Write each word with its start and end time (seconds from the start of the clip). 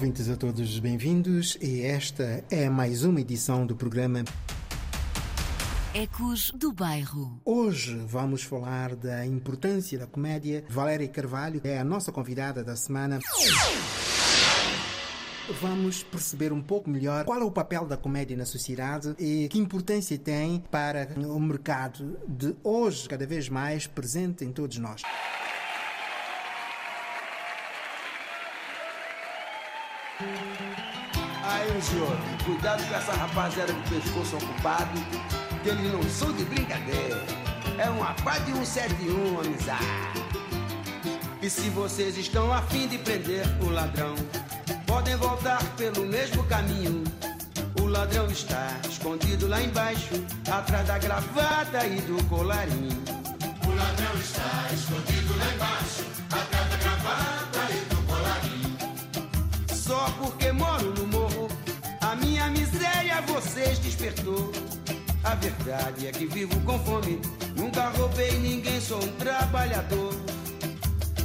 Ouvintes 0.00 0.30
a 0.30 0.36
todos 0.36 0.78
bem-vindos 0.78 1.58
e 1.60 1.82
esta 1.82 2.42
é 2.50 2.70
mais 2.70 3.04
uma 3.04 3.20
edição 3.20 3.66
do 3.66 3.76
programa 3.76 4.24
Ecos 5.92 6.50
do 6.54 6.72
Bairro. 6.72 7.38
Hoje 7.44 7.98
vamos 8.06 8.42
falar 8.42 8.96
da 8.96 9.26
importância 9.26 9.98
da 9.98 10.06
comédia. 10.06 10.64
Valéria 10.70 11.06
Carvalho 11.06 11.60
é 11.62 11.78
a 11.78 11.84
nossa 11.84 12.10
convidada 12.10 12.64
da 12.64 12.76
semana. 12.76 13.20
Vamos 15.60 16.02
perceber 16.02 16.50
um 16.50 16.62
pouco 16.62 16.88
melhor 16.88 17.26
qual 17.26 17.38
é 17.38 17.44
o 17.44 17.50
papel 17.50 17.84
da 17.84 17.98
comédia 17.98 18.34
na 18.38 18.46
sociedade 18.46 19.14
e 19.18 19.48
que 19.48 19.58
importância 19.58 20.16
tem 20.16 20.60
para 20.70 21.10
o 21.14 21.38
mercado 21.38 22.18
de 22.26 22.56
hoje, 22.64 23.06
cada 23.06 23.26
vez 23.26 23.50
mais 23.50 23.86
presente 23.86 24.46
em 24.46 24.50
todos 24.50 24.78
nós. 24.78 25.02
Aí, 31.42 31.82
senhor, 31.82 32.16
cuidado 32.44 32.86
com 32.86 32.94
essa 32.94 33.12
rapaziada 33.12 33.72
de 33.72 33.80
pescoço 33.88 34.36
ocupado, 34.36 35.00
que 35.62 35.68
eles 35.68 35.92
não 35.92 36.02
são 36.02 36.32
de 36.32 36.44
brincadeira. 36.44 37.24
É 37.78 37.88
um 37.90 38.02
apá 38.02 38.38
de 38.38 38.52
171, 38.52 39.40
amizade. 39.40 40.20
E 41.42 41.48
se 41.48 41.70
vocês 41.70 42.18
estão 42.18 42.52
afim 42.52 42.86
de 42.86 42.98
prender 42.98 43.46
o 43.62 43.70
ladrão, 43.70 44.14
podem 44.86 45.16
voltar 45.16 45.62
pelo 45.76 46.04
mesmo 46.06 46.44
caminho. 46.44 47.02
O 47.80 47.86
ladrão 47.86 48.26
está 48.26 48.78
escondido 48.86 49.48
lá 49.48 49.62
embaixo, 49.62 50.22
atrás 50.50 50.86
da 50.86 50.98
gravata 50.98 51.86
e 51.86 52.00
do 52.02 52.22
colarinho. 52.28 53.02
O 53.66 53.74
ladrão 53.74 54.14
está 54.20 54.68
escondido 54.74 55.38
lá 55.38 55.54
embaixo, 55.54 56.04
vocês 63.70 63.78
despertou. 63.78 64.50
A 65.22 65.34
verdade 65.34 66.08
é 66.08 66.10
que 66.10 66.26
vivo 66.26 66.58
com 66.62 66.78
fome, 66.80 67.20
nunca 67.56 67.90
roubei 67.90 68.32
ninguém, 68.38 68.80
sou 68.80 69.02
um 69.02 69.12
trabalhador. 69.12 70.14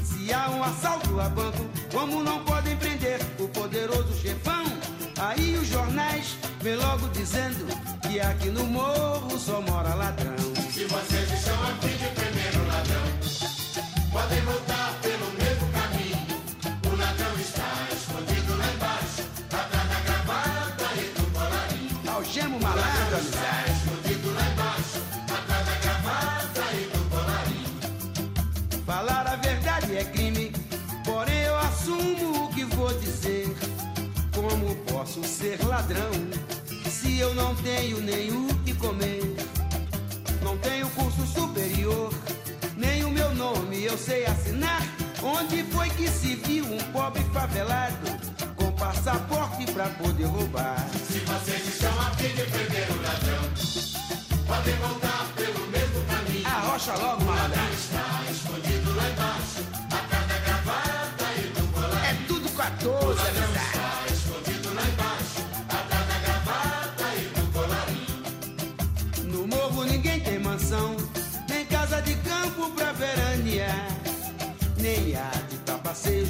Se 0.03 0.31
há 0.33 0.49
um 0.49 0.63
assalto 0.63 1.19
a 1.19 1.29
banco, 1.29 1.65
como 1.91 2.23
não 2.23 2.43
podem 2.43 2.75
prender 2.77 3.19
o 3.39 3.47
poderoso 3.47 4.13
chefão? 4.21 4.63
Aí 5.17 5.57
os 5.57 5.67
jornais 5.67 6.37
vêm 6.61 6.75
logo 6.75 7.07
dizendo 7.09 7.65
que 8.01 8.19
aqui 8.19 8.49
no 8.49 8.65
morro 8.65 9.39
só 9.39 9.61
mora 9.61 9.95
ladrão. 9.95 10.35
Se 10.71 10.85
vocês 10.85 11.31
estão 11.31 11.63
a 11.63 11.73
fim 11.81 11.97
de 11.97 12.09
prender 12.13 12.61
o 12.61 12.67
ladrão, 12.67 14.11
podem 14.11 14.41
voltar 14.41 15.04
posso 35.15 35.23
ser 35.23 35.63
ladrão 35.65 36.11
se 36.89 37.19
eu 37.19 37.33
não 37.35 37.55
tenho 37.55 38.01
nem 38.01 38.31
o 38.31 38.47
que 38.65 38.73
comer? 38.75 39.21
Não 40.41 40.57
tenho 40.57 40.89
curso 40.89 41.25
superior, 41.27 42.13
nem 42.75 43.03
o 43.05 43.09
meu 43.09 43.33
nome 43.33 43.83
eu 43.83 43.97
sei 43.97 44.25
assinar. 44.25 44.81
Onde 45.23 45.63
foi 45.71 45.89
que 45.91 46.07
se 46.09 46.35
viu 46.35 46.65
um 46.65 46.77
pobre 46.91 47.23
favelado 47.33 48.07
com 48.55 48.71
passaporte 48.73 49.65
pra 49.71 49.87
poder 49.89 50.25
roubar? 50.25 50.85
Se 51.07 51.19
vocês 51.19 51.67
estão 51.67 51.99
a 51.99 52.11
fim 52.11 52.29
de 52.29 52.43
prender 52.43 52.87
o 52.91 53.01
ladrão, 53.01 53.43
podem 54.45 54.75
voltar 54.75 55.25
pelo 55.35 55.67
mesmo 55.67 56.05
caminho. 56.07 56.47
Arrocha 56.47 56.93
logo, 56.95 57.23
malandro. 57.23 57.73
Está 57.73 58.31
escondido 58.31 58.95
lá 58.95 59.09
embaixo, 59.09 59.63
atrás 59.91 60.27
da 60.27 60.37
gravata 60.39 61.25
e 61.37 61.47
do 61.59 61.67
colarinho. 61.73 62.05
É 62.05 62.27
tudo 62.27 62.49
14, 62.49 63.54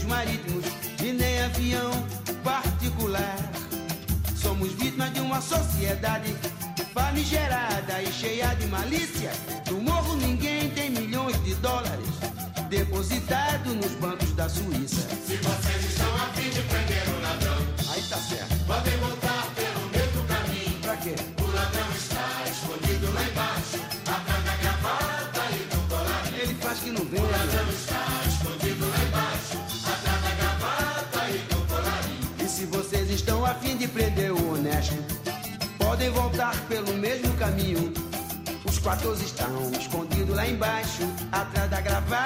marítimos 0.06 0.66
e 1.04 1.12
nem 1.12 1.42
avião 1.42 1.92
particular. 2.44 3.38
Somos 4.36 4.72
vítimas 4.74 5.14
de 5.14 5.20
uma 5.20 5.42
sociedade 5.42 6.36
famigerada 6.94 8.02
e 8.02 8.12
cheia 8.12 8.54
de 8.56 8.68
malícia. 8.68 9.32
No 9.70 9.82
morro 9.82 10.16
ninguém 10.16 10.70
tem 10.70 10.90
milhões 10.90 11.42
de 11.44 11.56
dólares 11.56 12.10
depositados 12.70 13.74
nos 13.76 13.92
bancos 13.94 14.32
da 14.34 14.50
Suíça. 14.50 15.08
Os 38.86 38.92
14 38.92 39.26
estão 39.26 39.72
escondidos 39.72 40.36
lá 40.36 40.48
embaixo, 40.48 41.02
atrás 41.32 41.72
da 41.72 41.82
gravata 41.82 42.25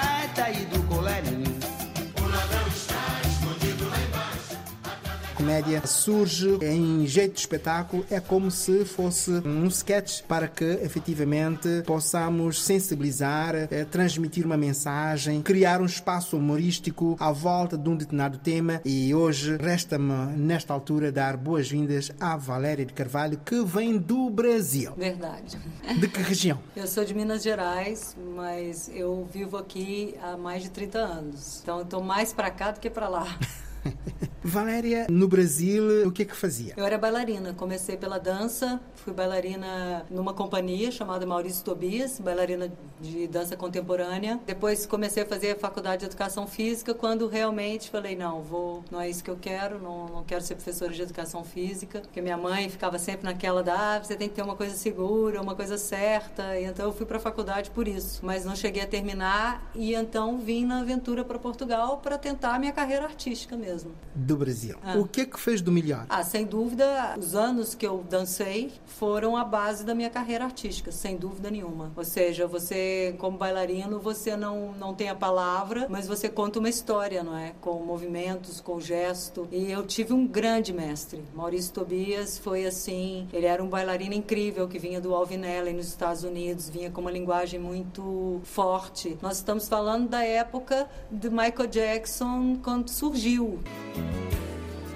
comédia 5.70 5.86
surge 5.86 6.58
em 6.62 7.06
jeito 7.06 7.34
de 7.34 7.40
espetáculo, 7.40 8.04
é 8.10 8.18
como 8.18 8.50
se 8.50 8.84
fosse 8.84 9.30
um 9.30 9.66
sketch 9.66 10.22
para 10.22 10.48
que 10.48 10.64
efetivamente 10.64 11.82
possamos 11.86 12.62
sensibilizar, 12.62 13.54
eh, 13.54 13.84
transmitir 13.84 14.44
uma 14.44 14.56
mensagem, 14.56 15.40
criar 15.42 15.80
um 15.80 15.86
espaço 15.86 16.36
humorístico 16.36 17.16
à 17.20 17.30
volta 17.30 17.78
de 17.78 17.88
um 17.88 17.96
determinado 17.96 18.38
tema. 18.38 18.80
E 18.84 19.14
hoje 19.14 19.56
resta-me, 19.56 20.36
nesta 20.36 20.72
altura, 20.72 21.12
dar 21.12 21.36
boas-vindas 21.36 22.10
à 22.18 22.36
Valéria 22.36 22.84
de 22.84 22.92
Carvalho, 22.92 23.38
que 23.38 23.62
vem 23.64 23.96
do 23.96 24.28
Brasil. 24.28 24.92
Verdade. 24.96 25.58
De 25.98 26.08
que 26.08 26.20
região? 26.20 26.58
Eu 26.74 26.86
sou 26.86 27.04
de 27.04 27.14
Minas 27.14 27.42
Gerais, 27.42 28.16
mas 28.34 28.90
eu 28.92 29.28
vivo 29.30 29.56
aqui 29.56 30.14
há 30.22 30.36
mais 30.36 30.62
de 30.62 30.70
30 30.70 30.98
anos. 30.98 31.60
Então 31.62 31.84
tô 31.84 32.00
mais 32.00 32.32
pra 32.32 32.50
cá 32.50 32.70
do 32.70 32.80
que 32.80 32.88
pra 32.88 33.08
lá. 33.08 33.26
Valéria, 34.42 35.06
no 35.10 35.28
Brasil, 35.28 36.08
o 36.08 36.12
que 36.12 36.22
é 36.22 36.24
que 36.24 36.34
fazia? 36.34 36.74
Eu 36.76 36.84
era 36.84 36.96
bailarina, 36.96 37.52
comecei 37.52 37.96
pela 37.96 38.18
dança, 38.18 38.80
fui 38.96 39.12
bailarina 39.12 40.06
numa 40.10 40.32
companhia 40.32 40.90
chamada 40.90 41.26
Maurício 41.26 41.64
Tobias, 41.64 42.18
bailarina 42.18 42.72
de 43.00 43.26
dança 43.28 43.56
contemporânea. 43.56 44.40
Depois 44.46 44.86
comecei 44.86 45.22
a 45.22 45.26
fazer 45.26 45.52
a 45.52 45.56
faculdade 45.56 46.00
de 46.00 46.06
educação 46.06 46.46
física, 46.46 46.94
quando 46.94 47.28
realmente 47.28 47.90
falei, 47.90 48.16
não, 48.16 48.42
vou, 48.42 48.82
não 48.90 49.00
é 49.00 49.08
isso 49.08 49.22
que 49.22 49.30
eu 49.30 49.36
quero, 49.36 49.78
não, 49.78 50.06
não 50.06 50.24
quero 50.24 50.42
ser 50.42 50.54
professora 50.54 50.92
de 50.92 51.02
educação 51.02 51.44
física, 51.44 52.00
porque 52.00 52.20
minha 52.20 52.36
mãe 52.36 52.68
ficava 52.68 52.98
sempre 52.98 53.24
naquela 53.24 53.62
da, 53.62 53.96
ah, 53.96 53.98
você 54.02 54.16
tem 54.16 54.28
que 54.28 54.34
ter 54.34 54.42
uma 54.42 54.56
coisa 54.56 54.74
segura, 54.74 55.40
uma 55.40 55.54
coisa 55.54 55.78
certa, 55.78 56.58
e 56.58 56.64
então 56.64 56.86
eu 56.86 56.92
fui 56.92 57.06
para 57.06 57.16
a 57.16 57.20
faculdade 57.20 57.70
por 57.70 57.86
isso, 57.86 58.20
mas 58.22 58.44
não 58.44 58.54
cheguei 58.54 58.82
a 58.82 58.86
terminar 58.86 59.70
e 59.74 59.94
então 59.94 60.38
vim 60.38 60.64
na 60.64 60.80
aventura 60.80 61.24
para 61.24 61.38
Portugal 61.38 61.98
para 61.98 62.18
tentar 62.18 62.54
a 62.54 62.58
minha 62.58 62.72
carreira 62.72 63.04
artística 63.04 63.56
mesmo. 63.56 63.69
Do 64.14 64.36
Brasil. 64.36 64.76
Ah. 64.82 64.98
O 64.98 65.06
que 65.06 65.22
é 65.22 65.26
que 65.26 65.38
fez 65.38 65.60
do 65.60 65.70
melhor? 65.70 66.06
Ah, 66.08 66.22
sem 66.22 66.44
dúvida, 66.44 67.16
os 67.18 67.34
anos 67.34 67.74
que 67.74 67.86
eu 67.86 68.04
dancei 68.08 68.72
foram 68.84 69.36
a 69.36 69.44
base 69.44 69.84
da 69.84 69.94
minha 69.94 70.10
carreira 70.10 70.44
artística, 70.44 70.90
sem 70.90 71.16
dúvida 71.16 71.50
nenhuma. 71.50 71.92
Ou 71.96 72.04
seja, 72.04 72.46
você, 72.46 73.14
como 73.18 73.38
bailarino, 73.38 73.98
você 73.98 74.36
não, 74.36 74.72
não 74.72 74.94
tem 74.94 75.08
a 75.08 75.14
palavra, 75.14 75.86
mas 75.88 76.06
você 76.06 76.28
conta 76.28 76.58
uma 76.58 76.68
história, 76.68 77.22
não 77.22 77.36
é? 77.36 77.52
Com 77.60 77.82
movimentos, 77.84 78.60
com 78.60 78.80
gesto. 78.80 79.48
E 79.50 79.70
eu 79.70 79.86
tive 79.86 80.12
um 80.12 80.26
grande 80.26 80.72
mestre. 80.72 81.22
Maurício 81.34 81.72
Tobias 81.72 82.38
foi 82.38 82.66
assim, 82.66 83.28
ele 83.32 83.46
era 83.46 83.62
um 83.62 83.68
bailarino 83.68 84.14
incrível 84.14 84.68
que 84.68 84.78
vinha 84.78 85.00
do 85.00 85.14
Alvin 85.14 85.44
Ailey 85.44 85.74
nos 85.74 85.88
Estados 85.88 86.24
Unidos, 86.24 86.68
vinha 86.68 86.90
com 86.90 87.00
uma 87.00 87.10
linguagem 87.10 87.60
muito 87.60 88.40
forte. 88.44 89.16
Nós 89.22 89.36
estamos 89.36 89.68
falando 89.68 90.08
da 90.08 90.24
época 90.24 90.88
de 91.10 91.30
Michael 91.30 91.66
Jackson 91.68 92.58
quando 92.62 92.88
surgiu. 92.88 93.59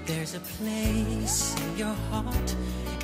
There's 0.06 0.34
a 0.34 0.40
place 0.40 1.54
in 1.60 1.78
your 1.78 1.94
heart, 2.10 2.56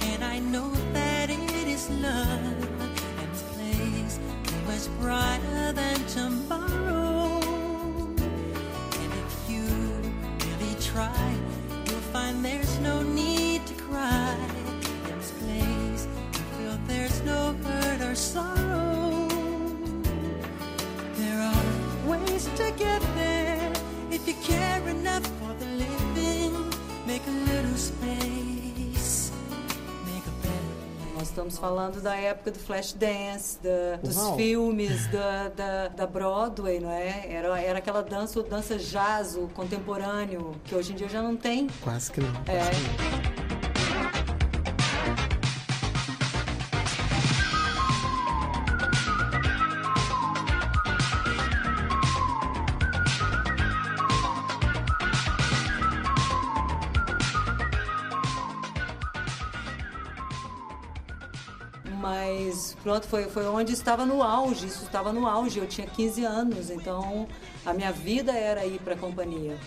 and 0.02 0.22
I 0.22 0.38
know 0.38 0.70
that 0.92 1.30
it 1.30 1.68
is 1.68 1.88
love. 1.90 2.68
And 3.20 3.32
this 3.32 3.42
place 3.54 4.18
is 4.46 4.88
much 4.88 5.00
brighter 5.00 5.72
than 5.72 5.96
tomorrow. 6.06 7.40
And 9.00 9.12
if 9.24 9.50
you 9.50 9.64
really 10.46 10.74
try, 10.80 11.34
you'll 11.86 12.06
find 12.12 12.44
there's 12.44 12.78
no 12.80 13.02
need 13.02 13.66
to 13.66 13.74
cry. 13.74 14.36
And 15.08 15.20
this 15.20 15.32
place, 15.40 16.06
you 16.34 16.44
feel 16.56 16.78
there's 16.86 17.22
no 17.22 17.54
hurt 17.64 18.00
or 18.02 18.14
sorrow. 18.14 19.28
There 21.14 21.40
are 21.40 22.08
ways 22.08 22.44
to 22.56 22.72
get 22.76 23.00
there 23.14 23.72
if 24.10 24.28
you 24.28 24.34
care 24.42 24.86
enough. 24.88 25.39
Nós 31.14 31.28
estamos 31.28 31.58
falando 31.58 32.00
da 32.00 32.14
época 32.14 32.50
do 32.52 32.58
flash 32.58 32.92
dance, 32.92 33.58
da- 33.62 33.96
dos 34.02 34.16
Uau. 34.16 34.36
filmes, 34.36 35.06
da, 35.08 35.48
da, 35.48 35.88
da 35.88 36.06
Broadway, 36.06 36.80
não 36.80 36.90
é? 36.90 37.26
Era, 37.30 37.60
era 37.60 37.78
aquela 37.78 38.02
dança, 38.02 38.38
o 38.40 38.42
dança 38.42 38.76
jazz, 38.76 39.34
o 39.36 39.48
contemporâneo, 39.48 40.54
que 40.64 40.74
hoje 40.74 40.92
em 40.92 40.96
dia 40.96 41.08
já 41.08 41.20
não 41.20 41.36
tem. 41.36 41.66
Quase 41.82 42.10
que 42.12 42.20
não. 42.20 42.32
quase 42.32 42.50
É. 42.50 42.70
que 42.70 43.42
não. 43.44 43.49
Mas 62.00 62.74
pronto, 62.82 63.06
foi, 63.06 63.24
foi 63.24 63.46
onde 63.46 63.74
estava 63.74 64.06
no 64.06 64.22
auge, 64.22 64.66
isso 64.66 64.84
estava 64.84 65.12
no 65.12 65.26
auge. 65.26 65.58
Eu 65.58 65.66
tinha 65.66 65.86
15 65.86 66.24
anos, 66.24 66.70
então 66.70 67.28
a 67.64 67.74
minha 67.74 67.92
vida 67.92 68.32
era 68.32 68.64
ir 68.64 68.80
para 68.80 68.94
a 68.94 68.96
companhia. 68.96 69.58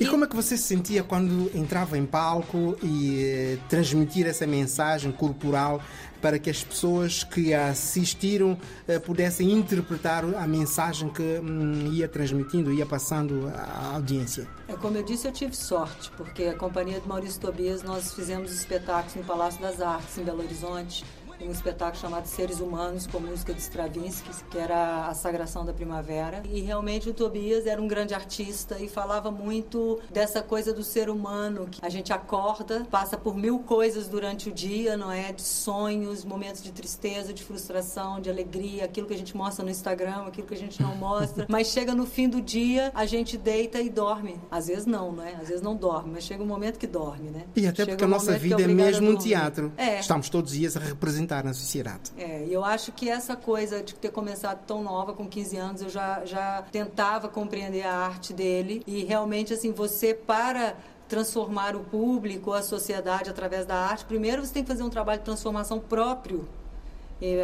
E 0.00 0.06
como 0.06 0.24
é 0.24 0.26
que 0.26 0.34
você 0.34 0.56
se 0.56 0.62
sentia 0.62 1.04
quando 1.04 1.50
entrava 1.54 1.98
em 1.98 2.06
palco 2.06 2.74
e 2.82 3.22
eh, 3.22 3.58
transmitir 3.68 4.26
essa 4.26 4.46
mensagem 4.46 5.12
corporal 5.12 5.78
para 6.22 6.38
que 6.38 6.48
as 6.48 6.64
pessoas 6.64 7.22
que 7.22 7.52
a 7.52 7.68
assistiram 7.68 8.58
eh, 8.88 8.98
pudessem 8.98 9.52
interpretar 9.52 10.24
a 10.24 10.46
mensagem 10.46 11.10
que 11.10 11.22
hum, 11.22 11.92
ia 11.92 12.08
transmitindo, 12.08 12.72
ia 12.72 12.86
passando 12.86 13.52
à 13.54 13.92
audiência? 13.96 14.48
É, 14.68 14.72
como 14.72 14.96
eu 14.96 15.02
disse, 15.02 15.28
eu 15.28 15.32
tive 15.32 15.54
sorte, 15.54 16.10
porque 16.16 16.44
a 16.44 16.54
companhia 16.54 16.98
de 16.98 17.06
Maurício 17.06 17.38
Tobias, 17.38 17.82
nós 17.82 18.14
fizemos 18.14 18.52
espetáculos 18.52 19.16
no 19.16 19.24
Palácio 19.24 19.60
das 19.60 19.82
Artes, 19.82 20.16
em 20.16 20.24
Belo 20.24 20.42
Horizonte. 20.42 21.04
Um 21.42 21.50
espetáculo 21.50 22.00
chamado 22.00 22.26
Seres 22.26 22.60
Humanos, 22.60 23.06
com 23.06 23.18
música 23.18 23.54
de 23.54 23.60
Stravinsky, 23.60 24.30
que 24.50 24.58
era 24.58 25.06
a 25.06 25.14
Sagração 25.14 25.64
da 25.64 25.72
Primavera. 25.72 26.42
E 26.48 26.60
realmente 26.60 27.08
o 27.08 27.14
Tobias 27.14 27.66
era 27.66 27.80
um 27.80 27.88
grande 27.88 28.14
artista 28.14 28.78
e 28.78 28.88
falava 28.88 29.30
muito 29.30 29.98
dessa 30.10 30.42
coisa 30.42 30.72
do 30.72 30.84
ser 30.84 31.08
humano, 31.08 31.66
que 31.70 31.84
a 31.84 31.88
gente 31.88 32.12
acorda, 32.12 32.86
passa 32.90 33.16
por 33.16 33.36
mil 33.36 33.60
coisas 33.60 34.06
durante 34.06 34.48
o 34.48 34.52
dia, 34.52 34.96
não 34.96 35.10
é? 35.10 35.32
De 35.32 35.42
sonhos, 35.42 36.24
momentos 36.24 36.62
de 36.62 36.72
tristeza, 36.72 37.32
de 37.32 37.42
frustração, 37.42 38.20
de 38.20 38.28
alegria, 38.28 38.84
aquilo 38.84 39.06
que 39.06 39.14
a 39.14 39.18
gente 39.18 39.36
mostra 39.36 39.64
no 39.64 39.70
Instagram, 39.70 40.26
aquilo 40.26 40.46
que 40.46 40.54
a 40.54 40.58
gente 40.58 40.82
não 40.82 40.94
mostra. 40.94 41.46
Mas 41.48 41.68
chega 41.68 41.94
no 41.94 42.04
fim 42.06 42.28
do 42.28 42.40
dia, 42.40 42.92
a 42.94 43.06
gente 43.06 43.38
deita 43.38 43.80
e 43.80 43.88
dorme. 43.88 44.38
Às 44.50 44.66
vezes 44.66 44.84
não, 44.84 45.12
não 45.12 45.24
é? 45.24 45.34
Às 45.34 45.48
vezes 45.48 45.62
não 45.62 45.74
dorme, 45.74 46.12
mas 46.12 46.24
chega 46.24 46.42
um 46.42 46.46
momento 46.46 46.78
que 46.78 46.86
dorme, 46.86 47.30
né? 47.30 47.44
E 47.56 47.66
até 47.66 47.84
Chega 47.84 47.92
porque 47.92 48.04
a 48.04 48.08
nossa 48.08 48.36
vida 48.36 48.60
é 48.60 48.64
a 48.64 48.68
mesmo 48.68 49.10
um 49.10 49.16
teatro. 49.16 49.72
É. 49.76 50.00
Estamos 50.00 50.28
todos 50.28 50.52
os 50.52 50.58
dias 50.58 50.76
a 50.76 50.80
representar 50.80 51.29
na 51.44 51.54
sociedade. 51.54 52.10
É, 52.16 52.46
eu 52.48 52.64
acho 52.64 52.92
que 52.92 53.08
essa 53.08 53.36
coisa 53.36 53.82
de 53.82 53.94
ter 53.94 54.10
começado 54.10 54.64
tão 54.66 54.82
nova, 54.82 55.12
com 55.12 55.28
15 55.28 55.56
anos, 55.56 55.82
eu 55.82 55.88
já, 55.88 56.24
já 56.24 56.62
tentava 56.70 57.28
compreender 57.28 57.82
a 57.82 57.94
arte 57.94 58.32
dele. 58.32 58.82
E 58.86 59.04
realmente, 59.04 59.52
assim, 59.52 59.72
você 59.72 60.12
para 60.12 60.76
transformar 61.08 61.74
o 61.74 61.80
público, 61.80 62.52
a 62.52 62.62
sociedade 62.62 63.28
através 63.28 63.66
da 63.66 63.74
arte, 63.74 64.04
primeiro 64.04 64.44
você 64.44 64.54
tem 64.54 64.62
que 64.62 64.68
fazer 64.68 64.84
um 64.84 64.90
trabalho 64.90 65.18
de 65.18 65.24
transformação 65.24 65.80
próprio 65.80 66.48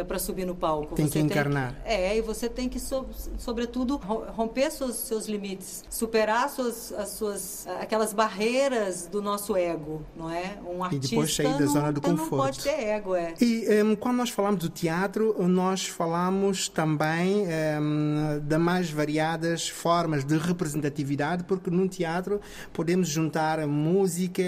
para 0.07 0.17
subir 0.19 0.45
no 0.45 0.55
palco. 0.55 0.95
Tem 0.95 1.05
Você 1.07 1.19
que 1.19 1.25
encarnar. 1.25 1.75
é, 1.85 2.17
e 2.17 2.21
você 2.21 2.49
tem 2.49 2.67
que, 2.67 2.79
so- 2.79 3.05
sobretudo, 3.37 3.97
ro- 3.97 4.25
romper 4.35 4.71
seus, 4.71 4.95
seus 4.95 5.27
limites, 5.27 5.83
superar 5.89 6.49
suas, 6.49 6.91
as 6.93 7.09
suas, 7.09 7.67
aquelas 7.79 8.11
barreiras 8.13 9.05
do 9.07 9.21
nosso 9.21 9.55
ego, 9.55 10.01
não 10.15 10.29
é? 10.31 10.57
Um 10.67 10.79
E 10.79 10.81
artista 10.83 11.07
depois 11.09 11.35
sair 11.35 11.53
da 11.53 11.59
não, 11.59 11.67
zona 11.67 11.91
do 11.93 12.01
não 12.01 12.17
conforto. 12.17 12.43
pode 12.43 12.59
ter 12.63 12.69
ego, 12.87 13.15
é. 13.15 13.33
E 13.39 13.67
hum, 13.83 13.95
quando 13.95 14.17
nós 14.17 14.29
falamos 14.31 14.59
do 14.61 14.69
teatro, 14.69 15.35
nós 15.47 15.85
falamos 15.85 16.67
também 16.67 17.45
hum, 17.79 18.39
de 18.41 18.57
mais 18.57 18.89
variadas 18.89 19.69
formas 19.69 20.23
de 20.25 20.37
representatividade, 20.37 21.43
porque 21.43 21.69
no 21.69 21.87
teatro 21.87 22.41
podemos 22.73 23.07
juntar 23.07 23.65
música, 23.67 24.41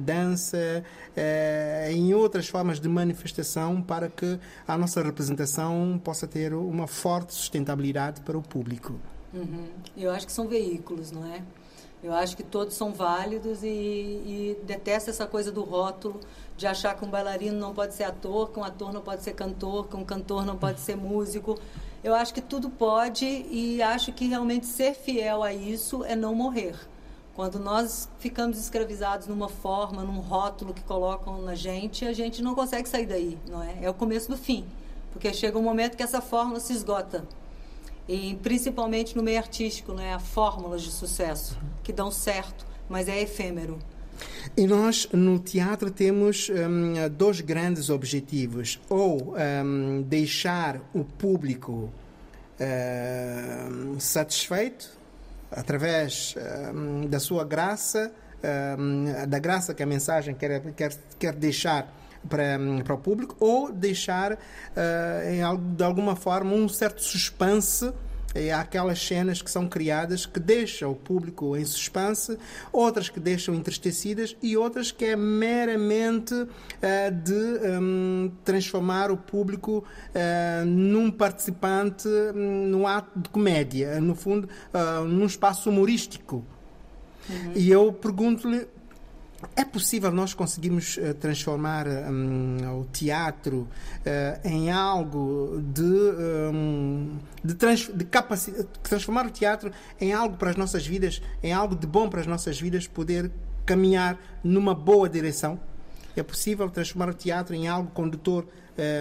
dança, 0.00 0.84
eh, 1.16 1.88
em 1.92 2.12
outras 2.14 2.48
formas 2.48 2.78
de 2.80 2.88
manifestação 2.88 3.80
para 3.82 4.08
que 4.08 4.38
a 4.66 4.76
nossa 4.78 5.02
representação 5.02 6.00
possa 6.02 6.26
ter 6.26 6.54
uma 6.54 6.86
forte 6.86 7.34
sustentabilidade 7.34 8.20
para 8.20 8.36
o 8.36 8.42
público. 8.42 8.94
Uhum. 9.32 9.68
Eu 9.96 10.10
acho 10.10 10.26
que 10.26 10.32
são 10.32 10.48
veículos, 10.48 11.10
não 11.10 11.24
é? 11.24 11.42
Eu 12.02 12.14
acho 12.14 12.34
que 12.34 12.42
todos 12.42 12.74
são 12.74 12.92
válidos 12.92 13.62
e, 13.62 13.66
e 13.66 14.58
detesto 14.64 15.10
essa 15.10 15.26
coisa 15.26 15.52
do 15.52 15.62
rótulo 15.62 16.18
de 16.56 16.66
achar 16.66 16.96
que 16.96 17.04
um 17.04 17.10
bailarino 17.10 17.58
não 17.58 17.74
pode 17.74 17.94
ser 17.94 18.04
ator, 18.04 18.50
que 18.50 18.58
um 18.58 18.64
ator 18.64 18.92
não 18.92 19.02
pode 19.02 19.22
ser 19.22 19.34
cantor, 19.34 19.86
que 19.86 19.96
um 19.96 20.04
cantor 20.04 20.44
não 20.46 20.56
pode 20.56 20.80
ser 20.80 20.96
músico. 20.96 21.58
Eu 22.02 22.14
acho 22.14 22.32
que 22.32 22.40
tudo 22.40 22.70
pode 22.70 23.26
e 23.26 23.82
acho 23.82 24.12
que 24.12 24.26
realmente 24.26 24.66
ser 24.66 24.94
fiel 24.94 25.42
a 25.42 25.52
isso 25.52 26.02
é 26.04 26.16
não 26.16 26.34
morrer. 26.34 26.74
Quando 27.40 27.58
nós 27.58 28.06
ficamos 28.18 28.58
escravizados 28.58 29.26
numa 29.26 29.48
forma, 29.48 30.04
num 30.04 30.20
rótulo 30.20 30.74
que 30.74 30.82
colocam 30.82 31.40
na 31.40 31.54
gente, 31.54 32.04
a 32.04 32.12
gente 32.12 32.42
não 32.42 32.54
consegue 32.54 32.86
sair 32.86 33.06
daí, 33.06 33.38
não 33.48 33.62
é? 33.62 33.78
É 33.80 33.88
o 33.88 33.94
começo 33.94 34.28
do 34.28 34.36
fim, 34.36 34.62
porque 35.10 35.32
chega 35.32 35.58
um 35.58 35.62
momento 35.62 35.96
que 35.96 36.02
essa 36.02 36.20
fórmula 36.20 36.60
se 36.60 36.74
esgota 36.74 37.24
e 38.06 38.38
principalmente 38.42 39.16
no 39.16 39.22
meio 39.22 39.38
artístico, 39.38 39.94
né? 39.94 40.12
Há 40.12 40.18
fórmulas 40.18 40.82
de 40.82 40.90
sucesso 40.90 41.58
que 41.82 41.94
dão 41.94 42.10
certo, 42.10 42.66
mas 42.90 43.08
é 43.08 43.22
efêmero. 43.22 43.78
E 44.54 44.66
nós, 44.66 45.08
no 45.10 45.38
teatro, 45.38 45.90
temos 45.90 46.50
hum, 46.50 46.92
dois 47.10 47.40
grandes 47.40 47.88
objetivos. 47.88 48.78
Ou 48.90 49.34
hum, 49.64 50.04
deixar 50.06 50.78
o 50.92 51.04
público 51.04 51.90
hum, 52.60 53.98
satisfeito 53.98 54.99
através 55.50 56.34
hum, 56.74 57.06
da 57.06 57.18
sua 57.18 57.44
graça, 57.44 58.12
hum, 58.78 59.04
da 59.28 59.38
graça 59.38 59.74
que 59.74 59.82
a 59.82 59.86
mensagem 59.86 60.34
quer, 60.34 60.60
quer, 60.72 60.92
quer 61.18 61.34
deixar 61.34 61.92
para, 62.28 62.58
para 62.84 62.94
o 62.94 62.98
público, 62.98 63.36
ou 63.40 63.72
deixar, 63.72 64.38
eh, 64.76 65.38
em, 65.38 65.74
de 65.74 65.82
alguma 65.82 66.14
forma, 66.14 66.52
um 66.52 66.68
certo 66.68 67.02
suspense 67.02 67.92
é 68.34 68.52
aquelas 68.52 69.04
cenas 69.04 69.42
que 69.42 69.50
são 69.50 69.68
criadas 69.68 70.26
que 70.26 70.38
deixam 70.38 70.92
o 70.92 70.94
público 70.94 71.56
em 71.56 71.64
suspense, 71.64 72.38
outras 72.72 73.08
que 73.08 73.18
deixam 73.18 73.54
entristecidas 73.54 74.36
e 74.42 74.56
outras 74.56 74.92
que 74.92 75.04
é 75.04 75.16
meramente 75.16 76.34
eh, 76.80 77.10
de 77.10 77.32
hum, 77.32 78.30
transformar 78.44 79.10
o 79.10 79.16
público 79.16 79.84
eh, 80.14 80.62
num 80.64 81.10
participante 81.10 82.08
hum, 82.08 82.66
num 82.68 82.86
ato 82.86 83.18
de 83.18 83.28
comédia, 83.28 84.00
no 84.00 84.14
fundo, 84.14 84.48
ah, 84.72 85.00
num 85.00 85.26
espaço 85.26 85.70
humorístico. 85.70 86.44
E 87.54 87.70
eu 87.70 87.92
pergunto-lhe 87.92 88.66
é 89.56 89.64
possível 89.64 90.10
nós 90.10 90.34
conseguirmos 90.34 90.98
eh, 90.98 91.14
transformar 91.14 91.86
hum, 91.86 92.80
o 92.80 92.84
teatro 92.92 93.66
eh, 94.04 94.38
em 94.44 94.70
algo 94.70 95.62
de, 95.62 95.82
hum, 95.82 97.18
de, 97.42 97.54
trans, 97.54 97.90
de 97.92 98.06
transformar 98.82 99.26
o 99.26 99.30
teatro 99.30 99.72
em 100.00 100.12
algo 100.12 100.36
para 100.36 100.50
as 100.50 100.56
nossas 100.56 100.86
vidas, 100.86 101.22
em 101.42 101.52
algo 101.52 101.74
de 101.74 101.86
bom 101.86 102.08
para 102.08 102.20
as 102.20 102.26
nossas 102.26 102.60
vidas, 102.60 102.86
poder 102.86 103.30
caminhar 103.64 104.18
numa 104.44 104.74
boa 104.74 105.08
direção? 105.08 105.58
É 106.14 106.22
possível 106.22 106.68
transformar 106.68 107.08
o 107.08 107.14
teatro 107.14 107.54
em 107.54 107.66
algo 107.66 107.90
condutor? 107.92 108.46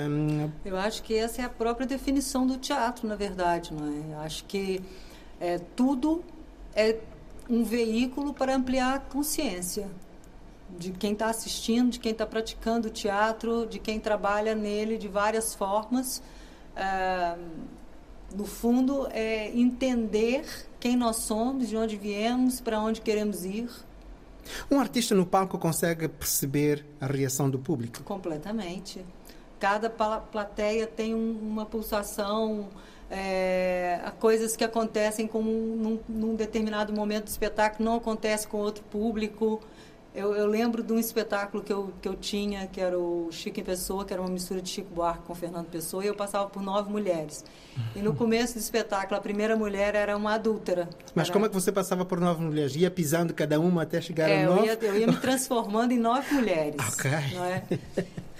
hum, 0.09 0.49
Eu 0.63 0.77
acho 0.77 1.03
que 1.03 1.15
essa 1.15 1.41
é 1.41 1.45
a 1.45 1.49
própria 1.49 1.85
definição 1.85 2.47
do 2.47 2.57
teatro, 2.57 3.07
na 3.07 3.15
verdade, 3.15 3.73
não 3.73 3.85
é? 3.87 4.13
Eu 4.13 4.19
acho 4.19 4.45
que 4.45 4.81
é, 5.39 5.57
tudo 5.75 6.23
é 6.73 6.97
um 7.49 7.63
veículo 7.63 8.33
para 8.33 8.55
ampliar 8.55 8.95
a 8.95 8.99
consciência 8.99 9.87
de 10.77 10.91
quem 10.91 11.13
está 11.13 11.29
assistindo, 11.29 11.91
de 11.91 11.99
quem 11.99 12.11
está 12.11 12.25
praticando 12.25 12.89
teatro, 12.89 13.65
de 13.65 13.79
quem 13.79 13.99
trabalha 13.99 14.55
nele 14.55 14.97
de 14.97 15.07
várias 15.07 15.53
formas. 15.55 16.21
Ah, 16.75 17.37
no 18.35 18.45
fundo, 18.45 19.07
é 19.11 19.49
entender 19.57 20.45
quem 20.79 20.95
nós 20.95 21.17
somos, 21.17 21.67
de 21.67 21.75
onde 21.75 21.97
viemos, 21.97 22.61
para 22.61 22.79
onde 22.79 23.01
queremos 23.01 23.43
ir, 23.43 23.69
um 24.69 24.79
artista 24.79 25.13
no 25.15 25.25
palco 25.25 25.57
consegue 25.57 26.07
perceber 26.07 26.85
a 27.01 27.05
reação 27.07 27.49
do 27.49 27.59
público? 27.59 28.01
Completamente. 28.03 29.03
Cada 29.59 29.89
plateia 29.89 30.87
tem 30.87 31.13
um- 31.13 31.37
uma 31.41 31.65
pulsação, 31.65 32.69
é, 33.11 33.99
coisas 34.19 34.55
que 34.55 34.63
acontecem 34.63 35.27
com 35.27 35.39
um- 35.39 35.75
num, 35.75 35.99
num 36.07 36.35
determinado 36.35 36.93
momento 36.93 37.25
do 37.25 37.29
espetáculo 37.29 37.83
não 37.83 37.97
acontece 37.97 38.47
com 38.47 38.57
outro 38.57 38.83
público. 38.85 39.59
Eu, 40.19 40.35
eu, 40.35 40.47
lembro 40.47 40.83
de 40.83 40.91
um 40.91 40.99
espetáculo 40.99 41.63
que 41.63 41.71
eu, 41.71 41.93
que 42.01 42.09
eu 42.09 42.13
tinha, 42.13 42.67
que 42.67 42.81
era 42.81 42.99
o 42.99 43.29
Chico 43.31 43.61
em 43.61 43.63
Pessoa, 43.63 44.03
que 44.03 44.11
era 44.11 44.21
uma 44.21 44.29
mistura 44.29 44.61
de 44.61 44.67
Chico 44.67 44.93
Buarque 44.93 45.23
com 45.23 45.33
Fernando 45.33 45.67
Pessoa, 45.67 46.03
e 46.03 46.07
eu 46.07 46.13
passava 46.13 46.49
por 46.49 46.61
nove 46.61 46.91
mulheres. 46.91 47.45
E 47.95 47.99
no 47.99 48.13
começo 48.13 48.55
do 48.55 48.59
espetáculo, 48.59 49.17
a 49.17 49.21
primeira 49.21 49.55
mulher 49.55 49.95
era 49.95 50.17
uma 50.17 50.33
adúltera. 50.33 50.89
Mas 51.15 51.27
era... 51.27 51.33
como 51.33 51.45
é 51.45 51.47
que 51.47 51.55
você 51.55 51.71
passava 51.71 52.03
por 52.03 52.19
nove 52.19 52.43
mulheres? 52.43 52.75
Ia 52.75 52.91
pisando 52.91 53.33
cada 53.33 53.61
uma 53.61 53.83
até 53.83 54.01
chegar 54.01 54.29
é, 54.29 54.43
a 54.43 54.47
nove? 54.47 54.59
Eu 54.59 54.65
ia, 54.65 54.77
eu 54.81 54.99
ia 54.99 55.07
me 55.07 55.15
transformando 55.15 55.93
em 55.93 55.97
nove 55.97 56.33
mulheres. 56.33 56.75
Ok. 56.99 57.09
Não 57.33 57.45
é? 57.45 57.63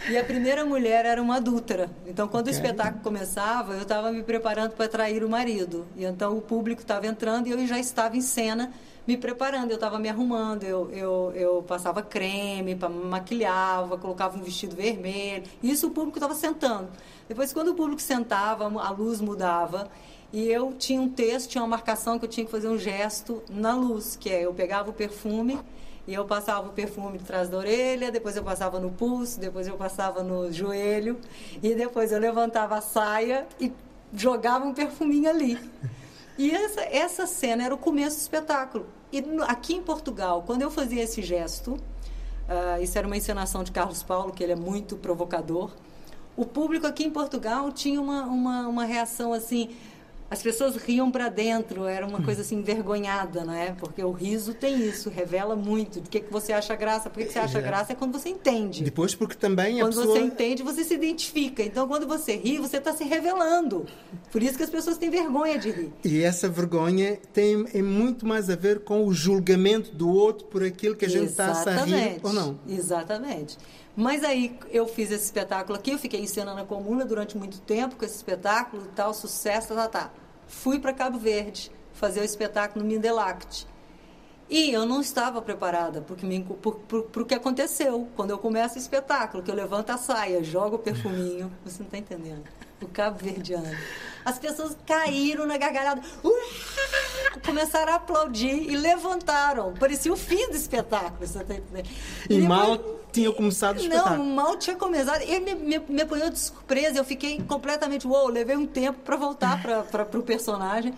E 0.08 0.18
a 0.18 0.24
primeira 0.24 0.64
mulher 0.64 1.06
era 1.06 1.22
uma 1.22 1.38
adúltera. 1.38 1.90
Então, 2.08 2.28
quando 2.28 2.48
okay. 2.48 2.54
o 2.54 2.56
espetáculo 2.56 3.04
começava, 3.04 3.74
eu 3.74 3.82
estava 3.82 4.12
me 4.12 4.24
preparando 4.24 4.72
para 4.72 4.88
trair 4.88 5.24
o 5.24 5.30
marido. 5.30 5.86
E 5.96 6.06
então 6.06 6.38
o 6.38 6.42
público 6.42 6.82
estava 6.82 7.06
entrando 7.06 7.48
e 7.48 7.52
eu 7.52 7.68
já 7.68 7.78
estava 7.78 8.16
em 8.16 8.22
cena 8.22 8.72
me 9.06 9.18
preparando, 9.18 9.72
eu 9.72 9.76
estava 9.76 9.98
me 9.98 10.08
arrumando, 10.08 10.64
eu, 10.64 10.90
eu, 10.92 11.32
eu 11.34 11.64
passava 11.64 12.02
creme, 12.02 12.78
maquilhava, 13.10 13.98
colocava 13.98 14.38
um 14.38 14.42
vestido 14.42 14.76
vermelho. 14.76 15.44
Isso 15.64 15.88
o 15.88 15.92
público 15.92 16.18
estava 16.18 16.36
sentando. 16.36 16.90
Depois, 17.28 17.52
quando 17.52 17.70
o 17.70 17.74
público 17.74 18.02
sentava, 18.02 18.66
a 18.66 18.90
luz 18.92 19.20
mudava 19.20 19.90
e 20.32 20.48
eu 20.48 20.74
tinha 20.74 21.02
um 21.02 21.10
texto, 21.10 21.50
tinha 21.50 21.64
uma 21.64 21.70
marcação 21.70 22.20
que 22.20 22.26
eu 22.26 22.30
tinha 22.30 22.46
que 22.46 22.52
fazer 22.52 22.68
um 22.68 22.78
gesto 22.78 23.42
na 23.50 23.74
luz, 23.74 24.16
que 24.16 24.30
é 24.30 24.46
eu 24.46 24.54
pegava 24.54 24.92
o 24.92 24.94
perfume 24.94 25.60
e 26.08 26.14
eu 26.14 26.26
passava 26.26 26.68
o 26.68 26.72
perfume 26.74 27.18
de 27.18 27.24
trás 27.24 27.50
da 27.50 27.58
orelha, 27.58 28.12
depois 28.12 28.36
eu 28.36 28.44
passava 28.44 28.80
no 28.80 28.92
pulso, 28.92 29.40
depois 29.40 29.68
eu 29.68 29.78
passava 29.78 30.24
no 30.24 30.52
joelho 30.52 31.20
e 31.62 31.76
depois 31.76 32.12
eu 32.12 32.20
levantava 32.20 32.78
a 32.78 32.82
saia 32.82 33.48
e 33.60 33.72
jogava 34.14 34.66
um 34.66 34.74
perfuminho 34.74 35.30
ali. 35.30 35.60
E 36.38 36.52
essa, 36.52 36.82
essa 36.82 37.28
cena 37.28 37.66
era 37.66 37.76
o 37.76 37.78
começo 37.78 38.18
do 38.18 38.22
espetáculo. 38.22 38.86
E 39.12 39.24
aqui 39.48 39.74
em 39.74 39.82
Portugal, 39.82 40.44
quando 40.46 40.62
eu 40.62 40.72
fazia 40.72 41.04
esse 41.04 41.22
gesto, 41.22 41.74
uh, 41.74 42.82
isso 42.82 42.98
era 42.98 43.06
uma 43.06 43.18
encenação 43.18 43.64
de 43.64 43.72
Carlos 43.72 44.04
Paulo, 44.04 44.32
que 44.32 44.44
ele 44.44 44.54
é 44.54 44.56
muito 44.56 44.96
provocador, 44.96 45.72
o 46.40 46.46
público 46.46 46.88
aqui 46.88 47.04
em 47.04 47.12
Portugal 47.12 47.70
tinha 47.70 48.00
uma, 48.00 48.24
uma, 48.24 48.68
uma 48.70 48.86
reação 48.86 49.34
assim 49.34 49.72
as 50.30 50.42
pessoas 50.44 50.76
riam 50.76 51.10
para 51.10 51.28
dentro, 51.28 51.86
era 51.86 52.06
uma 52.06 52.22
coisa 52.22 52.42
assim 52.42 52.58
envergonhada, 52.58 53.44
não 53.44 53.54
é? 53.54 53.72
Porque 53.72 54.04
o 54.04 54.12
riso 54.12 54.54
tem 54.54 54.88
isso, 54.88 55.10
revela 55.10 55.56
muito. 55.56 56.00
Do 56.00 56.10
que, 56.10 56.20
que 56.20 56.32
você 56.32 56.54
acha 56.54 56.76
graça? 56.76 57.10
Por 57.10 57.20
que, 57.20 57.26
que 57.26 57.34
você 57.34 57.40
acha 57.40 57.58
é. 57.58 57.62
graça? 57.62 57.94
É 57.94 57.96
quando 57.96 58.14
você 58.14 58.30
entende. 58.30 58.84
Depois, 58.84 59.16
porque 59.16 59.36
também 59.36 59.82
a 59.82 59.86
Quando 59.86 59.96
pessoa... 59.96 60.16
você 60.16 60.22
entende, 60.24 60.62
você 60.62 60.84
se 60.84 60.94
identifica. 60.94 61.64
Então, 61.64 61.88
quando 61.88 62.08
você 62.08 62.36
ri, 62.36 62.60
você 62.60 62.78
está 62.78 62.94
se 62.94 63.04
revelando. 63.04 63.86
Por 64.32 64.44
isso 64.44 64.56
que 64.56 64.64
as 64.64 64.70
pessoas 64.70 64.98
têm 64.98 65.10
vergonha 65.10 65.58
de 65.58 65.72
rir. 65.72 65.94
E 66.04 66.22
essa 66.22 66.48
vergonha 66.48 67.18
tem 67.34 67.66
é 67.74 67.82
muito 67.82 68.26
mais 68.26 68.50
a 68.50 68.56
ver 68.56 68.82
com 68.82 69.06
o 69.06 69.14
julgamento 69.14 69.96
do 69.96 70.10
outro 70.10 70.46
por 70.48 70.64
aquilo 70.64 70.96
que 70.96 71.06
a 71.06 71.10
gente 71.10 71.30
está 71.30 71.52
a 71.52 71.84
rir 71.84 72.20
ou 72.22 72.32
não. 72.32 72.60
Exatamente. 72.68 73.58
Mas 73.96 74.24
aí 74.24 74.58
eu 74.72 74.88
fiz 74.88 75.12
esse 75.12 75.26
espetáculo 75.26 75.78
aqui, 75.78 75.92
eu 75.92 76.00
fiquei 76.00 76.22
encenando 76.22 76.62
a 76.62 76.66
comuna 76.66 77.04
durante 77.06 77.38
muito 77.38 77.60
tempo 77.62 77.96
com 77.96 78.06
esse 78.06 78.16
espetáculo, 78.16 78.88
tal, 78.96 79.14
sucesso, 79.14 79.74
tá, 79.74 79.88
tá. 79.88 80.12
Fui 80.48 80.80
para 80.80 80.94
Cabo 80.94 81.20
Verde 81.20 81.72
fazer 81.94 82.22
o 82.22 82.24
espetáculo 82.24 82.84
no 82.84 82.90
Mindelact. 82.90 83.68
E 84.50 84.72
eu 84.72 84.84
não 84.84 85.00
estava 85.00 85.42
preparada 85.42 86.02
para 86.02 87.22
o 87.22 87.26
que 87.26 87.36
aconteceu. 87.36 88.08
Quando 88.16 88.32
eu 88.32 88.38
começo 88.40 88.76
o 88.76 88.80
espetáculo, 88.80 89.44
que 89.44 89.52
eu 89.52 89.56
levanto 89.56 89.92
a 89.92 89.98
saia, 89.98 90.44
jogo 90.44 90.78
o 90.78 90.80
perfuminho, 90.80 91.52
você 91.64 91.80
não 91.80 91.86
está 91.86 91.98
entendendo. 92.00 92.44
O 92.82 92.88
Cabo 92.88 93.20
Verdeano. 93.20 93.78
As 94.26 94.40
pessoas 94.40 94.76
caíram 94.88 95.46
na 95.46 95.58
gargalhada, 95.58 96.02
começaram 97.46 97.94
a 97.94 97.96
aplaudir 97.98 98.72
e 98.72 98.76
levantaram. 98.76 99.74
Parecia 99.74 100.12
o 100.12 100.18
fim 100.18 100.50
do 100.50 100.56
espetáculo, 100.56 101.28
você 101.28 101.42
está 101.42 101.54
entendendo? 101.54 101.90
E, 102.30 102.38
e 102.38 102.42
depois, 102.42 102.48
mal 102.48 102.99
tinha 103.12 103.32
começado 103.32 103.78
o 103.78 103.80
espetáculo. 103.80 104.18
Não, 104.18 104.26
mal 104.26 104.58
tinha 104.58 104.76
começado. 104.76 105.22
Ele 105.22 105.40
me, 105.40 105.56
me, 105.56 105.80
me 105.80 106.02
apanhou 106.02 106.30
de 106.30 106.40
surpresa, 106.40 106.98
eu 106.98 107.04
fiquei 107.04 107.42
completamente, 107.42 108.08
uou, 108.08 108.28
levei 108.28 108.56
um 108.56 108.66
tempo 108.66 109.00
para 109.00 109.16
voltar 109.16 109.62
para 109.62 110.20
o 110.20 110.24
personagem. 110.24 110.94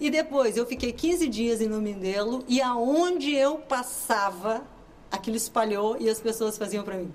E 0.00 0.10
depois 0.10 0.56
eu 0.56 0.64
fiquei 0.64 0.92
15 0.92 1.28
dias 1.28 1.60
em 1.60 1.68
Lumindelo 1.68 2.42
e 2.48 2.62
aonde 2.62 3.34
eu 3.34 3.58
passava, 3.58 4.62
aquilo 5.12 5.36
espalhou 5.36 5.96
e 6.00 6.08
as 6.08 6.18
pessoas 6.18 6.56
faziam 6.56 6.82
para 6.82 6.96
mim. 6.96 7.12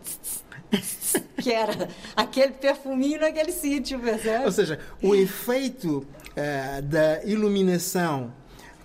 que 1.42 1.52
era 1.52 1.90
aquele 2.16 2.54
perfuminho 2.54 3.20
naquele 3.20 3.52
sítio, 3.52 4.00
percebe? 4.00 4.46
Ou 4.46 4.52
seja, 4.52 4.80
o 5.02 5.16
efeito 5.16 6.06
uh, 6.32 6.82
da 6.84 7.24
iluminação 7.24 8.32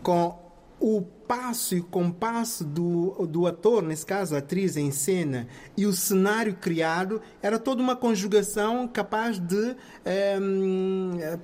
com 0.03 0.50
o 0.81 1.03
passo 1.29 1.77
e 1.77 1.83
compasso 1.83 2.65
do, 2.65 3.27
do 3.27 3.47
ator, 3.47 3.83
nesse 3.83 4.05
caso 4.05 4.35
a 4.35 4.39
atriz 4.39 4.77
em 4.77 4.91
cena, 4.91 5.47
e 5.77 5.87
o 5.87 5.93
cenário 5.93 6.57
criado, 6.57 7.21
era 7.43 7.59
toda 7.59 7.83
uma 7.83 7.95
conjugação 7.95 8.89
capaz 8.89 9.39
de 9.39 9.77
eh, 10.05 10.39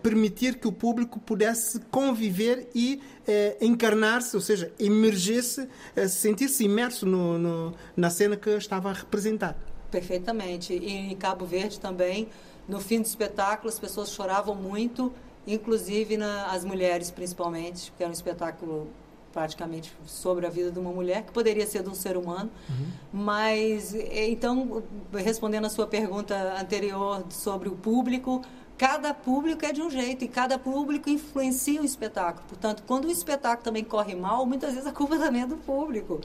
permitir 0.02 0.56
que 0.56 0.66
o 0.66 0.72
público 0.72 1.20
pudesse 1.20 1.78
conviver 1.90 2.68
e 2.74 3.00
eh, 3.28 3.58
encarnar-se, 3.60 4.34
ou 4.34 4.42
seja, 4.42 4.72
emergir-se, 4.78 5.68
eh, 5.94 6.08
sentir-se 6.08 6.64
imerso 6.64 7.04
no, 7.04 7.38
no, 7.38 7.74
na 7.94 8.08
cena 8.08 8.36
que 8.36 8.50
estava 8.50 8.90
a 8.90 8.92
representar. 8.94 9.56
Perfeitamente. 9.90 10.72
E 10.72 10.90
em 10.90 11.14
Cabo 11.14 11.44
Verde 11.44 11.78
também, 11.78 12.28
no 12.66 12.80
fim 12.80 13.00
do 13.00 13.06
espetáculo, 13.06 13.68
as 13.68 13.78
pessoas 13.78 14.10
choravam 14.10 14.54
muito, 14.54 15.12
inclusive 15.46 16.16
na, 16.16 16.46
as 16.46 16.64
mulheres 16.64 17.10
principalmente, 17.10 17.90
porque 17.90 18.02
era 18.02 18.10
um 18.10 18.14
espetáculo 18.14 18.88
praticamente 19.36 19.92
sobre 20.06 20.46
a 20.46 20.48
vida 20.48 20.70
de 20.70 20.78
uma 20.78 20.90
mulher, 20.90 21.24
que 21.24 21.30
poderia 21.30 21.66
ser 21.66 21.82
de 21.82 21.90
um 21.90 21.94
ser 21.94 22.16
humano. 22.16 22.50
Uhum. 22.70 22.86
Mas, 23.12 23.94
então, 23.94 24.82
respondendo 25.12 25.66
a 25.66 25.68
sua 25.68 25.86
pergunta 25.86 26.58
anterior 26.58 27.22
sobre 27.28 27.68
o 27.68 27.72
público, 27.72 28.40
cada 28.78 29.12
público 29.12 29.66
é 29.66 29.72
de 29.72 29.82
um 29.82 29.90
jeito 29.90 30.24
e 30.24 30.28
cada 30.28 30.58
público 30.58 31.10
influencia 31.10 31.82
o 31.82 31.84
espetáculo. 31.84 32.46
Portanto, 32.48 32.82
quando 32.86 33.04
o 33.04 33.10
espetáculo 33.10 33.62
também 33.62 33.84
corre 33.84 34.14
mal, 34.14 34.46
muitas 34.46 34.72
vezes 34.72 34.86
a 34.86 34.92
culpa 34.92 35.18
também 35.20 35.42
é 35.42 35.46
do 35.46 35.58
público. 35.58 36.22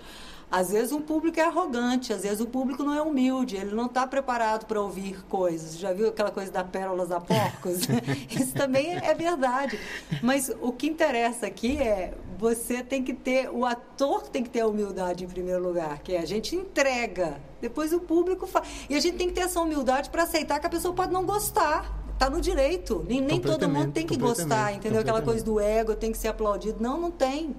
Às 0.49 0.69
vezes 0.69 0.91
o 0.91 0.99
público 0.99 1.39
é 1.39 1.43
arrogante, 1.43 2.11
às 2.11 2.23
vezes 2.23 2.41
o 2.41 2.45
público 2.45 2.83
não 2.83 2.93
é 2.93 3.01
humilde, 3.01 3.55
ele 3.55 3.73
não 3.73 3.85
está 3.85 4.05
preparado 4.05 4.65
para 4.65 4.81
ouvir 4.81 5.23
coisas. 5.29 5.79
Já 5.79 5.93
viu 5.93 6.09
aquela 6.09 6.29
coisa 6.29 6.51
da 6.51 6.61
pérolas 6.61 7.09
a 7.09 7.21
porcos? 7.21 7.87
Isso 8.29 8.53
também 8.53 8.97
é 8.97 9.13
verdade. 9.13 9.79
Mas 10.21 10.51
o 10.61 10.73
que 10.73 10.87
interessa 10.87 11.47
aqui 11.47 11.77
é 11.77 12.13
você 12.41 12.83
tem 12.83 13.03
que 13.03 13.13
ter, 13.13 13.51
o 13.51 13.63
ator 13.63 14.27
tem 14.27 14.41
que 14.43 14.49
ter 14.49 14.61
a 14.61 14.67
humildade 14.67 15.23
em 15.23 15.27
primeiro 15.27 15.61
lugar, 15.61 15.99
que 15.99 16.15
é 16.15 16.19
a 16.21 16.25
gente 16.25 16.55
entrega, 16.55 17.39
depois 17.61 17.93
o 17.93 17.99
público 17.99 18.47
faz. 18.47 18.67
E 18.89 18.95
a 18.95 18.99
gente 18.99 19.15
tem 19.15 19.27
que 19.27 19.35
ter 19.35 19.41
essa 19.41 19.61
humildade 19.61 20.09
para 20.09 20.23
aceitar 20.23 20.59
que 20.59 20.65
a 20.65 20.69
pessoa 20.69 20.91
pode 20.91 21.13
não 21.13 21.23
gostar. 21.23 22.01
Está 22.13 22.31
no 22.31 22.41
direito. 22.41 23.05
Nem, 23.07 23.21
nem 23.21 23.39
todo 23.39 23.69
mundo 23.69 23.91
tem 23.91 24.07
que 24.07 24.17
gostar, 24.17 24.73
entendeu? 24.73 25.01
Aquela 25.01 25.21
coisa 25.21 25.45
do 25.45 25.59
ego, 25.59 25.95
tem 25.95 26.11
que 26.11 26.17
ser 26.17 26.29
aplaudido. 26.29 26.81
Não, 26.81 26.99
não 26.99 27.11
tem. 27.11 27.55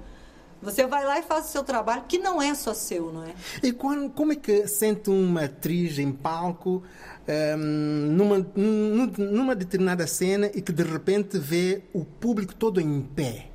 Você 0.60 0.84
vai 0.84 1.04
lá 1.04 1.18
e 1.18 1.22
faz 1.22 1.46
o 1.46 1.48
seu 1.48 1.62
trabalho, 1.62 2.04
que 2.08 2.18
não 2.18 2.42
é 2.42 2.52
só 2.52 2.74
seu, 2.74 3.12
não 3.12 3.24
é? 3.24 3.34
E 3.62 3.72
quando, 3.72 4.10
como 4.10 4.32
é 4.32 4.36
que 4.36 4.66
sente 4.66 5.10
uma 5.10 5.44
atriz 5.44 5.98
em 5.98 6.10
palco 6.10 6.82
um, 7.56 8.06
numa, 8.12 8.46
numa 9.16 9.54
determinada 9.54 10.08
cena 10.08 10.50
e 10.52 10.60
que 10.60 10.72
de 10.72 10.82
repente 10.82 11.38
vê 11.38 11.82
o 11.92 12.04
público 12.04 12.54
todo 12.54 12.80
em 12.80 13.00
pé 13.00 13.51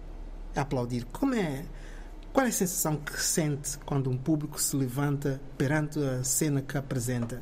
aplaudir? 0.59 1.05
Como 1.05 1.33
é? 1.33 1.65
Qual 2.33 2.45
é 2.45 2.49
a 2.49 2.51
sensação 2.51 2.97
que 2.97 3.19
sente 3.21 3.77
quando 3.79 4.09
um 4.09 4.17
público 4.17 4.61
se 4.61 4.75
levanta 4.75 5.41
perante 5.57 5.99
a 5.99 6.23
cena 6.23 6.61
que 6.61 6.77
apresenta? 6.77 7.41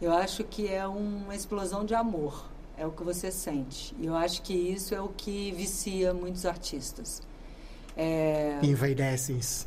Eu 0.00 0.12
acho 0.12 0.44
que 0.44 0.68
é 0.68 0.86
uma 0.86 1.34
explosão 1.34 1.84
de 1.84 1.94
amor. 1.94 2.50
É 2.76 2.86
o 2.86 2.90
que 2.90 3.02
você 3.02 3.30
sente. 3.30 3.94
E 3.98 4.06
eu 4.06 4.16
acho 4.16 4.42
que 4.42 4.54
isso 4.54 4.94
é 4.94 5.00
o 5.00 5.08
que 5.08 5.52
vicia 5.52 6.14
muitos 6.14 6.46
artistas 6.46 7.22
é... 7.96 8.58
Envaidecem-se. 8.62 9.66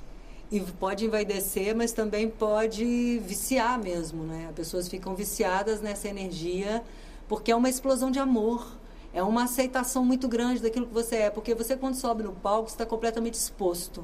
E 0.51 0.60
pode 0.60 1.06
envaidecer, 1.06 1.75
mas 1.75 1.92
também 1.92 2.30
pode 2.30 3.20
viciar 3.25 3.80
mesmo, 3.80 4.24
né? 4.24 4.48
As 4.50 4.56
pessoas 4.56 4.88
ficam 4.88 5.15
viciadas 5.15 5.82
nessa 5.82 6.08
energia 6.08 6.84
porque 7.27 7.51
é 7.51 7.56
uma 7.56 7.70
explosão 7.70 8.12
de 8.12 8.20
amor. 8.20 8.68
É 9.13 9.22
uma 9.22 9.43
aceitação 9.43 10.03
muito 10.03 10.27
grande 10.27 10.62
daquilo 10.62 10.88
que 10.88 10.93
você 10.93 11.17
é. 11.17 11.29
Porque 11.29 11.53
você, 11.53 11.77
quando 11.77 11.96
sobe 11.96 12.24
no 12.24 12.34
palco, 12.34 12.70
está 12.70 12.86
completamente 12.86 13.36
exposto. 13.36 14.03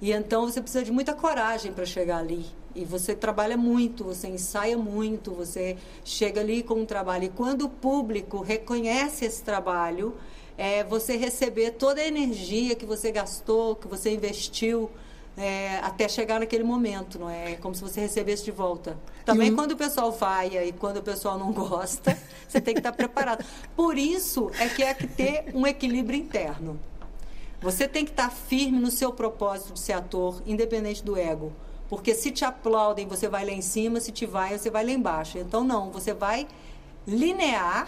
E 0.00 0.12
então 0.12 0.46
você 0.46 0.60
precisa 0.60 0.84
de 0.84 0.92
muita 0.92 1.14
coragem 1.14 1.72
para 1.72 1.86
chegar 1.86 2.18
ali. 2.18 2.44
E 2.74 2.84
você 2.84 3.14
trabalha 3.14 3.56
muito, 3.56 4.04
você 4.04 4.28
ensaia 4.28 4.76
muito, 4.76 5.32
você 5.32 5.76
chega 6.04 6.40
ali 6.40 6.62
com 6.62 6.74
um 6.74 6.84
trabalho. 6.84 7.24
E 7.24 7.28
quando 7.28 7.62
o 7.62 7.68
público 7.68 8.40
reconhece 8.40 9.24
esse 9.24 9.42
trabalho, 9.42 10.14
é 10.58 10.82
você 10.82 11.16
receber 11.16 11.72
toda 11.72 12.00
a 12.00 12.06
energia 12.06 12.74
que 12.74 12.84
você 12.84 13.10
gastou, 13.12 13.76
que 13.76 13.86
você 13.86 14.12
investiu. 14.12 14.90
É, 15.36 15.78
até 15.82 16.06
chegar 16.08 16.40
naquele 16.40 16.62
momento, 16.62 17.18
não 17.18 17.30
é? 17.30 17.52
é 17.52 17.56
como 17.56 17.74
se 17.74 17.80
você 17.80 18.00
recebesse 18.00 18.44
de 18.44 18.50
volta. 18.50 18.98
Também 19.24 19.54
quando 19.54 19.72
o 19.72 19.76
pessoal 19.76 20.12
faia 20.12 20.64
e 20.64 20.72
quando 20.72 20.98
o 20.98 21.02
pessoal 21.02 21.38
não 21.38 21.52
gosta, 21.52 22.18
você 22.46 22.60
tem 22.60 22.74
que 22.74 22.80
estar 22.80 22.92
preparado. 22.92 23.44
Por 23.74 23.96
isso 23.96 24.50
é 24.58 24.68
que 24.68 24.82
é 24.82 24.92
que 24.92 25.06
ter 25.06 25.46
um 25.54 25.66
equilíbrio 25.66 26.18
interno. 26.18 26.78
Você 27.62 27.86
tem 27.86 28.04
que 28.04 28.10
estar 28.10 28.30
firme 28.30 28.78
no 28.78 28.90
seu 28.90 29.12
propósito 29.12 29.72
de 29.72 29.80
ser 29.80 29.92
ator, 29.92 30.42
independente 30.44 31.02
do 31.02 31.16
ego. 31.16 31.52
Porque 31.88 32.14
se 32.14 32.30
te 32.30 32.44
aplaudem, 32.44 33.06
você 33.06 33.28
vai 33.28 33.44
lá 33.44 33.52
em 33.52 33.62
cima, 33.62 34.00
se 34.00 34.10
te 34.10 34.26
vai, 34.26 34.58
você 34.58 34.68
vai 34.68 34.84
lá 34.84 34.90
embaixo. 34.90 35.38
Então, 35.38 35.62
não, 35.62 35.90
você 35.90 36.12
vai 36.12 36.48
linear, 37.06 37.86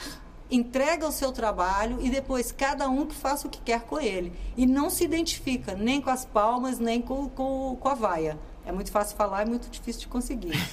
entrega 0.51 1.07
o 1.07 1.13
seu 1.13 1.33
trabalho 1.33 1.99
e 2.01 2.11
depois 2.11 2.53
cada 2.53 2.89
um 2.89 3.07
que 3.07 3.15
faça 3.15 3.47
o 3.47 3.51
que 3.51 3.61
quer 3.61 3.83
com 3.83 3.99
ele. 3.99 4.33
E 4.57 4.67
não 4.67 4.91
se 4.91 5.05
identifica 5.05 5.75
nem 5.75 6.01
com 6.01 6.11
as 6.11 6.25
palmas, 6.25 6.79
nem 6.79 7.01
com, 7.01 7.29
com, 7.29 7.77
com 7.81 7.89
a 7.89 7.95
vaia. 7.95 8.39
É 8.67 8.73
muito 8.73 8.91
fácil 8.91 9.17
falar, 9.17 9.43
é 9.43 9.45
muito 9.45 9.69
difícil 9.71 10.03
de 10.03 10.09
conseguir. 10.09 10.55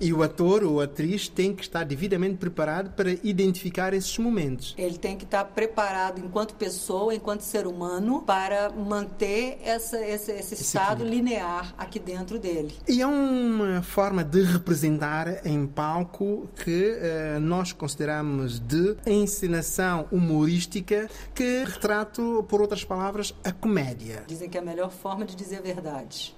E 0.00 0.12
o 0.12 0.22
ator 0.22 0.64
ou 0.64 0.80
atriz 0.80 1.28
tem 1.28 1.54
que 1.54 1.62
estar 1.62 1.84
devidamente 1.84 2.36
preparado 2.36 2.90
para 2.90 3.12
identificar 3.22 3.94
esses 3.94 4.16
momentos. 4.18 4.74
Ele 4.76 4.98
tem 4.98 5.16
que 5.16 5.24
estar 5.24 5.44
preparado 5.44 6.20
enquanto 6.20 6.54
pessoa, 6.54 7.14
enquanto 7.14 7.40
ser 7.40 7.66
humano, 7.66 8.22
para 8.22 8.70
manter 8.70 9.58
essa, 9.62 9.98
esse, 10.04 10.32
esse 10.32 10.54
estado 10.54 11.02
equilíbrio. 11.02 11.30
linear 11.30 11.74
aqui 11.78 11.98
dentro 11.98 12.38
dele. 12.38 12.74
E 12.88 13.00
é 13.00 13.06
uma 13.06 13.82
forma 13.82 14.24
de 14.24 14.42
representar 14.42 15.46
em 15.46 15.66
palco 15.66 16.48
que 16.56 16.96
eh, 16.98 17.38
nós 17.40 17.72
consideramos 17.72 18.58
de 18.58 18.96
encenação 19.06 20.06
humorística 20.10 21.08
que 21.34 21.64
retrata, 21.64 22.22
por 22.48 22.60
outras 22.60 22.84
palavras, 22.84 23.34
a 23.44 23.52
comédia. 23.52 24.24
Dizem 24.26 24.48
que 24.48 24.58
é 24.58 24.60
a 24.60 24.64
melhor 24.64 24.90
forma 24.90 25.24
de 25.24 25.34
dizer 25.34 25.58
a 25.58 25.62
verdade. 25.62 26.34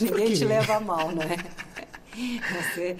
Ninguém 0.00 0.34
te 0.34 0.44
leva 0.44 0.76
a 0.76 0.80
mal, 0.80 1.12
não 1.12 1.22
é? 1.22 1.36
Você, 2.72 2.96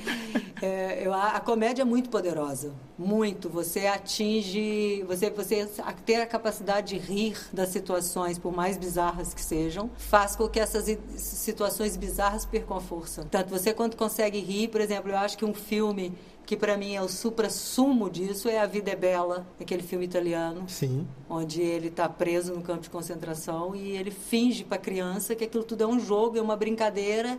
é, 0.61 1.07
eu- 1.07 1.12
a, 1.12 1.28
a 1.37 1.40
comédia 1.40 1.83
é 1.83 1.85
muito 1.85 2.09
poderosa, 2.11 2.73
muito. 2.99 3.49
Você 3.49 3.87
atinge, 3.87 5.02
você, 5.07 5.31
você 5.31 5.69
ter 6.04 6.16
a 6.16 6.26
capacidade 6.26 6.99
de 6.99 6.99
rir 6.99 7.37
das 7.52 7.69
situações, 7.69 8.38
por 8.38 8.54
mais 8.54 8.76
bizarras 8.76 9.35
que 9.35 9.40
sejam, 9.42 9.90
faz 9.97 10.35
com 10.37 10.49
que 10.49 10.59
essas 10.61 10.87
situações 11.16 11.97
bizarras 11.97 12.45
percam 12.47 12.76
a 12.76 12.81
força. 12.81 13.26
Tanto 13.31 13.50
você 13.50 13.73
quando 13.75 13.97
consegue 13.97 14.38
rir, 14.38 14.69
por 14.69 14.81
exemplo, 14.81 15.11
eu 15.11 15.16
acho 15.19 15.37
que 15.37 15.45
um 15.45 15.54
filme 15.54 16.12
que 16.45 16.57
para 16.57 16.76
mim 16.76 16.95
é 16.97 17.00
o 17.02 17.09
supra-sumo 17.09 18.11
disso 18.11 18.49
é 18.49 18.59
A 18.59 18.66
Vida 18.66 18.90
é 18.90 18.97
Bela, 18.97 19.47
aquele 19.61 19.83
filme 19.83 20.04
italiano 20.04 20.64
Sim. 20.69 21.07
onde 21.31 21.62
ele 21.62 21.87
está 21.87 22.09
preso 22.09 22.52
no 22.52 22.62
campo 22.62 22.81
de 22.83 22.90
concentração 22.90 23.76
e 23.76 23.97
ele 23.97 24.11
finge 24.11 24.64
para 24.64 24.76
a 24.76 24.81
criança 24.81 25.37
que 25.37 25.45
aquilo 25.45 25.62
tudo 25.62 25.85
é 25.85 25.87
um 25.87 26.00
jogo, 26.00 26.37
é 26.37 26.42
uma 26.42 26.57
brincadeira 26.57 27.38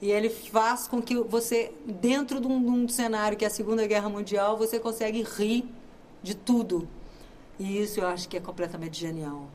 e 0.00 0.10
ele 0.10 0.30
faz 0.30 0.88
com 0.88 1.02
que 1.02 1.14
você, 1.16 1.72
dentro 1.86 2.40
de 2.40 2.46
um, 2.46 2.62
de 2.62 2.70
um 2.70 2.88
cenário 2.88 3.36
que 3.36 3.44
é 3.44 3.48
a 3.48 3.50
Segunda 3.50 3.86
Guerra 3.86 4.08
Mundial, 4.08 4.56
você 4.56 4.78
consegue 4.80 5.22
rir 5.22 5.64
de 6.22 6.34
tudo. 6.34 6.88
E 7.58 7.82
isso 7.82 8.00
eu 8.00 8.06
acho 8.06 8.28
que 8.28 8.36
é 8.36 8.40
completamente 8.40 8.98
genial. 8.98 9.50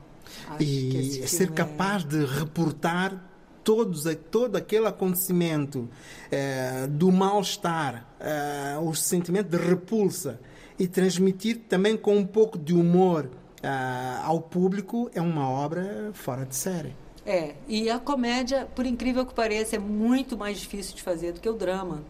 Acho 0.48 0.62
E 0.62 1.26
ser 1.26 1.46
filme 1.46 1.52
é- 1.52 1.56
capaz 1.56 2.04
de 2.04 2.24
reportar 2.24 3.24
todos, 3.64 4.04
todo 4.30 4.54
aquele 4.54 4.86
acontecimento 4.86 5.88
eh, 6.30 6.86
do 6.88 7.10
mal-estar, 7.10 8.06
eh, 8.20 8.78
o 8.80 8.94
sentimento 8.94 9.48
de 9.48 9.56
repulsa 9.56 10.38
e 10.78 10.86
transmitir 10.86 11.62
também 11.68 11.96
com 11.96 12.16
um 12.16 12.26
pouco 12.26 12.56
de 12.56 12.72
humor 12.74 13.28
ah, 13.62 14.22
ao 14.24 14.40
público 14.40 15.10
é 15.14 15.20
uma 15.20 15.48
obra 15.48 16.10
fora 16.12 16.44
de 16.44 16.54
série. 16.54 16.94
É, 17.26 17.54
e 17.66 17.90
a 17.90 17.98
comédia, 17.98 18.68
por 18.74 18.86
incrível 18.86 19.26
que 19.26 19.34
pareça, 19.34 19.74
é 19.76 19.78
muito 19.80 20.38
mais 20.38 20.60
difícil 20.60 20.94
de 20.94 21.02
fazer 21.02 21.32
do 21.32 21.40
que 21.40 21.48
o 21.48 21.54
drama. 21.54 22.04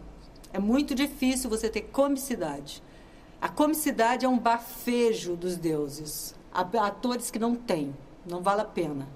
É 0.53 0.59
muito 0.59 0.93
difícil 0.93 1.49
você 1.49 1.69
ter 1.69 1.81
comicidade. 1.81 2.83
A 3.41 3.49
comicidade 3.49 4.25
é 4.25 4.29
um 4.29 4.37
bafejo 4.37 5.35
dos 5.35 5.57
deuses. 5.57 6.35
Há 6.53 6.61
atores 6.85 7.31
que 7.31 7.39
não 7.39 7.55
têm, 7.55 7.95
não 8.25 8.41
vale 8.41 8.61
a 8.61 8.65
pena. 8.65 9.07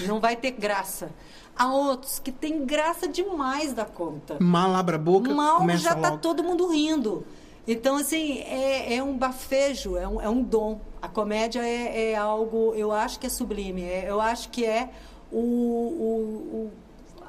Não 0.00 0.18
vai 0.18 0.34
ter 0.36 0.52
graça. 0.52 1.10
Há 1.56 1.72
outros 1.74 2.18
que 2.18 2.32
têm 2.32 2.64
graça 2.64 3.06
demais 3.06 3.74
da 3.74 3.84
conta. 3.84 4.38
Mal 4.40 4.74
abre 4.74 4.96
a 4.96 4.98
boca, 4.98 5.32
Mal 5.34 5.68
já 5.76 5.92
está 5.92 6.16
todo 6.16 6.42
mundo 6.42 6.68
rindo. 6.68 7.24
Então, 7.68 7.96
assim, 7.96 8.38
é, 8.40 8.96
é 8.96 9.02
um 9.02 9.16
bafejo, 9.16 9.96
é 9.96 10.08
um, 10.08 10.20
é 10.20 10.28
um 10.28 10.42
dom. 10.42 10.80
A 11.02 11.08
comédia 11.08 11.60
é, 11.62 12.12
é 12.12 12.16
algo, 12.16 12.72
eu 12.74 12.90
acho 12.92 13.18
que 13.20 13.26
é 13.26 13.30
sublime. 13.30 13.82
é- 13.82 14.06
eu 14.08 14.20
acho 14.20 14.48
que 14.48 14.64
é 14.64 14.90
o, 15.32 15.36
o- 15.38 16.56
o- 16.56 16.70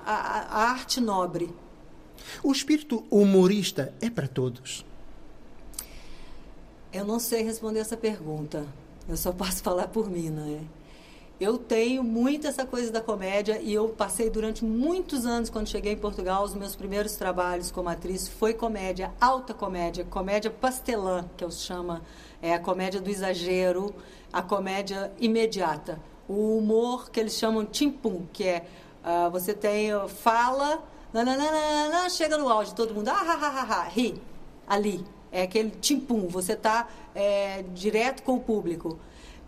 a, 0.06 0.14
a 0.14 0.70
arte 0.72 1.00
nobre. 1.00 1.54
O 2.44 2.52
espírito 2.52 3.04
humorista 3.10 3.94
é 4.02 4.10
para 4.10 4.28
todos. 4.28 4.86
Eu 6.94 7.06
não 7.06 7.20
sei 7.20 7.42
responder 7.44 7.80
essa 7.80 7.96
pergunta. 7.98 8.66
Eu 9.08 9.18
só 9.18 9.32
posso 9.32 9.62
falar 9.64 9.88
por 9.88 10.10
mim, 10.10 10.30
não 10.30 10.46
é? 10.48 10.60
Eu 11.40 11.58
tenho 11.58 12.04
muito 12.04 12.46
essa 12.46 12.68
coisa 12.68 12.92
da 12.92 13.02
comédia 13.02 13.60
e 13.60 13.74
eu 13.74 13.90
passei 13.90 14.30
durante 14.30 14.64
muitos 14.64 15.26
anos, 15.26 15.50
quando 15.50 15.68
cheguei 15.68 15.94
em 15.94 15.98
Portugal, 15.98 16.44
os 16.44 16.54
meus 16.54 16.76
primeiros 16.76 17.16
trabalhos 17.16 17.72
como 17.72 17.90
atriz 17.90 18.28
foi 18.28 18.54
comédia, 18.54 19.12
alta 19.20 19.52
comédia, 19.52 20.06
comédia 20.06 20.52
pastelã, 20.52 21.26
que 21.36 21.44
eu 21.44 21.50
chamo, 21.50 22.00
é 22.44 22.54
a 22.54 22.60
comédia 22.60 23.02
do 23.02 23.10
exagero, 23.10 23.92
a 24.32 24.44
comédia 24.44 25.12
imediata. 25.20 25.98
O 26.32 26.58
humor 26.60 27.12
que 27.12 27.20
eles 27.20 27.34
chamam 27.34 27.66
timpum, 27.66 28.26
que 28.32 28.46
é 28.46 28.66
ah, 29.04 29.28
você 29.28 29.54
tem 29.54 29.94
uh, 29.94 30.08
fala, 30.08 30.82
nananana, 31.12 32.10
chega 32.10 32.38
no 32.38 32.48
auge, 32.48 32.74
todo 32.74 32.94
mundo 32.94 33.10
ah, 33.10 33.20
ah, 33.20 33.40
ah, 33.42 33.66
ah, 33.70 33.82
ah, 33.82 33.84
ri 33.90 34.22
ali. 34.66 35.04
É 35.30 35.44
aquele 35.44 35.72
timpum, 35.72 36.28
você 36.28 36.54
está 36.54 36.88
direto 37.74 38.22
com 38.24 38.36
o 38.36 38.40
público. 38.40 39.00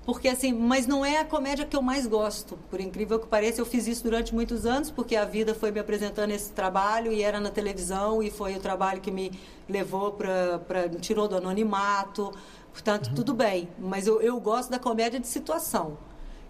Porque 0.05 0.27
assim, 0.27 0.51
mas 0.51 0.85
não 0.85 1.05
é 1.05 1.19
a 1.19 1.25
comédia 1.25 1.65
que 1.65 1.75
eu 1.75 1.81
mais 1.81 2.05
gosto, 2.05 2.57
por 2.69 2.79
incrível 2.81 3.19
que 3.19 3.27
pareça. 3.27 3.61
Eu 3.61 3.65
fiz 3.65 3.87
isso 3.87 4.03
durante 4.03 4.33
muitos 4.33 4.65
anos, 4.65 4.91
porque 4.91 5.15
a 5.15 5.23
vida 5.23 5.53
foi 5.53 5.71
me 5.71 5.79
apresentando 5.79 6.31
esse 6.31 6.51
trabalho 6.51 7.11
e 7.11 7.21
era 7.21 7.39
na 7.39 7.49
televisão 7.49 8.21
e 8.21 8.29
foi 8.29 8.55
o 8.55 8.59
trabalho 8.59 8.99
que 8.99 9.11
me 9.11 9.31
levou 9.67 10.11
para. 10.11 10.87
me 10.91 10.99
tirou 10.99 11.27
do 11.27 11.37
anonimato. 11.37 12.33
Portanto, 12.71 13.11
tudo 13.15 13.33
bem. 13.33 13.69
Mas 13.79 14.07
eu, 14.07 14.21
eu 14.21 14.37
gosto 14.39 14.69
da 14.69 14.79
comédia 14.79 15.19
de 15.19 15.27
situação, 15.27 15.97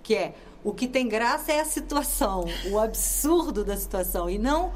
que 0.03 0.13
é 0.13 0.35
o 0.63 0.73
que 0.73 0.87
tem 0.87 1.07
graça 1.07 1.51
é 1.51 1.59
a 1.59 1.65
situação, 1.65 2.45
o 2.71 2.79
absurdo 2.79 3.65
da 3.65 3.75
situação, 3.75 4.29
e 4.29 4.37
não 4.37 4.71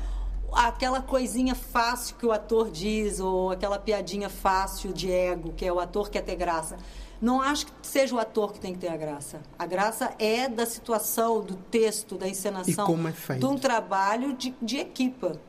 aquela 0.51 1.01
coisinha 1.01 1.53
fácil 1.55 2.15
que 2.15 2.25
o 2.25 2.31
ator 2.31 2.71
diz, 2.71 3.19
ou 3.19 3.51
aquela 3.51 3.77
piadinha 3.77 4.29
fácil 4.29 4.91
de 4.91 5.11
ego, 5.11 5.53
que 5.53 5.65
é 5.65 5.71
o 5.71 5.79
ator 5.79 6.09
quer 6.09 6.21
ter 6.21 6.35
graça. 6.35 6.77
Não 7.21 7.41
acho 7.41 7.65
que 7.67 7.71
seja 7.81 8.15
o 8.15 8.19
ator 8.19 8.53
que 8.53 8.59
tem 8.59 8.73
que 8.73 8.79
ter 8.79 8.89
a 8.89 8.97
graça. 8.97 9.39
A 9.57 9.65
graça 9.65 10.13
é 10.19 10.47
da 10.47 10.65
situação, 10.65 11.41
do 11.41 11.55
texto, 11.55 12.15
da 12.15 12.27
encenação, 12.27 12.83
E 12.85 12.87
como 12.87 13.07
é 13.07 13.11
feito. 13.11 13.39
de 13.39 13.45
um 13.45 13.57
trabalho 13.57 14.33
de, 14.33 14.53
de 14.61 14.77
equipa. 14.77 15.39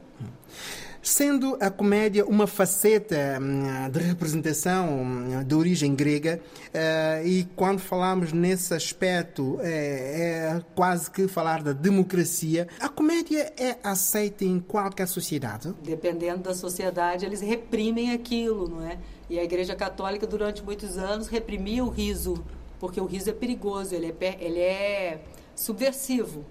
Sendo 1.03 1.57
a 1.61 1.71
comédia 1.71 2.25
uma 2.27 2.47
faceta 2.47 3.39
hum, 3.41 3.91
de 3.91 3.99
representação 4.01 5.03
hum, 5.03 5.45
de 5.45 5.55
origem 5.55 5.95
grega, 5.95 6.41
eh, 6.75 7.23
e 7.25 7.45
quando 7.57 7.79
falamos 7.79 8.33
nesse 8.33 8.75
aspecto, 8.75 9.59
é, 9.63 10.57
é 10.57 10.63
quase 10.75 11.11
que 11.11 11.29
falar 11.29 11.63
da 11.63 11.73
democracia, 11.73 12.69
a 12.81 12.89
comédia 12.89 13.53
é 13.57 13.77
aceita 13.83 14.45
em 14.45 14.59
qualquer 14.59 15.07
sociedade? 15.07 15.73
Dependendo 15.83 16.43
da 16.43 16.55
sociedade, 16.55 17.25
eles 17.25 17.41
reprimem 17.41 18.13
aquilo, 18.13 18.69
não 18.69 18.87
é? 18.87 18.99
E 19.31 19.39
a 19.39 19.45
Igreja 19.45 19.77
Católica, 19.77 20.27
durante 20.27 20.63
muitos 20.63 20.99
anos, 20.99 21.29
reprimia 21.29 21.85
o 21.85 21.89
riso, 21.89 22.43
porque 22.81 23.01
o 23.01 23.07
riso 23.07 23.31
é 23.31 23.33
perigoso, 23.33 23.95
ele 23.95 24.15
é, 24.21 24.37
ele 24.41 24.61
é 24.61 25.21
subversivo. 25.55 26.45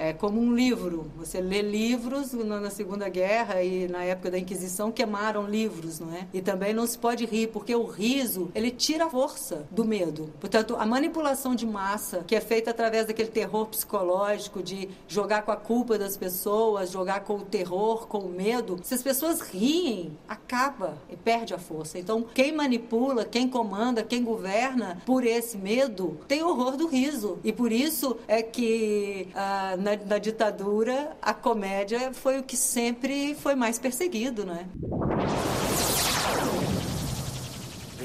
É 0.00 0.14
como 0.14 0.40
um 0.40 0.54
livro. 0.54 1.12
Você 1.18 1.42
lê 1.42 1.60
livros 1.60 2.32
na 2.32 2.70
Segunda 2.70 3.06
Guerra 3.06 3.62
e 3.62 3.86
na 3.86 4.02
época 4.02 4.30
da 4.30 4.38
Inquisição 4.38 4.90
queimaram 4.90 5.46
livros, 5.46 6.00
não 6.00 6.10
é? 6.14 6.26
E 6.32 6.40
também 6.40 6.72
não 6.72 6.86
se 6.86 6.96
pode 6.96 7.26
rir, 7.26 7.48
porque 7.48 7.76
o 7.76 7.84
riso, 7.84 8.50
ele 8.54 8.70
tira 8.70 9.04
a 9.04 9.10
força 9.10 9.66
do 9.70 9.84
medo. 9.84 10.32
Portanto, 10.40 10.74
a 10.78 10.86
manipulação 10.86 11.54
de 11.54 11.66
massa, 11.66 12.24
que 12.26 12.34
é 12.34 12.40
feita 12.40 12.70
através 12.70 13.04
daquele 13.04 13.28
terror 13.28 13.66
psicológico 13.66 14.62
de 14.62 14.88
jogar 15.06 15.42
com 15.42 15.52
a 15.52 15.56
culpa 15.56 15.98
das 15.98 16.16
pessoas, 16.16 16.90
jogar 16.90 17.20
com 17.20 17.34
o 17.34 17.42
terror, 17.42 18.06
com 18.06 18.20
o 18.20 18.30
medo, 18.30 18.80
se 18.82 18.94
as 18.94 19.02
pessoas 19.02 19.42
riem, 19.42 20.16
acaba 20.26 20.96
e 21.10 21.16
perde 21.16 21.52
a 21.52 21.58
força. 21.58 21.98
Então, 21.98 22.22
quem 22.22 22.52
manipula, 22.52 23.26
quem 23.26 23.46
comanda, 23.46 24.02
quem 24.02 24.24
governa 24.24 25.02
por 25.04 25.26
esse 25.26 25.58
medo, 25.58 26.18
tem 26.26 26.42
horror 26.42 26.78
do 26.78 26.86
riso. 26.86 27.38
E 27.44 27.52
por 27.52 27.70
isso 27.70 28.16
é 28.26 28.42
que 28.42 29.28
ah, 29.34 29.76
na, 29.78 29.89
na 29.96 30.18
ditadura 30.18 31.16
a 31.20 31.32
comédia 31.34 32.12
foi 32.12 32.38
o 32.38 32.42
que 32.42 32.56
sempre 32.56 33.34
foi 33.34 33.54
mais 33.54 33.78
perseguido, 33.78 34.44
não 34.44 34.54
é? 34.54 34.66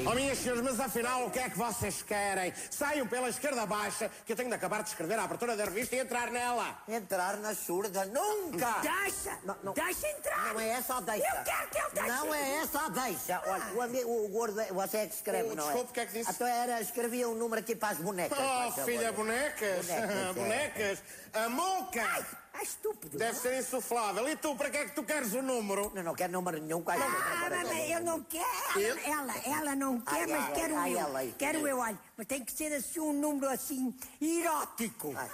Oh, 0.08 0.14
minhas 0.14 0.38
senhoras, 0.38 0.62
mas 0.62 0.78
afinal 0.78 1.26
o 1.26 1.30
que 1.32 1.38
é 1.40 1.50
que 1.50 1.58
vocês 1.58 2.00
querem? 2.00 2.52
Saiam 2.70 3.08
pela 3.08 3.28
esquerda 3.28 3.66
baixa, 3.66 4.08
que 4.24 4.32
eu 4.32 4.36
tenho 4.36 4.48
de 4.48 4.54
acabar 4.54 4.80
de 4.84 4.90
escrever 4.90 5.18
a 5.18 5.24
abertura 5.24 5.56
da 5.56 5.64
revista 5.64 5.96
e 5.96 5.98
entrar 5.98 6.30
nela. 6.30 6.78
Entrar 6.88 7.36
na 7.38 7.52
surda 7.56 8.04
nunca! 8.06 8.76
Deixa! 8.82 9.36
Não, 9.44 9.56
não. 9.64 9.72
Deixa 9.72 10.06
entrar! 10.08 10.54
Não 10.54 10.60
é 10.60 10.68
essa 10.68 10.94
a 10.96 11.00
deixa. 11.00 11.26
Eu 11.26 11.44
quero 11.44 11.68
que 11.70 11.78
ele 11.78 11.90
deixe! 11.92 12.08
Não 12.08 12.34
é 12.34 12.54
essa 12.58 12.80
a 12.80 12.88
deixa. 12.88 13.42
Olha, 13.46 13.64
o, 13.74 13.82
ami- 13.82 14.04
o 14.04 14.28
gordo, 14.28 14.60
é- 14.60 14.72
você 14.72 14.96
é 14.98 15.06
que 15.08 15.14
escreve, 15.14 15.48
Oh, 15.50 15.54
não 15.56 15.64
é? 15.64 15.66
desculpe, 15.66 15.90
o 15.90 15.94
que 15.94 16.00
é 16.00 16.06
que 16.06 16.12
disse? 16.12 16.30
Então 16.30 16.46
era, 16.46 16.80
escrevia 16.80 17.28
um 17.28 17.34
número 17.34 17.60
aqui 17.60 17.74
para 17.74 17.88
as 17.88 17.98
bonecas. 17.98 18.38
Oh, 18.38 18.84
filha, 18.84 19.10
bonecas, 19.12 19.86
Bonecas, 19.86 20.10
é. 20.30 20.32
bonecas, 20.32 20.98
a 21.32 21.48
moca! 21.48 22.26
É 22.58 22.62
estúpido. 22.62 23.18
Deve 23.18 23.38
ser 23.38 23.58
insuflável. 23.58 24.26
E 24.28 24.36
tu, 24.36 24.56
para 24.56 24.70
que 24.70 24.76
é 24.78 24.84
que 24.86 24.94
tu 24.94 25.02
queres 25.02 25.34
o 25.34 25.42
número? 25.42 25.92
Não, 25.94 26.02
não 26.02 26.14
quero 26.14 26.32
número 26.32 26.58
nenhum. 26.58 26.82
Quase 26.82 27.02
Ah, 27.02 27.48
mas 27.50 27.90
eu 27.90 28.00
não 28.00 28.22
quero. 28.22 28.98
Ela, 29.04 29.34
ela 29.44 29.76
não 29.76 30.00
quer, 30.00 30.14
Ai, 30.22 30.26
mas 30.26 30.44
ai, 30.44 30.52
quero 30.54 30.76
ai, 30.76 30.94
eu. 30.94 30.98
ela 30.98 31.18
aí. 31.18 31.34
Quero 31.38 31.66
eu, 31.68 31.78
olha. 31.78 31.98
Mas 32.16 32.26
tem 32.26 32.42
que 32.44 32.52
ser 32.52 32.72
assim 32.72 33.00
um 33.00 33.12
número 33.12 33.50
assim, 33.52 33.94
erótico. 34.20 35.14
Ah, 35.16 35.28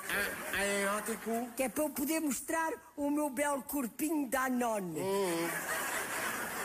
é 0.61 0.83
erótico? 0.83 1.31
Que 1.57 1.63
é 1.65 1.69
para 1.69 1.85
eu 1.85 1.91
poder 1.91 2.21
mostrar 2.21 2.73
o 2.97 3.09
meu 3.11 3.31
belo 3.31 3.63
corpinho 3.63 4.29
da 4.29 4.49
nona. 4.51 4.99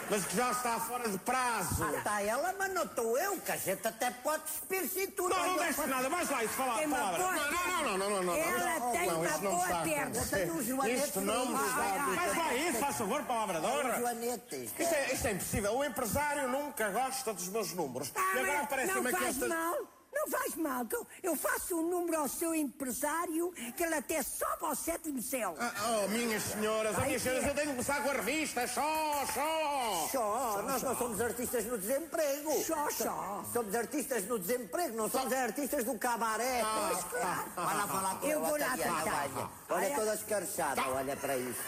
Mas 0.10 0.26
que 0.26 0.36
já 0.36 0.52
está 0.52 0.80
fora 0.80 1.10
de 1.10 1.18
prazo. 1.18 1.84
Ah, 1.84 1.98
está 1.98 2.22
ela, 2.22 2.56
mas 2.58 2.74
não 2.74 2.84
estou 2.84 3.18
eu, 3.18 3.38
que 3.42 3.52
a 3.52 3.58
gente 3.58 3.86
até 3.86 4.10
pode 4.12 4.44
despir 4.44 4.88
cintura. 4.88 5.36
Não, 5.36 5.48
não 5.48 5.58
deixe 5.58 5.86
nada, 5.86 6.10
vais 6.10 6.30
lá 6.30 6.44
isso 6.44 6.54
falar 6.54 6.78
Tem 6.78 6.88
uma 6.88 6.98
palavra. 6.98 7.18
boa 7.20 7.34
Não, 7.34 7.82
não, 7.84 7.98
não, 7.98 7.98
não, 7.98 8.10
não, 8.10 8.24
não. 8.24 8.36
Ela 8.36 8.80
não, 8.80 8.92
tem 8.92 9.08
não, 9.08 9.22
uma 9.22 9.38
não 9.38 9.52
boa 9.52 9.68
a 9.68 9.84
perna. 9.84 10.20
um 10.20 10.88
Isto 10.88 11.22
não 11.22 11.46
me 11.48 11.56
está 11.56 11.94
a. 11.94 12.16
Vais 12.16 12.38
lá 12.38 12.54
isso, 12.56 12.80
faz 12.80 12.96
favor, 12.96 13.24
palavra 13.24 13.60
de 13.60 13.66
honra. 13.66 14.14
Isto 14.62 14.82
é, 14.82 15.14
isto 15.14 15.28
é 15.28 15.32
impossível. 15.32 15.78
O 15.78 15.84
empresário 15.84 16.48
nunca 16.48 16.90
gosta 16.90 17.34
dos 17.34 17.48
meus 17.50 17.74
números. 17.74 18.12
Ah, 18.16 18.36
e 18.36 18.40
agora 18.40 18.62
aparece-me 18.62 19.02
não 19.02 19.10
aqui 19.10 19.20
faz 19.20 19.36
estas... 19.36 19.50
mal. 19.50 19.97
Não 20.14 20.28
faz 20.30 20.56
mal. 20.56 20.86
que 20.86 20.96
eu- 20.96 21.08
Eu 21.24 21.36
faço 21.36 21.76
um 21.78 21.90
número 21.90 22.20
ao 22.20 22.28
seu 22.28 22.54
empresário 22.56 23.52
que 23.76 23.84
ele 23.84 23.96
até 23.96 24.22
sobe 24.24 24.66
ao 24.66 24.76
sétimo 24.76 25.22
céu. 25.22 25.56
Ah, 25.60 25.72
oh, 26.04 26.08
minhas 26.10 26.44
senhoras, 26.44 26.96
oh, 26.98 27.02
minhas 27.02 27.22
senhoras, 27.22 27.46
eu 27.48 27.54
tenho 27.54 27.68
que 27.68 27.72
começar 27.74 28.02
com 28.04 28.10
a 28.10 28.14
revista. 28.14 28.68
Só, 28.68 29.26
só. 29.34 30.08
Só, 30.12 30.62
nós 30.64 30.82
não 30.84 30.96
somos 30.98 31.20
artistas 31.22 31.66
no 31.66 31.78
desemprego. 31.78 32.64
Só, 32.64 32.90
só. 32.92 33.44
Somos 33.54 33.76
artistas 33.76 34.26
no 34.26 34.40
desemprego, 34.40 34.96
não 34.98 35.10
somos 35.10 35.32
artistas 35.34 35.84
do 35.84 35.98
cabaré. 35.98 36.64
Pois, 36.64 37.04
claro. 37.06 37.52
Vai 37.56 37.78
lá 37.78 37.88
falar 37.88 38.16
com 38.20 38.28
Eu 38.28 38.40
vou 38.42 38.58
lá 38.58 38.78
tentar. 38.78 39.28
Olha 39.70 39.88
Olha. 39.88 39.96
toda 39.96 40.14
escarchada, 40.16 40.82
olha 40.90 41.16
para 41.18 41.38
isso 41.38 41.62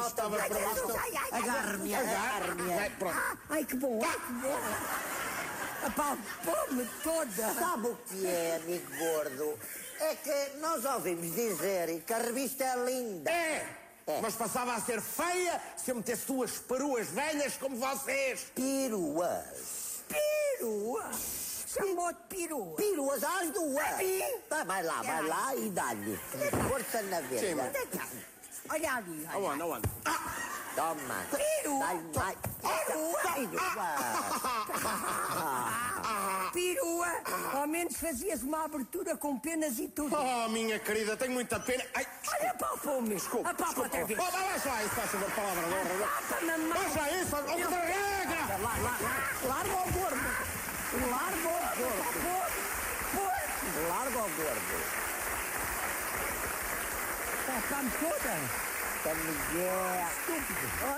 Estava 0.07 0.37
previsto. 0.37 0.93
Agarre-me, 1.33 1.95
agarre-me. 1.95 2.73
Ai, 3.51 3.65
que 3.65 3.77
bom, 3.77 4.01
ai, 4.05 4.21
que 4.21 4.33
bom. 4.35 4.59
Apalpou-me 5.87 6.87
toda. 7.03 7.55
Sabe 7.55 7.89
o 7.89 7.97
que 8.09 8.27
é, 8.27 8.57
amigo 8.57 8.97
gordo? 8.99 9.59
É 10.01 10.15
que 10.15 10.59
nós 10.59 10.85
ouvimos 10.85 11.35
dizer 11.35 12.03
que 12.07 12.13
a 12.13 12.19
revista 12.19 12.65
é 12.65 12.85
linda. 12.85 13.31
É! 13.31 13.88
É. 14.09 14.21
Mas 14.23 14.35
passava 14.35 14.75
a 14.75 14.81
ser 14.81 15.03
feia 15.03 15.61
se 15.77 15.91
eu 15.91 15.97
metesse 15.97 16.27
duas 16.27 16.53
peruas 16.53 17.09
velhas 17.09 17.59
como 17.59 17.77
vocês. 17.77 18.47
Piruas. 18.55 20.03
Perua. 20.09 21.11
Chamou-te 21.67 22.19
perua. 22.27 22.77
Piruas 22.77 23.23
às 23.23 23.51
duas. 23.51 23.97
Sim. 23.99 24.23
Tá, 24.49 24.65
vai 24.65 24.83
lá, 24.83 25.03
vai 25.03 25.23
lá 25.23 25.55
e 25.55 25.69
dá-lhe. 25.69 26.19
Força 26.71 27.03
na 27.03 27.21
veia. 27.21 27.71
Olha 28.71 28.95
ali, 28.95 29.29
olha. 29.35 29.49
Aonde, 29.49 29.63
aonde? 29.63 29.89
Toma. 30.79 31.27
Peru. 31.33 31.79
Dá-lhe 31.81 32.05
mais. 32.15 32.39
Pirua. 33.35 33.89
Perua. 36.53 37.09
Ao 37.53 37.67
menos 37.67 37.97
fazias 37.97 38.43
uma 38.45 38.65
abertura 38.65 39.17
com 39.17 39.37
penas 39.41 39.77
e 39.81 39.89
tudo. 39.89 40.15
Oh, 40.17 40.49
minha 40.51 40.79
querida, 40.79 41.17
tenho 41.17 41.33
muita 41.33 41.59
pena. 41.59 41.85
Ai, 41.95 42.07
Olha 42.33 42.55
para 42.55 42.75
o 42.75 42.77
fume. 42.77 43.17
desculpa, 43.17 43.51
Apalpa 43.51 43.81
outra 43.81 44.05
vez. 44.05 44.21
Oh, 44.21 44.31
vai 44.31 44.41
lá 44.41 44.57
isso, 44.57 44.69
faz 44.95 45.11
favor, 45.11 45.31
palavra 45.33 45.63
de 45.67 45.75
honra. 45.75 46.05
Apalpa, 46.07 46.47
mamãe. 46.47 46.89
Vai 46.91 47.11
lá 47.11 47.23
isso, 47.23 47.37
outra 47.37 47.81
regra. 47.81 48.39
Larga 49.49 49.73
o 49.73 49.93
gordo. 49.93 50.23
Larga 51.11 51.49
o 51.49 51.73
gordo. 51.83 51.99
Larga 53.89 54.19
o 54.19 54.31
gordo. 54.31 54.79
Apalpa 57.49 57.91
toda. 57.99 58.68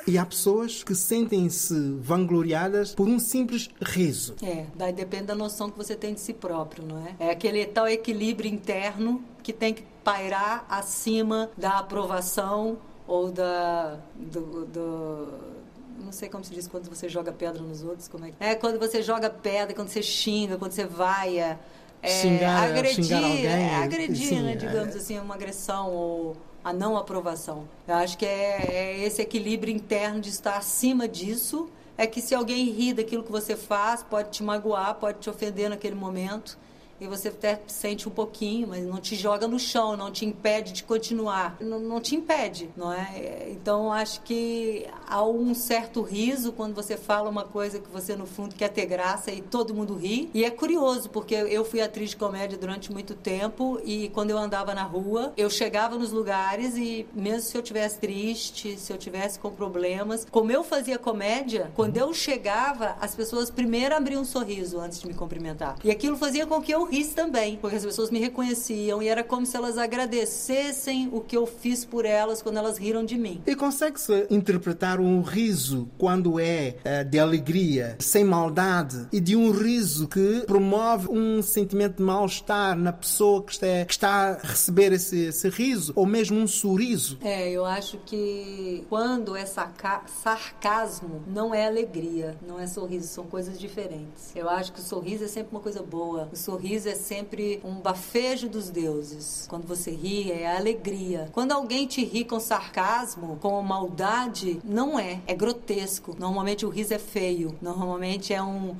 E 0.06 0.18
há 0.18 0.24
pessoas 0.26 0.82
que 0.82 0.94
sentem-se 0.94 1.74
vangloriadas 2.00 2.94
por 2.94 3.06
um 3.08 3.18
simples 3.18 3.68
riso. 3.80 4.34
É, 4.42 4.66
daí 4.74 4.92
depende 4.92 5.24
da 5.24 5.34
noção 5.34 5.70
que 5.70 5.76
você 5.76 5.94
tem 5.94 6.14
de 6.14 6.20
si 6.20 6.32
próprio, 6.32 6.84
não 6.84 6.98
é? 7.06 7.14
É 7.28 7.30
aquele 7.30 7.64
tal 7.66 7.86
equilíbrio 7.88 8.50
interno 8.50 9.22
que 9.42 9.52
tem 9.52 9.72
que 9.74 9.82
pairar 10.04 10.64
acima 10.68 11.50
da 11.56 11.78
aprovação 11.78 12.78
ou 13.06 13.30
da. 13.30 13.98
do. 14.14 14.64
do- 14.66 15.60
não 16.02 16.12
sei 16.12 16.30
como 16.30 16.42
se 16.42 16.52
diz 16.54 16.66
quando 16.66 16.88
você 16.88 17.08
joga 17.10 17.30
pedra 17.30 17.62
nos 17.62 17.84
outros, 17.84 18.08
como 18.08 18.24
é 18.24 18.30
que. 18.30 18.36
É 18.40 18.54
quando 18.54 18.78
você 18.78 19.02
joga 19.02 19.28
pedra, 19.28 19.74
quando 19.74 19.88
você 19.88 20.02
xinga, 20.02 20.56
quando 20.56 20.72
você 20.72 20.86
vaia. 20.86 21.58
É, 22.02 22.08
Xingar- 22.22 22.62
agredir, 22.70 23.04
xingar 23.04 23.16
alguém, 23.22 23.46
é, 23.46 23.76
agredir, 23.76 24.28
sim, 24.28 24.40
né, 24.40 24.52
é. 24.52 24.56
digamos 24.56 24.96
assim, 24.96 25.18
uma 25.18 25.34
agressão 25.34 25.92
ou 25.92 26.34
a 26.64 26.72
não 26.72 26.96
aprovação. 26.96 27.68
Eu 27.86 27.94
acho 27.94 28.18
que 28.18 28.26
é, 28.26 28.66
é 28.70 29.04
esse 29.04 29.22
equilíbrio 29.22 29.74
interno 29.74 30.20
de 30.20 30.28
estar 30.28 30.56
acima 30.56 31.08
disso. 31.08 31.68
É 31.96 32.06
que 32.06 32.20
se 32.20 32.34
alguém 32.34 32.70
ri 32.70 32.92
daquilo 32.92 33.22
que 33.22 33.32
você 33.32 33.56
faz, 33.56 34.02
pode 34.02 34.30
te 34.30 34.42
magoar, 34.42 34.94
pode 34.94 35.18
te 35.18 35.28
ofender 35.28 35.68
naquele 35.68 35.94
momento. 35.94 36.58
E 37.00 37.06
você 37.06 37.28
até 37.28 37.60
sente 37.66 38.08
um 38.08 38.12
pouquinho, 38.12 38.68
mas 38.68 38.84
não 38.84 39.00
te 39.00 39.16
joga 39.16 39.48
no 39.48 39.58
chão, 39.58 39.96
não 39.96 40.10
te 40.10 40.24
impede 40.24 40.72
de 40.72 40.84
continuar. 40.84 41.56
Não, 41.60 41.80
não 41.80 42.00
te 42.00 42.14
impede, 42.14 42.70
não 42.76 42.92
é? 42.92 43.48
Então, 43.50 43.92
acho 43.92 44.20
que 44.22 44.86
há 45.06 45.24
um 45.24 45.54
certo 45.54 46.02
riso 46.02 46.52
quando 46.52 46.74
você 46.74 46.96
fala 46.96 47.30
uma 47.30 47.44
coisa 47.44 47.78
que 47.78 47.88
você, 47.88 48.14
no 48.14 48.26
fundo, 48.26 48.54
quer 48.54 48.68
ter 48.68 48.86
graça 48.86 49.30
e 49.30 49.40
todo 49.40 49.74
mundo 49.74 49.94
ri. 49.94 50.30
E 50.34 50.44
é 50.44 50.50
curioso, 50.50 51.08
porque 51.10 51.34
eu 51.34 51.64
fui 51.64 51.80
atriz 51.80 52.10
de 52.10 52.16
comédia 52.16 52.58
durante 52.58 52.92
muito 52.92 53.14
tempo 53.14 53.80
e 53.84 54.08
quando 54.10 54.30
eu 54.30 54.38
andava 54.38 54.74
na 54.74 54.82
rua, 54.82 55.32
eu 55.36 55.48
chegava 55.48 55.96
nos 55.96 56.12
lugares 56.12 56.76
e 56.76 57.06
mesmo 57.14 57.42
se 57.42 57.56
eu 57.56 57.62
tivesse 57.62 57.98
triste, 57.98 58.76
se 58.76 58.92
eu 58.92 58.98
tivesse 58.98 59.38
com 59.38 59.50
problemas, 59.50 60.26
como 60.30 60.52
eu 60.52 60.62
fazia 60.62 60.98
comédia, 60.98 61.70
quando 61.74 61.96
eu 61.96 62.12
chegava, 62.12 62.96
as 63.00 63.14
pessoas 63.14 63.50
primeiro 63.50 63.94
abriam 63.94 64.22
um 64.22 64.24
sorriso 64.24 64.78
antes 64.78 65.00
de 65.00 65.06
me 65.06 65.14
cumprimentar. 65.14 65.76
E 65.82 65.90
aquilo 65.90 66.16
fazia 66.16 66.46
com 66.46 66.60
que 66.60 66.72
eu 66.72 66.89
risse 66.90 67.14
também, 67.14 67.57
porque 67.57 67.76
as 67.76 67.85
pessoas 67.85 68.11
me 68.11 68.18
reconheciam 68.18 69.03
e 69.03 69.09
era 69.09 69.22
como 69.22 69.46
se 69.46 69.57
elas 69.57 69.79
agradecessem 69.79 71.09
o 71.12 71.20
que 71.20 71.37
eu 71.37 71.46
fiz 71.46 71.85
por 71.85 72.05
elas 72.05 72.42
quando 72.42 72.57
elas 72.59 72.79
riram 72.79 73.05
de 73.05 73.16
mim. 73.16 73.40
E 73.46 73.55
consegue-se 73.55 74.26
interpretar 74.31 75.00
um 75.00 75.22
riso 75.22 75.88
quando 75.98 76.38
é 76.38 76.76
eh, 76.85 77.05
de 77.05 77.18
alegria, 77.18 77.96
sem 77.98 78.24
maldade, 78.24 79.07
e 79.12 79.20
de 79.20 79.37
um 79.37 79.50
riso 79.50 80.09
que 80.09 80.42
promove 80.46 81.09
um 81.11 81.42
sentimento 81.42 81.96
de 81.96 82.03
mal-estar 82.03 82.76
na 82.76 82.92
pessoa 82.92 83.42
que 83.42 83.53
está, 83.53 83.85
que 83.87 83.92
está 83.92 84.31
a 84.42 84.46
receber 84.46 84.92
esse, 84.92 85.26
esse 85.26 85.48
riso, 85.48 85.92
ou 85.96 86.07
mesmo 86.07 86.38
um 86.38 86.46
sorriso? 86.46 87.18
É, 87.22 87.50
eu 87.50 87.64
acho 87.64 87.98
que 88.07 88.85
quando 88.88 89.37
é 89.37 89.46
saca- 89.46 90.03
sarcasmo, 90.22 91.22
não 91.26 91.55
é 91.55 91.66
alegria, 91.66 92.37
não 92.46 92.59
é 92.59 92.66
sorriso, 92.66 93.09
são 93.09 93.24
coisas 93.24 93.59
diferentes. 93.59 94.35
Eu 94.35 94.48
acho 94.48 94.72
que 94.72 94.81
o 94.81 94.83
sorriso 94.83 95.24
é 95.24 95.29
sempre 95.29 95.50
uma 95.53 95.61
coisa 95.61 95.83
boa. 95.83 96.29
O 96.33 96.37
sorriso 96.37 96.79
é 96.86 96.94
sempre 96.94 97.60
um 97.64 97.74
bafejo 97.80 98.48
dos 98.48 98.70
deuses. 98.70 99.46
Quando 99.48 99.66
você 99.66 99.90
ri, 99.90 100.30
é 100.30 100.56
alegria. 100.56 101.28
Quando 101.32 101.52
alguém 101.52 101.86
te 101.86 102.04
ri 102.04 102.24
com 102.24 102.38
sarcasmo, 102.40 103.38
com 103.40 103.60
maldade, 103.62 104.60
não 104.64 104.98
é. 104.98 105.20
É 105.26 105.34
grotesco. 105.34 106.16
Normalmente 106.18 106.64
o 106.64 106.68
riso 106.68 106.94
é 106.94 106.98
feio. 106.98 107.54
Normalmente 107.60 108.32
é 108.32 108.42
um, 108.42 108.76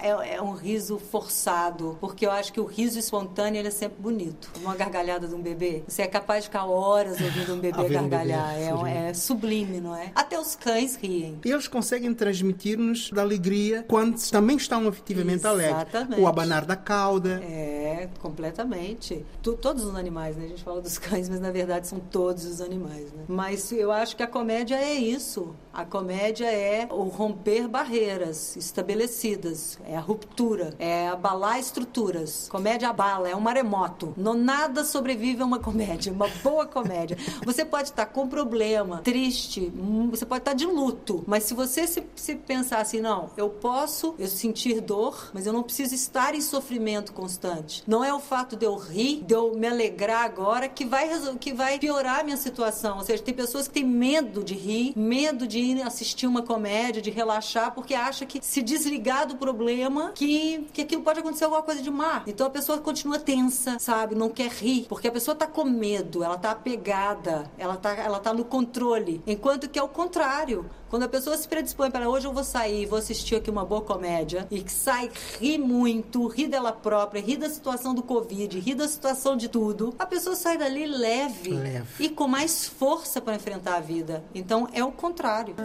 é, 0.00 0.36
é 0.36 0.42
um 0.42 0.52
riso 0.52 0.98
forçado. 0.98 1.96
Porque 2.00 2.26
eu 2.26 2.30
acho 2.30 2.52
que 2.52 2.60
o 2.60 2.64
riso 2.64 2.98
espontâneo 2.98 3.66
é 3.66 3.70
sempre 3.70 4.00
bonito. 4.00 4.50
Uma 4.60 4.74
gargalhada 4.74 5.26
de 5.26 5.34
um 5.34 5.40
bebê. 5.40 5.82
Você 5.86 6.02
é 6.02 6.06
capaz 6.06 6.44
de 6.44 6.48
ficar 6.48 6.64
horas 6.66 7.20
ouvindo 7.20 7.54
um 7.54 7.58
bebê 7.58 7.78
Ouvindo 7.80 8.00
um 8.00 8.08
bebê, 8.08 8.32
gargalhar. 8.32 8.54
é, 8.86 9.08
é 9.10 9.14
sublime, 9.14 9.80
não 9.80 9.94
é? 9.94 10.12
Até 10.14 10.38
os 10.38 10.54
cães 10.54 10.96
riem. 10.96 11.38
E 11.44 11.50
eles 11.50 11.68
conseguem 11.68 12.12
transmitir-nos 12.14 13.10
da 13.10 13.22
alegria 13.22 13.84
quando 13.88 14.18
também 14.30 14.56
estão 14.56 14.86
efetivamente 14.88 15.46
alegres. 15.46 15.84
O 16.18 16.26
abanar 16.26 16.64
da 16.64 16.76
cauda. 16.76 17.33
É, 17.42 18.08
completamente. 18.20 19.24
Tu- 19.42 19.54
todos 19.56 19.84
os 19.84 19.94
animais, 19.96 20.36
né? 20.36 20.44
A 20.44 20.48
gente 20.48 20.62
fala 20.62 20.80
dos 20.80 20.96
cães, 20.98 21.28
mas 21.28 21.40
na 21.40 21.50
verdade 21.50 21.86
são 21.86 21.98
todos 21.98 22.44
os 22.44 22.60
animais, 22.60 23.12
né? 23.12 23.24
Mas 23.28 23.70
eu 23.72 23.90
acho 23.90 24.16
que 24.16 24.22
a 24.22 24.26
comédia 24.26 24.76
é 24.76 24.94
isso. 24.94 25.54
A 25.72 25.84
comédia 25.84 26.46
é 26.46 26.86
o 26.90 27.02
romper 27.04 27.66
barreiras 27.66 28.54
estabelecidas, 28.56 29.78
é 29.84 29.96
a 29.96 30.00
ruptura, 30.00 30.72
é 30.78 31.08
abalar 31.08 31.58
estruturas. 31.58 32.48
Comédia 32.48 32.88
abala, 32.90 33.28
é 33.28 33.34
um 33.34 33.40
maremoto. 33.40 34.14
Não 34.16 34.34
nada 34.34 34.84
sobrevive 34.84 35.42
a 35.42 35.44
uma 35.44 35.58
comédia, 35.58 36.12
uma 36.12 36.28
boa 36.44 36.64
comédia. 36.66 37.16
Você 37.44 37.64
pode 37.64 37.88
estar 37.88 38.06
com 38.06 38.28
problema, 38.28 38.98
triste, 39.02 39.72
hum, 39.76 40.08
você 40.10 40.24
pode 40.24 40.42
estar 40.42 40.52
de 40.54 40.64
luto, 40.66 41.24
mas 41.26 41.42
se 41.44 41.54
você 41.54 41.86
se, 41.88 42.04
se 42.14 42.36
pensar 42.36 42.78
assim, 42.80 43.00
não, 43.00 43.30
eu 43.36 43.48
posso 43.50 44.14
eu 44.18 44.28
sentir 44.28 44.80
dor, 44.80 45.30
mas 45.34 45.46
eu 45.46 45.52
não 45.52 45.62
preciso 45.62 45.94
estar 45.94 46.34
em 46.36 46.40
sofrimento 46.40 47.12
constante. 47.14 47.82
Não 47.86 48.04
é 48.04 48.12
o 48.12 48.20
fato 48.20 48.56
de 48.56 48.66
eu 48.66 48.76
rir, 48.76 49.22
de 49.22 49.34
eu 49.34 49.54
me 49.54 49.66
alegrar 49.66 50.24
agora 50.24 50.68
que 50.68 50.84
vai, 50.84 51.08
que 51.38 51.52
vai 51.52 51.78
piorar 51.78 52.20
a 52.20 52.24
minha 52.24 52.36
situação. 52.36 52.98
Ou 52.98 53.04
seja, 53.04 53.22
tem 53.22 53.32
pessoas 53.32 53.66
que 53.66 53.74
têm 53.74 53.84
medo 53.84 54.42
de 54.44 54.54
rir, 54.54 54.92
medo 54.96 55.46
de 55.46 55.58
ir 55.58 55.82
assistir 55.82 56.26
uma 56.26 56.42
comédia, 56.42 57.00
de 57.00 57.10
relaxar, 57.10 57.72
porque 57.74 57.94
acha 57.94 58.26
que 58.26 58.38
se 58.42 58.62
desligar 58.62 59.26
do 59.26 59.36
problema, 59.36 60.12
que, 60.14 60.66
que 60.72 60.82
aquilo 60.82 61.02
pode 61.02 61.20
acontecer 61.20 61.44
alguma 61.44 61.62
coisa 61.62 61.80
de 61.80 61.90
má. 61.90 62.22
Então 62.26 62.46
a 62.46 62.50
pessoa 62.50 62.78
continua 62.78 63.18
tensa, 63.18 63.78
sabe? 63.78 64.14
Não 64.14 64.28
quer 64.28 64.50
rir, 64.50 64.86
porque 64.88 65.08
a 65.08 65.12
pessoa 65.12 65.34
tá 65.34 65.46
com 65.46 65.64
medo, 65.64 66.22
ela 66.22 66.36
tá 66.36 66.50
apegada, 66.50 67.50
ela 67.56 67.76
tá, 67.76 67.94
ela 67.94 68.18
tá 68.18 68.32
no 68.32 68.44
controle. 68.44 69.22
Enquanto 69.26 69.68
que 69.68 69.78
é 69.78 69.82
o 69.82 69.88
contrário. 69.88 70.68
Quando 70.94 71.02
a 71.02 71.08
pessoa 71.08 71.36
se 71.36 71.48
predispõe 71.48 71.90
para 71.90 72.08
hoje 72.08 72.24
eu 72.28 72.32
vou 72.32 72.44
sair, 72.44 72.86
vou 72.86 72.96
assistir 72.96 73.34
aqui 73.34 73.50
uma 73.50 73.64
boa 73.64 73.80
comédia 73.80 74.46
e 74.48 74.62
que 74.62 74.70
sai, 74.70 75.10
ri 75.40 75.58
muito, 75.58 76.28
ri 76.28 76.46
dela 76.46 76.70
própria, 76.70 77.20
ri 77.20 77.36
da 77.36 77.50
situação 77.50 77.92
do 77.92 78.00
Covid, 78.00 78.60
ri 78.60 78.76
da 78.76 78.86
situação 78.86 79.36
de 79.36 79.48
tudo, 79.48 79.92
a 79.98 80.06
pessoa 80.06 80.36
sai 80.36 80.56
dali 80.56 80.86
leve, 80.86 81.50
Leve. 81.50 82.04
e 82.04 82.08
com 82.08 82.28
mais 82.28 82.68
força 82.68 83.20
para 83.20 83.34
enfrentar 83.34 83.74
a 83.74 83.80
vida. 83.80 84.22
Então 84.32 84.68
é 84.72 84.84
o 84.84 84.92
contrário. 84.92 85.56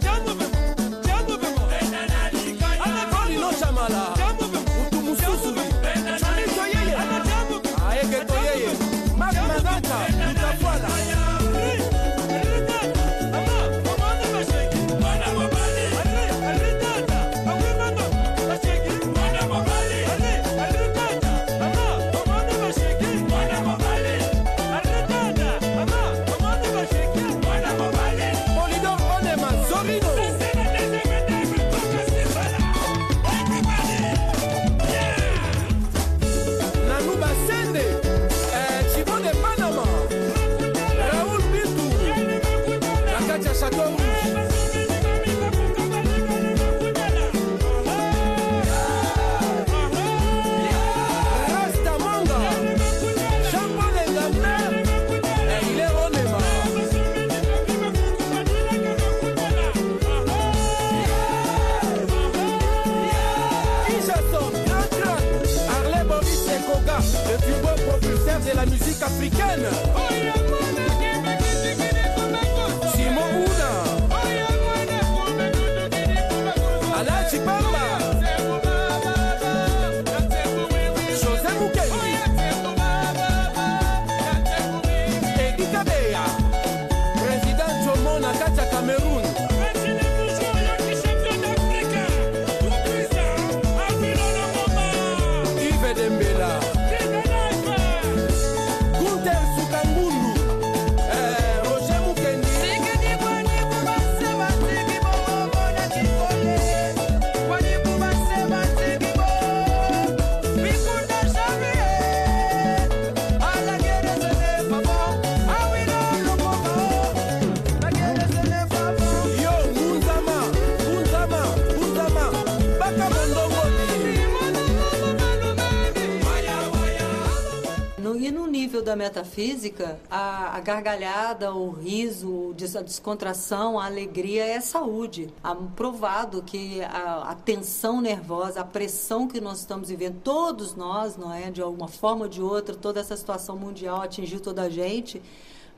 Nível 128.80 128.84
da 128.84 128.96
metafísica, 128.96 130.00
a, 130.10 130.56
a 130.56 130.60
gargalhada, 130.60 131.54
o 131.54 131.72
riso, 131.72 132.56
a 132.78 132.82
descontração, 132.82 133.80
a 133.80 133.86
alegria 133.86 134.46
é 134.46 134.60
saúde. 134.60 135.30
Há 135.44 135.56
provado 135.56 136.42
que 136.42 136.82
a, 136.82 137.30
a 137.30 137.36
tensão 137.36 138.02
nervosa, 138.02 138.62
a 138.62 138.64
pressão 138.64 139.28
que 139.28 139.42
nós 139.42 139.60
estamos 139.60 139.90
vivendo, 139.90 140.20
todos 140.24 140.76
nós, 140.76 141.18
não 141.18 141.34
é? 141.34 141.52
De 141.52 141.62
alguma 141.62 141.88
forma 141.88 142.24
ou 142.24 142.30
de 142.30 142.42
outra, 142.42 142.76
toda 142.76 143.00
essa 143.00 143.16
situação 143.16 143.58
mundial 143.58 144.02
atingiu 144.02 144.40
toda 144.40 144.64
a 144.64 144.70
gente, 144.70 145.22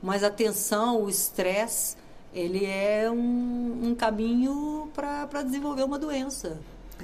mas 0.02 0.22
a 0.22 0.30
tensão, 0.30 1.02
o 1.02 1.08
estresse, 1.08 1.96
ele 2.32 2.64
é 2.64 3.10
um, 3.10 3.80
um 3.90 3.94
caminho 3.94 4.90
para 4.94 5.42
desenvolver 5.42 5.82
uma 5.84 5.98
doença. 5.98 6.58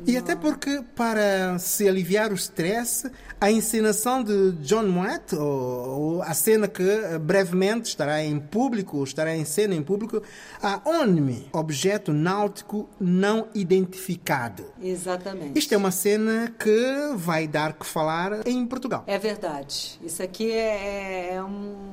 E 0.06 0.16
até 0.16 0.34
porque, 0.34 0.82
para 0.94 1.58
se 1.58 1.88
aliviar 1.88 2.32
o 2.32 2.34
stress, 2.34 3.10
a 3.40 3.50
encenação 3.50 4.22
de 4.22 4.52
John 4.62 4.84
Moët, 4.84 5.34
ou, 5.34 5.88
ou 6.16 6.22
a 6.22 6.34
cena 6.34 6.66
que 6.66 6.82
eh, 6.82 7.18
brevemente 7.18 7.88
estará 7.88 8.22
em 8.22 8.38
público, 8.38 9.02
estará 9.04 9.36
em 9.36 9.44
cena 9.44 9.74
em 9.74 9.82
público, 9.82 10.22
a 10.62 10.80
ONME, 10.84 11.48
objeto 11.52 12.12
náutico 12.12 12.88
não 13.00 13.48
identificado. 13.54 14.64
Exatamente. 14.82 15.58
Isto 15.58 15.74
é 15.74 15.76
uma 15.76 15.90
cena 15.90 16.52
que 16.58 17.12
vai 17.14 17.46
dar 17.46 17.74
que 17.74 17.86
falar 17.86 18.46
em 18.46 18.66
Portugal. 18.66 19.04
É 19.06 19.18
verdade. 19.18 19.98
Isso 20.02 20.22
aqui 20.22 20.50
é, 20.50 21.34
é 21.34 21.42
um. 21.42 21.92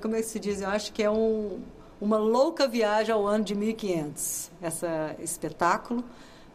Como 0.00 0.14
é, 0.14 0.18
é 0.18 0.22
que 0.22 0.28
se 0.28 0.38
diz? 0.38 0.60
Eu 0.60 0.68
acho 0.68 0.92
que 0.92 1.02
é 1.02 1.10
um, 1.10 1.58
uma 2.00 2.18
louca 2.18 2.68
viagem 2.68 3.12
ao 3.12 3.26
ano 3.26 3.44
de 3.44 3.54
1500. 3.54 4.50
Essa 4.62 5.16
espetáculo. 5.18 6.04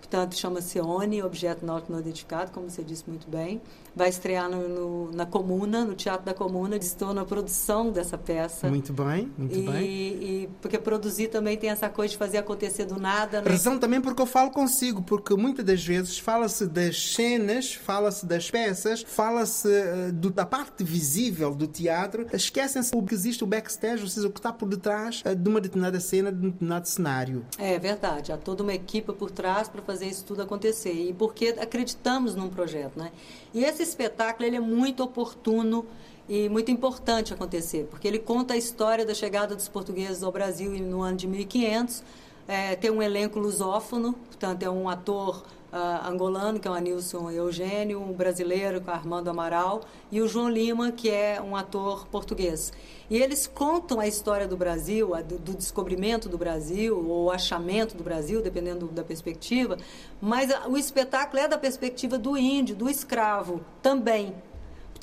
Portanto, 0.04 0.36
chama-se 0.38 0.80
ONI, 0.82 1.24
Objeto 1.24 1.66
Náutico 1.66 1.94
Não 1.94 2.00
Identificado, 2.00 2.52
como 2.52 2.70
você 2.70 2.84
disse 2.84 3.06
muito 3.08 3.26
bem. 3.30 3.62
Vai 3.96 4.10
estrear 4.10 4.50
no, 4.50 4.68
no- 4.68 5.12
na 5.13 5.26
Comuna, 5.26 5.86
no 5.86 5.94
Teatro 5.96 6.26
da 6.26 6.34
Comuna. 6.34 6.76
Estou 6.76 7.13
na 7.13 7.24
produção 7.24 7.89
dessa 7.89 8.18
peça. 8.18 8.68
Muito 8.68 8.92
bem, 8.92 9.32
muito 9.38 9.56
e, 9.58 9.62
bem. 9.66 9.84
e 9.86 10.50
porque 10.62 10.78
produzir 10.78 11.30
também 11.30 11.58
tem 11.58 11.70
essa 11.70 11.88
coisa 11.89 12.12
de 12.12 12.18
fazer 12.18 12.38
acontecer 12.39 12.84
do 12.86 13.00
nada. 13.00 13.42
Né? 13.42 13.50
Razão 13.50 13.80
também 13.80 14.02
porque 14.02 14.22
eu 14.22 14.26
falo 14.26 14.52
consigo, 14.52 15.02
porque 15.02 15.34
muitas 15.36 15.63
das 15.63 15.84
vezes 15.84 16.20
fala-se 16.20 16.68
das 16.68 17.13
cenas, 17.13 17.74
fala-se 17.74 18.26
das 18.26 18.52
peças, 18.52 19.04
fala-se 19.08 19.70
eh, 19.72 20.12
da 20.12 20.46
parte 20.46 20.84
visível 20.84 21.56
do 21.56 21.66
teatro, 21.66 22.28
esquecem-se 22.34 22.92
que 23.04 23.13
existe 23.13 23.44
o 23.44 23.48
backstage, 23.48 24.02
ou 24.04 24.10
seja, 24.10 24.28
o 24.28 24.32
que 24.32 24.39
está 24.39 24.52
por 24.52 24.68
detrás 24.68 25.22
eh, 25.24 25.34
de 25.34 25.48
uma 25.50 25.62
determinada 25.62 26.00
cena, 26.00 26.30
de 26.32 26.38
um 26.46 26.50
determinado 26.50 26.88
cenário. 26.89 27.46
É 27.58 27.80
verdade, 27.80 28.32
há 28.34 28.38
toda 28.38 28.63
uma 28.63 28.74
equipe 28.74 29.13
por 29.13 29.32
trás 29.32 29.70
para 29.70 29.82
fazer 29.82 29.93
isso 30.02 30.26
tudo 30.26 30.42
acontecer 30.42 30.94
e 30.94 31.14
porque 31.14 31.56
acreditamos 31.60 32.36
num 32.36 32.50
projeto, 32.50 32.98
né? 32.98 33.12
E 33.54 33.64
esse 33.64 33.84
espetáculo 33.84 34.46
ele 34.46 34.56
é 34.56 34.60
muito 34.60 35.04
oportuno 35.04 35.86
e 36.28 36.48
muito 36.50 36.72
importante 36.72 37.34
acontecer, 37.34 37.88
porque 37.90 38.08
ele 38.08 38.20
conta 38.20 38.54
a 38.54 38.58
história 38.58 39.06
da 39.06 39.14
chegada 39.14 39.56
dos 39.56 39.68
portugueses 39.68 40.24
ao 40.24 40.32
Brasil 40.32 40.72
no 40.72 41.02
ano 41.02 41.18
de 41.18 41.28
1500. 41.28 42.04
É, 42.48 42.76
tem 42.76 42.92
um 42.92 43.02
elenco 43.02 43.40
lusófono, 43.40 44.14
portanto 44.14 44.64
é 44.64 44.70
um 44.70 44.90
ator 44.90 45.44
ah, 45.74 46.08
angolano, 46.08 46.60
que 46.60 46.68
é 46.68 46.72
o 46.72 46.74
Anilson 46.76 47.32
Eugênio, 47.32 48.00
um 48.00 48.14
brasileiro, 48.14 48.80
que 48.80 48.90
é 48.90 48.94
o 48.94 48.96
Armando 48.96 49.30
Amaral, 49.30 49.82
e 50.12 50.22
o 50.22 50.28
João 50.28 50.48
Lima, 50.50 50.92
que 50.92 51.10
é 51.10 51.42
um 51.42 51.56
ator 51.56 52.08
português. 52.08 52.72
E 53.10 53.18
eles 53.18 53.48
contam 53.48 54.00
a 54.00 54.08
história 54.08 54.48
do 54.48 54.56
Brasil, 54.56 55.14
a 55.14 55.22
do, 55.22 55.38
do 55.38 55.54
descobrimento 55.54 56.30
do 56.30 56.38
Brasil, 56.38 57.04
ou 57.10 57.32
achamento 57.32 57.98
do 57.98 58.04
Brasil, 58.04 58.42
dependendo 58.42 58.86
da 58.88 59.04
perspectiva, 59.04 59.78
mas 60.22 60.52
a- 60.52 60.68
o 60.68 60.78
espetáculo 60.78 61.42
é 61.42 61.48
da 61.48 61.58
perspectiva 61.58 62.18
do 62.18 62.38
índio, 62.38 62.76
do 62.76 62.90
escravo, 62.90 63.60
também. 63.82 64.34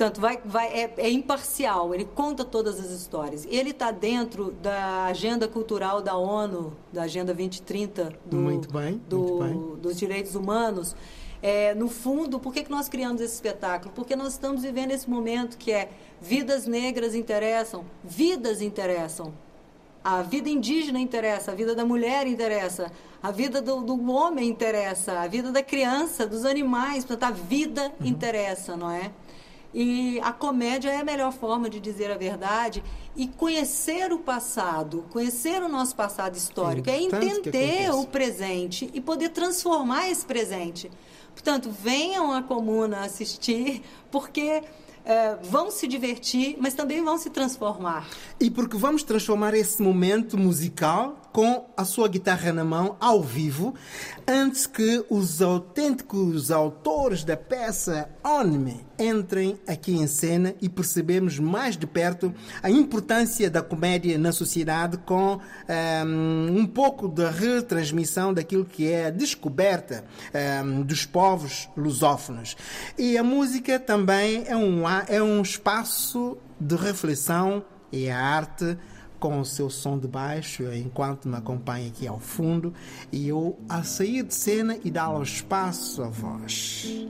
Portanto, 0.00 0.18
vai, 0.18 0.40
vai, 0.42 0.68
é, 0.68 0.94
é 0.96 1.10
imparcial, 1.10 1.94
ele 1.94 2.06
conta 2.14 2.42
todas 2.42 2.80
as 2.80 2.90
histórias. 2.90 3.46
Ele 3.50 3.68
está 3.68 3.90
dentro 3.90 4.50
da 4.52 5.04
agenda 5.04 5.46
cultural 5.46 6.00
da 6.00 6.16
ONU, 6.16 6.72
da 6.90 7.02
Agenda 7.02 7.34
2030 7.34 8.10
do, 8.24 8.36
Muito 8.38 8.72
bem, 8.72 8.98
do- 9.06 9.18
muito 9.18 9.44
bem. 9.44 9.76
dos 9.82 9.98
direitos 9.98 10.34
humanos. 10.34 10.96
É, 11.42 11.74
no 11.74 11.86
fundo, 11.90 12.40
por 12.40 12.50
que, 12.54 12.64
que 12.64 12.70
nós 12.70 12.88
criamos 12.88 13.20
esse 13.20 13.34
espetáculo? 13.34 13.92
Porque 13.94 14.16
nós 14.16 14.28
estamos 14.32 14.62
vivendo 14.62 14.90
esse 14.92 15.08
momento 15.08 15.58
que 15.58 15.70
é 15.70 15.90
vidas 16.18 16.66
negras 16.66 17.14
interessam, 17.14 17.84
vidas 18.02 18.62
interessam. 18.62 19.34
A 20.02 20.22
vida 20.22 20.48
indígena 20.48 20.98
interessa, 20.98 21.52
a 21.52 21.54
vida 21.54 21.74
da 21.74 21.84
mulher 21.84 22.26
interessa, 22.26 22.90
a 23.22 23.30
vida 23.30 23.60
do, 23.60 23.82
do 23.82 24.10
homem 24.10 24.48
interessa, 24.48 25.20
a 25.20 25.26
vida 25.26 25.52
da 25.52 25.62
criança, 25.62 26.26
dos 26.26 26.46
animais, 26.46 27.04
portanto, 27.04 27.30
a 27.30 27.34
vida 27.36 27.92
Uhum. 28.00 28.06
interessa, 28.06 28.78
não 28.78 28.90
é? 28.90 29.10
E 29.72 30.20
a 30.20 30.33
comédia 30.33 30.90
é 30.90 31.00
a 31.00 31.04
melhor 31.04 31.33
forma 31.33 31.70
de 31.70 31.78
dizer 31.78 32.11
a 32.11 32.16
verdade 32.16 32.83
e 33.14 33.28
conhecer 33.28 34.12
o 34.12 34.18
passado, 34.18 35.04
conhecer 35.11 35.62
o 35.62 35.68
nosso 35.68 35.94
passado 35.94 36.35
histórico, 36.37 36.90
é, 36.90 37.00
entender 37.00 37.90
o 37.92 38.06
presente 38.06 38.90
e 38.92 39.00
poder 39.00 39.28
transformar 39.30 40.09
esse 40.09 40.26
presente. 40.26 40.90
Portanto, 41.33 41.70
venham 41.70 42.33
à 42.33 42.42
comuna 42.42 43.00
assistir, 43.04 43.83
porque 44.11 44.62
eh, 45.04 45.38
vão 45.42 45.70
se 45.70 45.87
divertir, 45.87 46.56
mas 46.61 46.74
também 46.74 47.02
vão 47.02 47.16
se 47.16 47.30
transformar. 47.30 48.06
E 48.38 48.50
porque 48.50 48.76
vamos 48.76 49.02
transformar 49.02 49.54
esse 49.54 49.80
momento 49.83 50.37
musical 50.37 51.16
com 51.32 51.66
a 51.76 51.84
sua 51.84 52.08
guitarra 52.08 52.52
na 52.52 52.64
mão, 52.64 52.96
ao 53.00 53.22
vivo, 53.22 53.74
antes 54.26 54.66
que 54.66 55.04
os 55.08 55.40
autênticos 55.40 56.50
autores 56.50 57.24
da 57.24 57.36
peça 57.36 58.08
Onme 58.24 58.84
entrem 58.98 59.58
aqui 59.66 59.92
em 59.92 60.06
cena 60.06 60.54
e 60.60 60.68
percebemos 60.68 61.38
mais 61.38 61.76
de 61.76 61.86
perto 61.86 62.34
a 62.62 62.70
importância 62.70 63.48
da 63.48 63.62
comédia 63.62 64.18
na 64.18 64.32
sociedade 64.32 64.98
com 64.98 65.40
ehm, 65.68 66.50
um 66.50 66.66
pouco 66.66 67.08
da 67.08 67.30
retransmissão 67.30 68.34
daquilo 68.34 68.64
que 68.64 68.90
é 68.90 69.06
a 69.06 69.10
descoberta 69.10 70.04
ehm, 70.34 70.82
dos 70.82 71.06
povos 71.06 71.68
lusófonos. 71.76 72.56
E 72.98 73.16
a 73.16 73.24
música 73.24 73.78
também 73.78 74.44
é 74.46 74.56
um, 74.56 74.82
é 75.08 75.22
um 75.22 75.40
espaço 75.40 76.36
de 76.60 76.76
reflexão 76.76 77.64
e 77.92 78.08
a 78.10 78.18
arte 78.18 78.76
com 79.20 79.38
o 79.38 79.44
seu 79.44 79.68
som 79.68 79.98
de 79.98 80.09
baixo, 80.09 80.64
enquanto 80.72 81.28
me 81.28 81.37
acompanha 81.37 81.88
aqui 81.88 82.09
ao 82.09 82.18
fundo, 82.18 82.72
e 83.12 83.28
eu 83.28 83.59
a 83.68 83.85
sair 83.85 84.24
de 84.24 84.35
cena 84.35 84.78
e 84.83 84.90
dar 84.90 85.11
o 85.11 85.22
espaço 85.22 86.02
à 86.02 86.09
voz. 86.09 87.06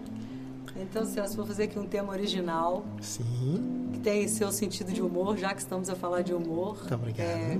Então, 0.80 1.04
Celso, 1.04 1.36
vou 1.36 1.46
fazer 1.46 1.64
aqui 1.64 1.78
um 1.78 1.86
tema 1.86 2.12
original, 2.12 2.84
Sim, 3.00 3.88
que 3.92 3.98
tem 4.00 4.26
seu 4.26 4.50
sentido 4.50 4.92
de 4.92 5.02
humor, 5.02 5.36
já 5.36 5.52
que 5.54 5.60
estamos 5.60 5.88
a 5.90 5.94
falar 5.94 6.22
de 6.22 6.32
humor. 6.32 6.76
Muito 6.78 6.94
obrigado. 6.94 7.26
É, 7.26 7.58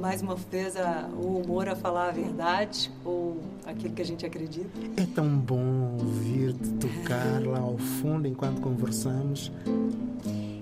mais 0.00 0.22
uma 0.22 0.34
vez, 0.34 0.76
a- 0.76 1.08
o 1.14 1.38
humor 1.40 1.68
a 1.68 1.76
falar 1.76 2.08
a 2.08 2.12
verdade, 2.12 2.90
ou 3.04 3.36
aquilo 3.66 3.94
que 3.94 4.02
a 4.02 4.04
gente 4.04 4.24
acredita. 4.24 4.70
é 4.96 5.06
tão 5.14 5.28
bom 5.28 5.96
ouvir-te 6.00 6.68
tocar 6.74 7.42
lá 7.46 7.60
ao 7.60 7.76
fundo 7.78 8.26
enquanto 8.26 8.60
conversamos. 8.60 9.52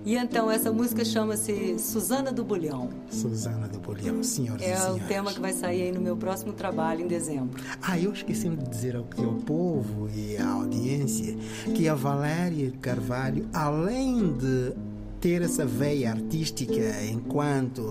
E 0.03 0.17
então, 0.17 0.51
essa 0.51 0.73
música 0.73 1.05
chama-se 1.05 1.79
Suzana 1.79 2.33
do 2.33 2.43
Bulhão. 2.43 2.89
Susana 3.11 3.69
do 3.69 3.79
Bolhão, 3.79 4.23
senhoras 4.23 4.63
e 4.63 4.65
É 4.65 4.75
o 4.75 4.81
senhores. 4.81 5.07
tema 5.07 5.31
que 5.31 5.39
vai 5.39 5.53
sair 5.53 5.83
aí 5.83 5.93
no 5.93 6.01
meu 6.01 6.17
próximo 6.17 6.55
trabalho, 6.55 7.05
em 7.05 7.07
dezembro. 7.07 7.63
Ah, 7.83 7.99
eu 7.99 8.11
esqueci-me 8.11 8.57
de 8.57 8.65
dizer 8.69 8.97
ao, 8.97 9.05
ao 9.19 9.35
povo 9.35 10.09
e 10.09 10.39
à 10.39 10.49
audiência 10.53 11.37
que 11.77 11.87
a 11.87 11.95
Valéria 12.01 12.73
Carvalho, 12.81 13.47
além 13.53 14.33
de 14.33 14.73
ter 15.21 15.43
essa 15.43 15.67
veia 15.67 16.13
artística 16.13 17.05
enquanto 17.05 17.91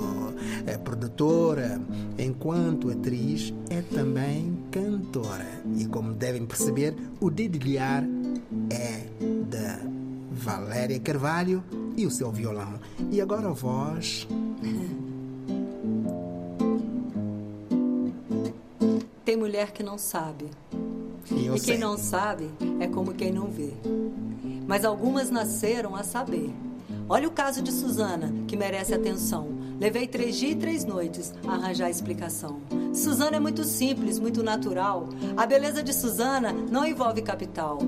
eh, 0.65 0.79
produtora, 0.79 1.79
enquanto 2.17 2.89
atriz, 2.89 3.53
é 3.69 3.83
também 3.83 4.57
cantora. 4.71 5.45
E 5.77 5.85
como 5.85 6.13
devem 6.13 6.43
perceber, 6.43 6.95
o 7.21 7.29
dedilhar 7.29 8.03
é 8.71 9.05
da 9.47 9.79
Valéria 10.31 10.99
Carvalho 10.99 11.63
e 11.95 12.07
o 12.07 12.09
seu 12.09 12.31
violão. 12.31 12.79
E 13.11 13.21
agora 13.21 13.49
a 13.49 13.53
voz. 13.53 14.27
Tem 19.23 19.37
mulher 19.37 19.71
que 19.71 19.83
não 19.83 19.99
sabe. 19.99 20.45
E 21.31 21.45
e 21.45 21.49
quem 21.51 21.59
sei. 21.59 21.77
não 21.77 21.95
sabe 21.95 22.49
é 22.79 22.87
como 22.87 23.13
quem 23.13 23.31
não 23.31 23.47
vê. 23.47 23.71
Mas 24.69 24.85
algumas 24.85 25.31
nasceram 25.31 25.95
a 25.95 26.03
saber. 26.03 26.53
Olha 27.09 27.27
o 27.27 27.31
caso 27.31 27.59
de 27.59 27.71
Suzana, 27.71 28.31
que 28.47 28.55
merece 28.55 28.93
atenção. 28.93 29.47
Levei 29.79 30.05
três 30.05 30.35
dias 30.35 30.51
e 30.51 30.55
três 30.55 30.85
noites 30.85 31.33
a 31.47 31.53
arranjar 31.53 31.87
a 31.87 31.89
explicação. 31.89 32.59
Suzana 32.93 33.37
é 33.37 33.39
muito 33.39 33.63
simples, 33.63 34.19
muito 34.19 34.43
natural. 34.43 35.09
A 35.35 35.47
beleza 35.47 35.81
de 35.81 35.91
Suzana 35.91 36.53
não 36.53 36.85
envolve 36.85 37.23
capital. 37.23 37.79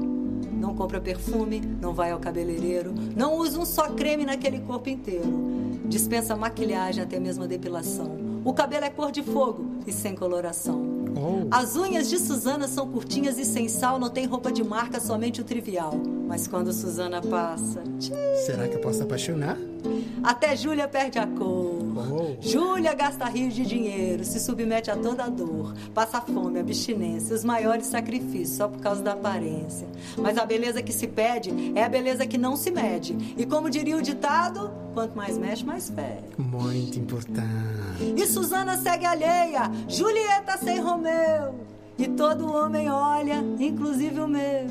Não 0.51 0.75
compra 0.75 0.99
perfume, 0.99 1.59
não 1.59 1.93
vai 1.93 2.09
ao 2.09 2.19
cabeleireiro, 2.19 2.95
não 3.15 3.35
usa 3.35 3.59
um 3.59 3.65
só 3.65 3.89
creme 3.91 4.25
naquele 4.25 4.61
corpo 4.61 4.89
inteiro. 4.89 5.29
Dispensa 5.85 6.35
maquilhagem, 6.35 7.03
até 7.03 7.19
mesmo 7.19 7.43
a 7.43 7.47
depilação. 7.47 8.17
O 8.43 8.55
cabelo 8.55 8.85
é 8.85 8.89
cor 8.89 9.11
de 9.11 9.21
fogo 9.21 9.75
e 9.85 9.91
sem 9.91 10.15
coloração. 10.15 10.90
Oh. 11.15 11.47
As 11.51 11.75
unhas 11.75 12.09
de 12.09 12.17
Suzana 12.17 12.67
são 12.67 12.87
curtinhas 12.87 13.37
e 13.37 13.45
sem 13.45 13.67
sal, 13.67 13.99
não 13.99 14.09
tem 14.09 14.25
roupa 14.25 14.51
de 14.51 14.63
marca, 14.63 14.99
somente 14.99 15.41
o 15.41 15.43
trivial. 15.43 15.93
Mas 16.27 16.47
quando 16.47 16.71
Suzana 16.71 17.21
passa, 17.21 17.83
tchê, 17.99 18.13
Será 18.45 18.67
que 18.67 18.75
eu 18.75 18.81
posso 18.81 19.03
apaixonar? 19.03 19.57
até 20.23 20.55
Júlia 20.55 20.87
perde 20.87 21.19
a 21.19 21.27
cor. 21.27 21.80
Oh. 21.99 22.35
Júlia 22.39 22.93
gasta 22.93 23.25
rios 23.25 23.53
de 23.53 23.65
dinheiro, 23.65 24.23
se 24.23 24.39
submete 24.39 24.89
a 24.89 24.95
toda 24.95 25.29
dor, 25.29 25.73
passa 25.93 26.21
fome, 26.21 26.59
abstinência, 26.59 27.35
os 27.35 27.43
maiores 27.43 27.87
sacrifícios 27.87 28.57
só 28.57 28.67
por 28.67 28.79
causa 28.79 29.01
da 29.01 29.13
aparência. 29.13 29.87
Mas 30.17 30.37
a 30.37 30.45
beleza 30.45 30.81
que 30.81 30.93
se 30.93 31.07
pede 31.07 31.51
é 31.75 31.83
a 31.83 31.89
beleza 31.89 32.25
que 32.25 32.37
não 32.37 32.55
se 32.55 32.71
mede. 32.71 33.35
E 33.37 33.45
como 33.45 33.69
diria 33.69 33.97
o 33.97 34.01
ditado, 34.01 34.71
quanto 34.93 35.15
mais 35.15 35.37
mexe, 35.37 35.65
mais 35.65 35.89
fede. 35.89 36.23
Muito 36.37 36.99
importante. 36.99 37.41
E 38.15 38.25
Suzana 38.27 38.77
segue 38.77 39.05
alheia, 39.05 39.71
Julieta 39.87 40.57
sem 40.57 40.79
Romeu. 40.79 41.71
E 41.97 42.07
todo 42.07 42.51
homem 42.51 42.89
olha, 42.89 43.43
inclusive 43.59 44.19
o 44.19 44.27
meu. 44.27 44.67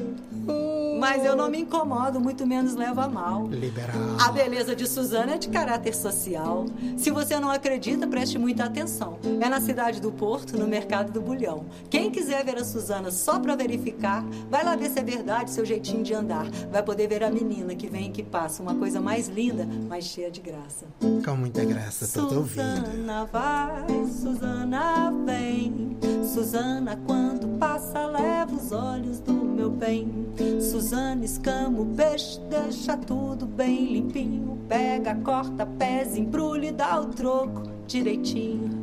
Mas 0.98 1.24
eu 1.24 1.34
não 1.34 1.50
me 1.50 1.62
incomodo, 1.62 2.20
muito 2.20 2.46
menos 2.46 2.74
levo 2.74 3.00
a 3.00 3.08
mal. 3.08 3.46
Liberal. 3.46 3.96
A 4.20 4.30
beleza 4.30 4.76
de 4.76 4.86
Suzana 4.86 5.34
é 5.34 5.38
de 5.38 5.48
caráter 5.48 5.94
social. 5.94 6.66
Se 6.98 7.10
você 7.10 7.40
não 7.40 7.50
acredita, 7.50 8.06
preste 8.06 8.38
muita 8.38 8.64
atenção. 8.64 9.18
É 9.40 9.48
na 9.48 9.60
cidade 9.60 9.98
do 9.98 10.12
Porto, 10.12 10.58
no 10.58 10.68
mercado 10.68 11.10
do 11.10 11.20
Bulhão. 11.20 11.64
Quem 11.88 12.10
quiser 12.10 12.44
ver 12.44 12.58
a 12.58 12.64
Suzana 12.64 13.10
só 13.10 13.38
pra 13.38 13.56
verificar, 13.56 14.22
vai 14.50 14.62
lá 14.62 14.76
ver 14.76 14.90
se 14.90 14.98
é 14.98 15.02
verdade 15.02 15.50
seu 15.50 15.64
jeitinho 15.64 16.02
de 16.02 16.12
andar. 16.12 16.46
Vai 16.70 16.82
poder 16.82 17.08
ver 17.08 17.24
a 17.24 17.30
menina 17.30 17.74
que 17.74 17.88
vem 17.88 18.08
e 18.08 18.10
que 18.10 18.22
passa, 18.22 18.62
uma 18.62 18.74
coisa 18.74 19.00
mais 19.00 19.26
linda, 19.26 19.66
mas 19.88 20.04
cheia 20.04 20.30
de 20.30 20.42
graça. 20.42 20.84
Com 21.24 21.34
muita 21.34 21.64
graça, 21.64 22.04
estou 22.04 22.28
te 22.28 22.34
ouvindo. 22.34 22.86
Suzana 22.86 23.24
vai, 23.24 24.06
Suzana 24.06 25.12
vem. 25.24 25.96
Suzana, 26.22 27.00
quando 27.06 27.58
passa, 27.58 28.06
leva 28.06 28.54
os 28.54 28.70
olhos 28.70 29.18
do 29.20 29.32
meu 29.32 29.70
bem. 29.70 30.28
Suzana 30.60 31.24
escama 31.24 31.80
o 31.80 31.86
peixe, 31.86 32.40
deixa 32.48 32.96
tudo 32.96 33.46
bem 33.46 33.92
limpinho. 33.92 34.58
Pega, 34.68 35.14
corta 35.16 35.66
pés, 35.66 36.16
embrulha 36.16 36.68
e 36.68 36.72
dá 36.72 37.00
o 37.00 37.06
troco 37.06 37.62
direitinho. 37.86 38.80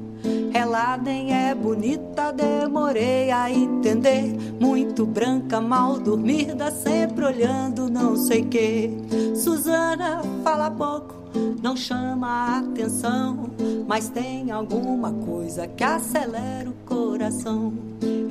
Ela 0.53 0.97
nem 0.97 1.33
é 1.33 1.53
bonita, 1.53 2.31
demorei 2.31 3.31
a 3.31 3.51
entender. 3.51 4.35
Muito 4.59 5.05
branca, 5.05 5.61
mal 5.61 5.99
dormida, 5.99 6.71
sempre 6.71 7.25
olhando 7.25 7.89
não 7.89 8.15
sei 8.15 8.43
que. 8.43 8.91
Suzana 9.35 10.21
fala 10.43 10.71
pouco, 10.71 11.15
não 11.61 11.75
chama 11.75 12.27
a 12.27 12.57
atenção, 12.59 13.49
mas 13.87 14.09
tem 14.09 14.51
alguma 14.51 15.11
coisa 15.11 15.67
que 15.67 15.83
acelera 15.83 16.69
o 16.69 16.73
coração. 16.85 17.73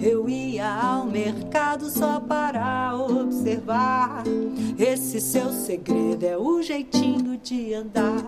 Eu 0.01 0.29
ia 0.29 0.73
ao 0.73 1.07
mercado 1.07 1.91
só 1.91 2.21
para 2.21 2.97
observar. 2.97 4.23
Esse 4.79 5.21
seu 5.21 5.51
segredo 5.53 6.25
é 6.25 6.37
o 6.37 6.63
jeitinho 6.63 7.37
de 7.39 7.75
andar. 7.75 8.25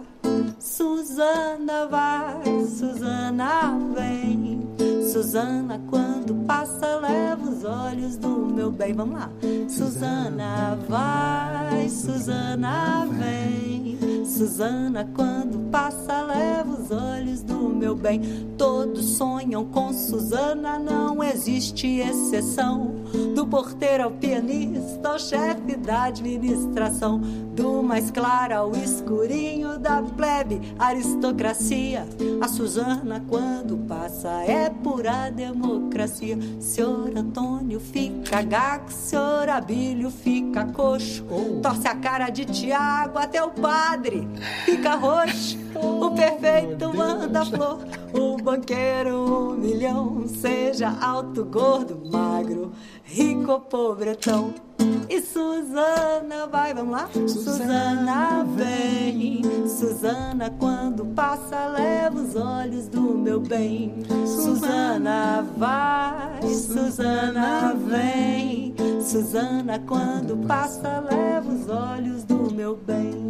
Suzana 0.59 1.87
vai, 1.87 2.43
Suzana 2.67 3.79
vem. 3.95 4.67
Suzana, 5.13 5.81
quando 5.89 6.35
passa, 6.47 6.97
leva 6.97 7.49
os 7.49 7.65
olhos 7.65 8.17
do 8.17 8.29
meu 8.29 8.71
bem. 8.71 8.93
Vamos 8.93 9.19
lá. 9.19 9.31
Suzana 9.69 10.79
vai, 10.89 11.89
Suzana 11.89 13.07
vem. 13.07 13.99
Suzana, 14.29 15.09
quando 15.15 15.71
passa, 15.71 16.21
leva 16.21 16.71
os 16.71 16.91
olhos 16.91 17.43
do 17.43 17.71
meu 17.71 17.97
bem. 17.97 18.21
Todos 18.59 19.17
sonham 19.17 19.65
com 19.65 19.93
Suzana, 19.93 20.79
não 20.79 21.25
existe 21.25 21.87
exceção. 21.99 22.99
Do 23.35 23.47
porteiro 23.47 24.05
ao 24.05 24.11
pianista, 24.11 25.09
ao 25.09 25.19
chefe 25.19 25.77
da 25.77 26.05
administração. 26.05 27.19
Do 27.19 27.83
mais 27.83 28.11
claro 28.11 28.55
ao 28.55 28.77
escurinho 28.77 29.79
da 29.79 30.03
plebe, 30.03 30.61
aristocracia. 30.79 32.07
A 32.41 32.49
Suzana, 32.49 33.25
quando 33.29 33.79
passa, 33.89 34.29
é 34.45 34.69
pura 34.69 35.31
democracia. 35.31 36.39
Senhor 36.61 37.17
Antônio 37.17 37.81
fica 37.81 38.43
gago, 38.43 38.91
senhor 38.91 39.49
Abílio 39.49 40.11
fica 40.11 40.67
coxo. 40.67 41.25
Torce 41.63 41.89
a 41.89 41.97
cara 41.97 42.29
de 42.29 42.45
Tiago 42.45 43.19
até 43.19 43.43
o 43.43 43.51
padre 43.51 44.18
fica 44.65 44.95
roxo. 44.95 45.59
O 45.75 46.11
perfeito 46.11 46.93
manda 46.95 47.45
flor, 47.45 47.79
o 48.13 48.37
banqueiro 48.37 49.53
um 49.53 49.57
milhão. 49.57 50.27
Seja 50.27 50.89
alto, 51.01 51.45
gordo, 51.45 52.01
magro, 52.11 52.73
rico 53.05 53.53
ou 53.53 53.61
pobretão. 53.61 54.68
E 55.09 55.21
Suzana 55.21 56.47
vai, 56.51 56.75
vamos 56.75 56.93
lá? 56.93 57.09
Suzana 57.27 58.45
vem, 58.57 59.43
Suzana 59.67 60.51
quando 60.59 61.07
passa 61.07 61.67
leva 61.67 62.21
os 62.21 62.37
olhos 62.37 62.89
do 62.89 63.01
meu 63.01 63.41
bem. 63.41 63.95
Suzana 64.27 65.45
vai, 65.57 66.43
Suzana 66.43 67.75
vem, 67.75 68.75
Suzana 69.01 69.79
quando 69.81 70.37
passa 70.47 71.01
leva 71.01 71.51
os 71.51 71.69
olhos 71.69 72.25
do 72.25 72.55
meu 72.55 72.77
bem. 72.77 73.29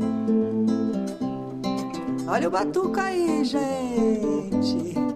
Olha 2.27 2.49
o 2.49 2.51
batuca 2.51 3.05
aí, 3.05 3.43
gente. 3.45 5.08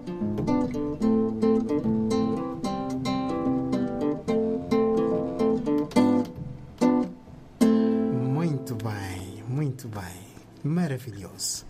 Muito 9.73 9.87
bem. 9.87 10.21
Maravilhoso. 10.63 11.65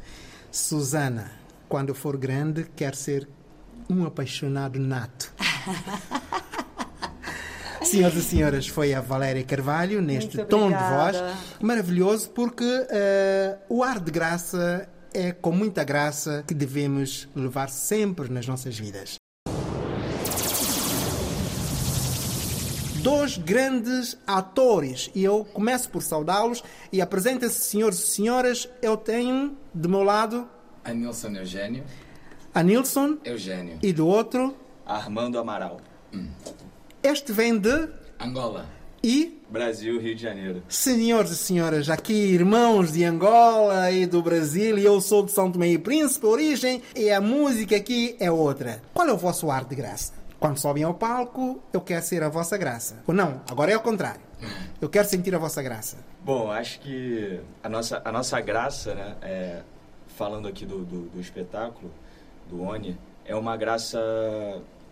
Susana, 0.52 1.32
quando 1.70 1.96
for 1.96 2.18
grande, 2.18 2.66
quer 2.76 2.96
ser 2.96 3.30
um 3.90 4.06
apaixonado 4.06 4.78
nato. 4.78 5.34
Senhoras 7.82 8.18
e 8.18 8.24
senhoras, 8.24 8.68
foi 8.68 8.94
a 8.94 9.02
Valéria 9.02 9.44
Carvalho 9.44 10.02
neste 10.02 10.44
tom 10.46 10.70
de 10.70 10.78
voz. 10.78 11.18
Maravilhoso, 11.62 12.30
porque 12.30 12.64
eh, 12.90 13.58
o 13.70 13.84
ar 13.84 14.00
de 14.00 14.10
graça 14.10 14.90
é 15.14 15.32
com 15.32 15.52
muita 15.52 15.84
graça 15.84 16.44
que 16.48 16.54
devemos 16.54 17.28
levar 17.36 17.70
sempre 17.70 18.32
nas 18.32 18.48
nossas 18.48 18.78
vidas. 18.80 19.23
Dois 23.04 23.38
grandes 23.38 24.18
atores, 24.26 25.12
e 25.14 25.24
eu 25.24 25.44
começo 25.54 25.90
por 25.90 26.02
saudá-los 26.02 26.64
e 26.92 27.02
apresentem-se, 27.02 27.60
senhores 27.60 28.00
e 28.00 28.08
senhoras. 28.08 28.70
Eu 28.82 28.96
tenho 28.96 29.58
de 29.76 29.88
meu 29.90 30.04
lado 30.04 30.48
A 30.86 30.94
Nilson 30.94 31.30
Eugênio. 31.36 31.84
a 32.56 32.64
Nilson 32.64 33.18
Eugênio. 33.26 33.78
e 33.84 33.92
do 33.92 34.08
outro, 34.08 34.56
Armando 34.86 35.38
Amaral. 35.38 35.82
este 37.02 37.34
vem 37.34 37.58
de 37.60 37.90
Angola. 38.20 38.66
e 39.04 39.38
Brasil, 39.50 40.00
Rio 40.00 40.16
de 40.16 40.22
Janeiro. 40.22 40.64
Senhores 40.70 41.32
e 41.32 41.36
senhoras, 41.36 41.90
aqui 41.90 42.14
irmãos 42.14 42.94
de 42.94 43.04
Angola 43.04 43.92
e 43.92 44.06
do 44.06 44.22
Brasil, 44.24 44.78
e 44.80 44.86
eu 44.86 45.00
sou 45.02 45.24
de 45.26 45.32
São 45.32 45.52
Tomé 45.52 45.68
e 45.74 45.78
Príncipe, 45.78 46.26
origem, 46.26 46.82
e 46.96 47.10
a 47.12 47.20
música 47.20 47.76
aqui 47.76 48.16
é 48.20 48.32
outra. 48.32 48.82
Qual 48.94 49.08
é 49.08 49.12
o 49.14 49.18
vosso 49.18 49.52
ar 49.52 49.66
de 49.66 49.76
graça? 49.76 50.14
Quando 50.44 50.58
sobem 50.58 50.84
ao 50.84 50.94
palco, 50.94 51.64
eu 51.72 51.80
quero 51.80 52.04
ser 52.04 52.22
a 52.22 52.28
vossa 52.28 52.58
graça. 52.58 53.02
Ou 53.08 53.14
não, 53.14 53.42
agora 53.50 53.72
é 53.72 53.76
ao 53.76 53.80
contrário. 53.80 54.20
Eu 54.82 54.90
quero 54.90 55.08
sentir 55.08 55.34
a 55.34 55.38
vossa 55.38 55.64
graça. 55.64 56.00
Bom, 56.20 56.52
acho 56.52 56.82
que 56.82 57.40
a 57.64 57.70
nossa, 57.70 58.02
a 58.04 58.12
nossa 58.12 58.42
graça, 58.42 58.94
né, 58.94 59.16
é, 59.22 59.62
falando 60.06 60.50
aqui 60.50 60.66
do, 60.66 60.84
do, 60.84 61.04
do 61.04 61.22
espetáculo, 61.22 61.90
do 62.50 62.62
ONI, 62.62 62.98
é 63.24 63.34
uma 63.34 63.56
graça, 63.56 63.98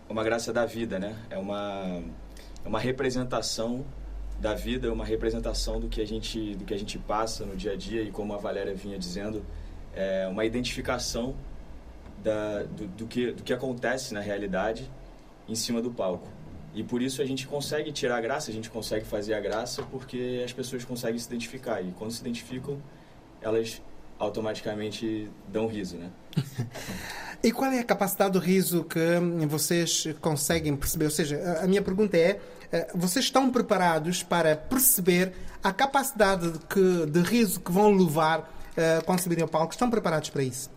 uma 0.08 0.24
graça 0.24 0.54
da 0.54 0.64
vida, 0.64 0.98
né? 0.98 1.14
É 1.28 1.36
uma, 1.36 2.02
é 2.64 2.68
uma 2.68 2.80
representação 2.80 3.84
da 4.40 4.54
vida, 4.54 4.88
é 4.88 4.90
uma 4.90 5.04
representação 5.04 5.78
do 5.78 5.86
que 5.86 6.00
a 6.00 6.06
gente, 6.06 6.54
do 6.54 6.64
que 6.64 6.72
a 6.72 6.78
gente 6.78 6.98
passa 6.98 7.44
no 7.44 7.54
dia 7.54 7.72
a 7.72 7.76
dia 7.76 8.00
e 8.00 8.10
como 8.10 8.32
a 8.32 8.38
Valéria 8.38 8.74
vinha 8.74 8.98
dizendo, 8.98 9.44
é 9.94 10.26
uma 10.28 10.46
identificação 10.46 11.36
da, 12.24 12.62
do, 12.62 12.86
do, 12.86 13.06
que, 13.06 13.32
do 13.32 13.42
que 13.42 13.52
acontece 13.52 14.14
na 14.14 14.20
realidade 14.20 14.90
em 15.48 15.54
cima 15.54 15.80
do 15.82 15.90
palco. 15.90 16.28
E 16.74 16.82
por 16.82 17.02
isso 17.02 17.20
a 17.20 17.24
gente 17.24 17.46
consegue 17.46 17.92
tirar 17.92 18.16
a 18.16 18.20
graça, 18.20 18.50
a 18.50 18.54
gente 18.54 18.70
consegue 18.70 19.04
fazer 19.04 19.34
a 19.34 19.40
graça 19.40 19.82
porque 19.82 20.42
as 20.44 20.52
pessoas 20.52 20.84
conseguem 20.84 21.18
se 21.18 21.26
identificar. 21.26 21.82
E 21.82 21.92
quando 21.92 22.10
se 22.12 22.20
identificam, 22.22 22.78
elas 23.42 23.82
automaticamente 24.18 25.28
dão 25.48 25.66
riso, 25.66 25.96
né? 25.96 26.10
E 27.44 27.50
qual 27.50 27.72
é 27.72 27.80
a 27.80 27.84
capacidade 27.84 28.34
do 28.34 28.38
riso 28.38 28.84
que 28.84 29.00
vocês 29.48 30.06
conseguem 30.20 30.76
perceber? 30.76 31.06
Ou 31.06 31.10
seja, 31.10 31.58
a- 31.60 31.66
minha 31.66 31.82
pergunta 31.82 32.16
é: 32.16 32.38
eh, 32.70 32.88
vocês 32.94 33.24
estão 33.24 33.50
preparados 33.50 34.22
para 34.22 34.54
perceber 34.54 35.32
a 35.60 35.72
capacidade 35.72 36.52
de, 36.52 36.58
que, 36.60 37.06
de 37.06 37.20
riso 37.20 37.58
que 37.58 37.72
vão 37.72 37.90
levar 37.90 38.48
eh, 38.76 39.00
quando 39.04 39.18
subirem 39.18 39.42
ao 39.42 39.48
palco? 39.48 39.72
Estão 39.72 39.90
preparados 39.90 40.30
para 40.30 40.44
isso? 40.44 40.70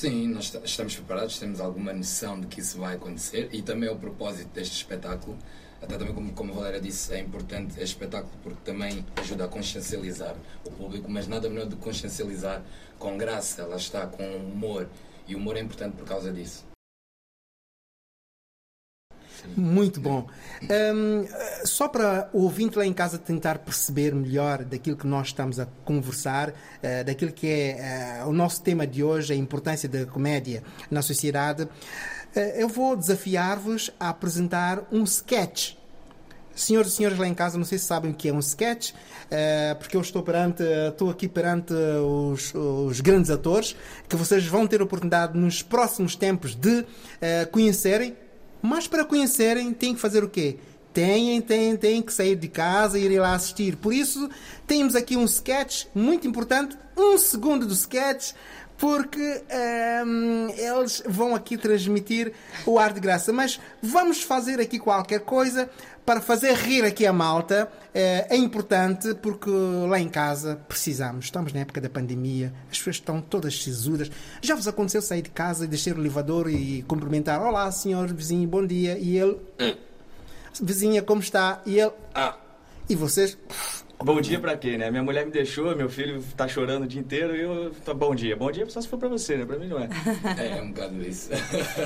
Sim, 0.00 0.28
nós 0.28 0.46
esta- 0.46 0.64
estamos 0.64 0.94
preparados, 0.96 1.38
temos 1.38 1.60
alguma 1.60 1.92
noção 1.92 2.40
de 2.40 2.46
que 2.46 2.60
isso 2.62 2.78
vai 2.78 2.94
acontecer 2.94 3.50
e 3.52 3.60
também 3.60 3.86
é 3.86 3.92
o 3.92 3.96
propósito 3.96 4.48
deste 4.54 4.74
espetáculo. 4.74 5.36
Até 5.82 5.98
também, 5.98 6.14
como, 6.14 6.32
como 6.32 6.52
a 6.52 6.56
Valéria 6.56 6.80
disse, 6.80 7.12
é 7.12 7.20
importante 7.20 7.72
este 7.72 7.92
espetáculo 7.96 8.32
porque 8.42 8.62
também 8.64 9.04
ajuda 9.16 9.44
a 9.44 9.48
consciencializar 9.48 10.34
o 10.64 10.70
público, 10.70 11.10
mas 11.10 11.28
nada 11.28 11.50
melhor 11.50 11.66
do 11.66 11.76
que 11.76 11.82
consciencializar 11.82 12.62
com 12.98 13.18
graça, 13.18 13.66
lá 13.66 13.76
está, 13.76 14.06
com 14.06 14.24
humor. 14.38 14.88
E 15.28 15.34
o 15.34 15.38
humor 15.38 15.58
é 15.58 15.60
importante 15.60 15.98
por 15.98 16.06
causa 16.06 16.32
disso. 16.32 16.69
Muito 19.56 20.00
bom. 20.00 20.26
Eh, 20.68 21.28
só 21.64 21.88
para 21.88 22.28
o 22.32 22.42
ouvinte 22.42 22.76
lá 22.76 22.86
em 22.86 22.92
casa 22.92 23.18
tentar 23.18 23.58
perceber 23.58 24.14
melhor 24.14 24.64
daquilo 24.64 24.96
que 24.96 25.06
nós 25.06 25.28
estamos 25.28 25.58
a 25.58 25.66
conversar, 25.84 26.52
eh, 26.82 27.04
daquilo 27.04 27.32
que 27.32 27.46
é 27.46 28.20
eh, 28.20 28.24
o 28.26 28.32
nosso 28.32 28.62
tema 28.62 28.86
de 28.86 29.02
hoje, 29.02 29.32
a 29.32 29.36
importância 29.36 29.88
da 29.88 30.06
comédia 30.06 30.62
na 30.90 31.02
sociedade, 31.02 31.68
eh, 32.34 32.62
eu 32.62 32.68
vou 32.68 32.96
desafiar-vos 32.96 33.90
a 33.98 34.10
apresentar 34.10 34.86
um 34.92 35.04
sketch. 35.04 35.74
Senhores 36.54 36.92
e 36.92 36.96
senhoras 36.96 37.18
lá 37.18 37.26
em 37.26 37.34
casa, 37.34 37.56
não 37.56 37.64
sei 37.64 37.78
se 37.78 37.86
sabem 37.86 38.10
o 38.10 38.14
que 38.14 38.28
é 38.28 38.32
um 38.32 38.40
sketch, 38.40 38.92
porque 39.78 39.96
eu 39.96 40.00
estou 40.00 40.22
perante, 40.22 40.62
estou 40.62 41.08
aqui 41.08 41.26
perante 41.26 41.72
os, 41.72 42.52
os 42.54 43.00
grandes 43.00 43.30
atores 43.30 43.74
que 44.06 44.14
vocês 44.16 44.44
vão 44.44 44.66
ter 44.66 44.80
a 44.80 44.84
oportunidade 44.84 45.38
nos 45.38 45.62
próximos 45.62 46.16
tempos 46.16 46.54
de 46.54 46.84
conhecerem. 47.50 48.14
Mas 48.62 48.86
para 48.86 49.04
conhecerem, 49.04 49.72
têm 49.72 49.94
que 49.94 50.00
fazer 50.00 50.24
o 50.24 50.28
quê? 50.28 50.58
Têm, 50.92 51.40
têm, 51.40 51.76
têm 51.76 52.02
que 52.02 52.12
sair 52.12 52.34
de 52.34 52.48
casa 52.48 52.98
e 52.98 53.04
ir 53.04 53.20
lá 53.20 53.34
assistir. 53.34 53.76
Por 53.76 53.92
isso, 53.92 54.28
temos 54.66 54.96
aqui 54.96 55.16
um 55.16 55.24
sketch 55.24 55.86
muito 55.94 56.26
importante, 56.26 56.76
um 56.96 57.16
segundo 57.16 57.64
do 57.64 57.72
sketch, 57.72 58.32
porque 58.76 59.42
ehm, 59.50 60.48
eles 60.56 61.02
vão 61.06 61.34
aqui 61.34 61.56
transmitir 61.58 62.32
o 62.64 62.78
ar 62.78 62.92
de 62.92 62.98
graça. 62.98 63.32
Mas 63.32 63.60
vamos 63.82 64.22
fazer 64.22 64.58
aqui 64.58 64.78
qualquer 64.78 65.20
coisa 65.20 65.70
para 66.04 66.20
fazer 66.20 66.54
rir 66.54 66.84
aqui 66.84 67.06
a 67.06 67.12
malta. 67.12 67.70
Eh, 67.94 68.26
é 68.30 68.36
importante 68.36 69.14
porque 69.14 69.50
lá 69.50 69.98
em 69.98 70.08
casa 70.08 70.60
precisamos. 70.68 71.26
Estamos 71.26 71.52
na 71.52 71.60
época 71.60 71.80
da 71.80 71.88
pandemia, 71.88 72.52
as 72.70 72.78
pessoas 72.78 72.96
estão 72.96 73.20
todas 73.20 73.62
sisudas. 73.62 74.10
Já 74.40 74.54
vos 74.54 74.66
aconteceu 74.68 75.02
sair 75.02 75.22
de 75.22 75.30
casa 75.30 75.64
e 75.64 75.68
descer 75.68 75.96
o 75.96 76.00
elevador 76.00 76.50
e 76.50 76.82
cumprimentar: 76.82 77.40
Olá, 77.40 77.70
senhor 77.70 78.12
vizinho, 78.12 78.48
bom 78.48 78.66
dia. 78.66 78.98
E 78.98 79.18
ele, 79.18 79.38
vizinha, 80.60 81.02
como 81.02 81.20
está? 81.20 81.62
E 81.66 81.78
ele, 81.78 81.92
Ah, 82.14 82.36
e 82.88 82.94
vocês, 82.96 83.36
bom 84.02 84.20
dia 84.20 84.40
pra 84.40 84.56
quê, 84.56 84.76
né? 84.76 84.90
Minha 84.90 85.02
mulher 85.02 85.24
me 85.24 85.30
deixou, 85.32 85.76
meu 85.76 85.88
filho 85.88 86.22
tá 86.36 86.48
chorando 86.48 86.84
o 86.84 86.86
dia 86.86 87.00
inteiro 87.00 87.36
e 87.36 87.40
eu... 87.42 87.70
Tá, 87.84 87.94
bom 87.94 88.14
dia. 88.14 88.34
Bom 88.36 88.50
dia 88.50 88.68
só 88.68 88.80
se 88.80 88.88
for 88.88 88.98
pra 88.98 89.08
você, 89.08 89.36
né? 89.36 89.44
Pra 89.44 89.58
mim 89.58 89.68
não 89.68 89.78
é. 89.78 89.88
É, 90.38 90.58
é 90.58 90.62
um 90.62 90.72
bocado 90.72 91.00
isso. 91.02 91.30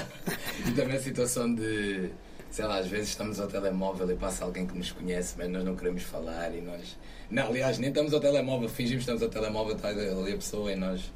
e 0.66 0.70
também 0.72 0.96
a 0.96 1.00
situação 1.00 1.54
de, 1.54 2.10
sei 2.54 2.64
lá, 2.66 2.78
às 2.78 2.86
vezes 2.86 3.08
estamos 3.08 3.40
ao 3.40 3.48
telemóvel 3.48 4.08
e 4.12 4.14
passa 4.14 4.44
alguém 4.44 4.64
que 4.64 4.78
nos 4.78 4.92
conhece, 4.92 5.34
mas 5.36 5.50
nós 5.50 5.64
não 5.64 5.74
queremos 5.74 6.04
falar 6.04 6.54
e 6.54 6.60
nós. 6.60 6.96
Não, 7.28 7.48
aliás, 7.48 7.78
nem 7.78 7.88
estamos 7.88 8.14
ao 8.14 8.20
telemóvel, 8.20 8.68
fingimos 8.68 9.04
que 9.04 9.10
estamos 9.10 9.22
ao 9.24 9.28
telemóvel, 9.28 9.74
está 9.74 9.88
ali 9.88 10.32
a 10.32 10.36
pessoa 10.36 10.70
e 10.70 10.76
nós, 10.76 11.12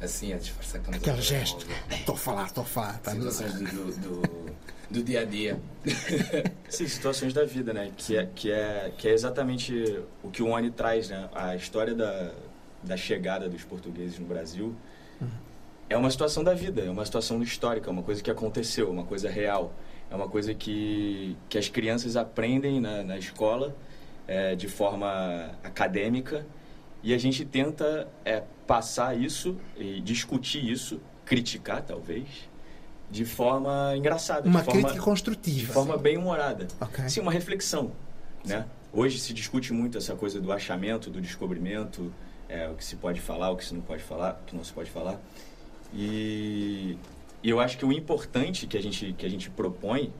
assim, 0.00 0.32
a 0.32 0.38
disfarçar 0.38 0.80
que 0.80 0.90
estamos 0.90 0.98
aquele 0.98 1.16
ao 1.16 1.22
gesto. 1.22 1.64
Estou 1.88 2.16
a 2.16 2.18
falar, 2.18 2.46
estou 2.46 2.64
a 2.64 2.66
falar. 2.66 2.98
tá? 2.98 3.12
Situações 3.12 3.52
do, 3.52 3.64
do, 3.64 4.22
do, 4.22 4.56
do 4.90 5.04
dia 5.04 5.20
a 5.20 5.24
dia. 5.24 5.60
Sim, 6.68 6.88
situações 6.88 7.32
da 7.32 7.44
vida, 7.44 7.72
né? 7.72 7.92
Que 7.96 8.16
é, 8.16 8.28
que 8.34 8.50
é, 8.50 8.92
que 8.98 9.06
é 9.06 9.12
exatamente 9.12 10.00
o 10.20 10.30
que 10.32 10.42
o 10.42 10.48
Oni 10.48 10.72
traz, 10.72 11.08
né? 11.08 11.28
A 11.32 11.54
história 11.54 11.94
da, 11.94 12.32
da 12.82 12.96
chegada 12.96 13.48
dos 13.48 13.62
portugueses 13.62 14.18
no 14.18 14.26
Brasil, 14.26 14.74
é 15.88 15.96
uma 15.96 16.10
situação 16.10 16.42
da 16.42 16.54
vida, 16.54 16.80
é 16.80 16.90
uma 16.90 17.04
situação 17.04 17.40
histórica, 17.40 17.88
é 17.88 17.92
uma 17.92 18.02
coisa 18.02 18.20
que 18.20 18.30
aconteceu, 18.32 18.90
uma 18.90 19.04
coisa 19.04 19.30
real. 19.30 19.72
É 20.12 20.14
uma 20.14 20.28
coisa 20.28 20.52
que, 20.52 21.34
que 21.48 21.56
as 21.56 21.70
crianças 21.70 22.16
aprendem 22.16 22.78
na, 22.82 23.02
na 23.02 23.16
escola 23.16 23.74
é, 24.28 24.54
de 24.54 24.68
forma 24.68 25.50
acadêmica 25.64 26.46
e 27.02 27.14
a 27.14 27.18
gente 27.18 27.46
tenta 27.46 28.06
é, 28.22 28.42
passar 28.66 29.18
isso 29.18 29.56
e 29.74 30.02
discutir 30.02 30.70
isso, 30.70 31.00
criticar 31.24 31.80
talvez, 31.80 32.28
de 33.10 33.24
forma 33.24 33.94
engraçada. 33.96 34.46
Uma 34.46 34.58
de 34.58 34.66
forma, 34.66 34.82
crítica 34.82 35.02
construtiva. 35.02 35.66
De 35.66 35.66
forma 35.66 35.96
bem 35.96 36.18
humorada. 36.18 36.68
Ok. 36.78 37.08
Sim, 37.08 37.20
uma 37.20 37.32
reflexão. 37.32 37.92
Né? 38.44 38.66
Hoje 38.92 39.18
se 39.18 39.32
discute 39.32 39.72
muito 39.72 39.96
essa 39.96 40.14
coisa 40.14 40.38
do 40.38 40.52
achamento, 40.52 41.08
do 41.08 41.22
descobrimento, 41.22 42.12
é, 42.50 42.68
o 42.68 42.74
que 42.74 42.84
se 42.84 42.96
pode 42.96 43.18
falar, 43.18 43.50
o 43.50 43.56
que 43.56 43.64
se 43.64 43.72
não 43.72 43.80
pode 43.80 44.02
falar, 44.02 44.38
o 44.42 44.44
que 44.44 44.54
não 44.54 44.62
se 44.62 44.74
pode 44.74 44.90
falar. 44.90 45.18
E, 45.94 46.98
e 47.42 47.50
eu 47.50 47.60
acho 47.60 47.76
que 47.76 47.84
o 47.84 47.92
importante 47.92 48.66
que 48.66 48.76
a 48.76 48.82
gente, 48.82 49.12
que 49.14 49.26
a 49.26 49.28
gente 49.28 49.50
propõe 49.50 50.12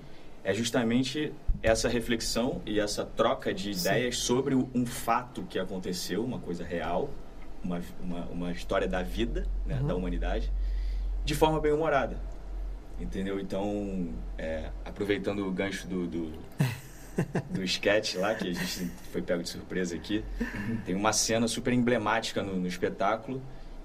é 0.45 0.53
justamente 0.53 1.33
essa 1.63 1.89
reflexão 1.89 2.61
e 2.67 2.81
essa 2.81 3.05
troca 3.05 3.55
de 3.55 3.73
Sim. 3.75 3.89
ideias 3.89 4.19
sobre 4.19 4.55
um 4.55 4.85
fato 4.85 5.45
que 5.45 5.59
aconteceu, 5.59 6.25
uma 6.25 6.41
coisa 6.41 6.65
real, 6.65 7.11
uma, 7.63 7.81
uma, 8.01 8.25
uma 8.27 8.53
história 8.53 8.89
da 8.89 9.03
vida, 9.03 9.47
né, 9.65 9.79
Uhum. 9.81 9.87
da 9.87 9.95
humanidade, 9.95 10.51
de 11.25 11.35
forma 11.35 11.61
bem 11.61 11.73
humorada. 11.73 12.17
Entendeu? 13.01 13.39
Então, 13.41 14.09
é, 14.37 14.71
aproveitando 14.85 15.47
o 15.47 15.51
gancho 15.53 15.87
do, 15.87 16.07
do, 16.07 16.33
do 17.51 17.63
sketch 17.65 18.17
lá, 18.17 18.35
que 18.35 18.49
a 18.49 18.53
gente 18.53 18.91
foi 19.13 19.23
pego 19.23 19.43
de 19.43 19.49
surpresa 19.49 19.95
aqui, 19.95 20.25
tem 20.85 20.95
uma 20.95 21.13
cena 21.13 21.47
super 21.47 21.73
emblemática 21.73 22.43
no, 22.43 22.57
no 22.57 22.67
espetáculo, 22.67 23.41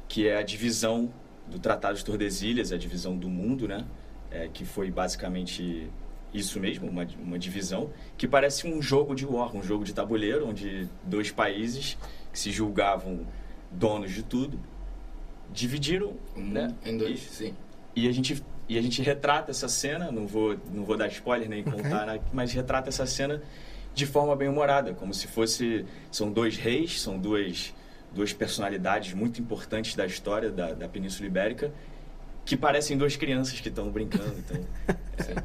que 0.07 0.27
é 0.27 0.37
a 0.37 0.41
divisão 0.41 1.11
do 1.49 1.59
Tratado 1.59 1.97
de 1.97 2.03
Tordesilhas, 2.05 2.71
a 2.71 2.77
divisão 2.77 3.15
do 3.17 3.29
mundo, 3.29 3.67
né? 3.67 3.85
É, 4.29 4.49
que 4.51 4.65
foi 4.65 4.91
basicamente 4.91 5.89
isso 6.33 6.59
mesmo, 6.59 6.87
uma, 6.89 7.07
uma 7.23 7.39
divisão, 7.39 7.89
que 8.17 8.27
parece 8.27 8.67
um 8.67 8.81
jogo 8.81 9.15
de 9.15 9.25
war, 9.25 9.55
um 9.55 9.63
jogo 9.63 9.85
de 9.85 9.93
tabuleiro, 9.93 10.47
onde 10.49 10.87
dois 11.03 11.31
países 11.31 11.97
que 12.31 12.37
se 12.37 12.51
julgavam 12.51 13.25
donos 13.71 14.11
de 14.11 14.23
tudo, 14.23 14.59
dividiram, 15.51 16.13
né? 16.35 16.73
Em 16.85 16.97
dois, 16.97 17.19
E- 17.19 17.29
sim. 17.29 17.53
E 17.95 18.07
a 18.07 18.11
gente 18.11 18.43
e 18.69 18.77
a 18.77 18.81
gente 18.81 19.01
retrata 19.01 19.49
essa 19.51 19.69
cena, 19.69 20.11
não 20.11 20.27
vou 20.27 20.57
não 20.73 20.83
vou 20.83 20.97
dar 20.97 21.07
spoiler 21.07 21.47
nem 21.49 21.63
contar, 21.63 22.05
né, 22.05 22.19
mas 22.33 22.51
retrata 22.51 22.89
essa 22.89 23.05
cena 23.05 23.41
de 23.95 24.05
forma 24.05 24.35
bem 24.35 24.49
humorada, 24.49 24.93
como 24.93 25.13
se 25.13 25.25
fosse 25.25 25.85
são 26.11 26.31
dois 26.31 26.57
reis, 26.57 27.01
são 27.01 27.17
duas 27.17 27.73
duas 28.17 28.33
personalidades 28.33 29.13
muito 29.13 29.39
importantes 29.39 29.95
da 29.95 30.05
história 30.05 30.49
da, 30.49 30.73
da 30.73 30.87
Península 30.89 31.27
Ibérica 31.27 31.71
que 32.43 32.57
parecem 32.57 32.97
duas 32.97 33.15
crianças 33.15 33.59
que 33.59 33.69
estão 33.69 33.89
brincando. 33.89 34.33
Então, 34.39 34.57
é, 35.19 35.43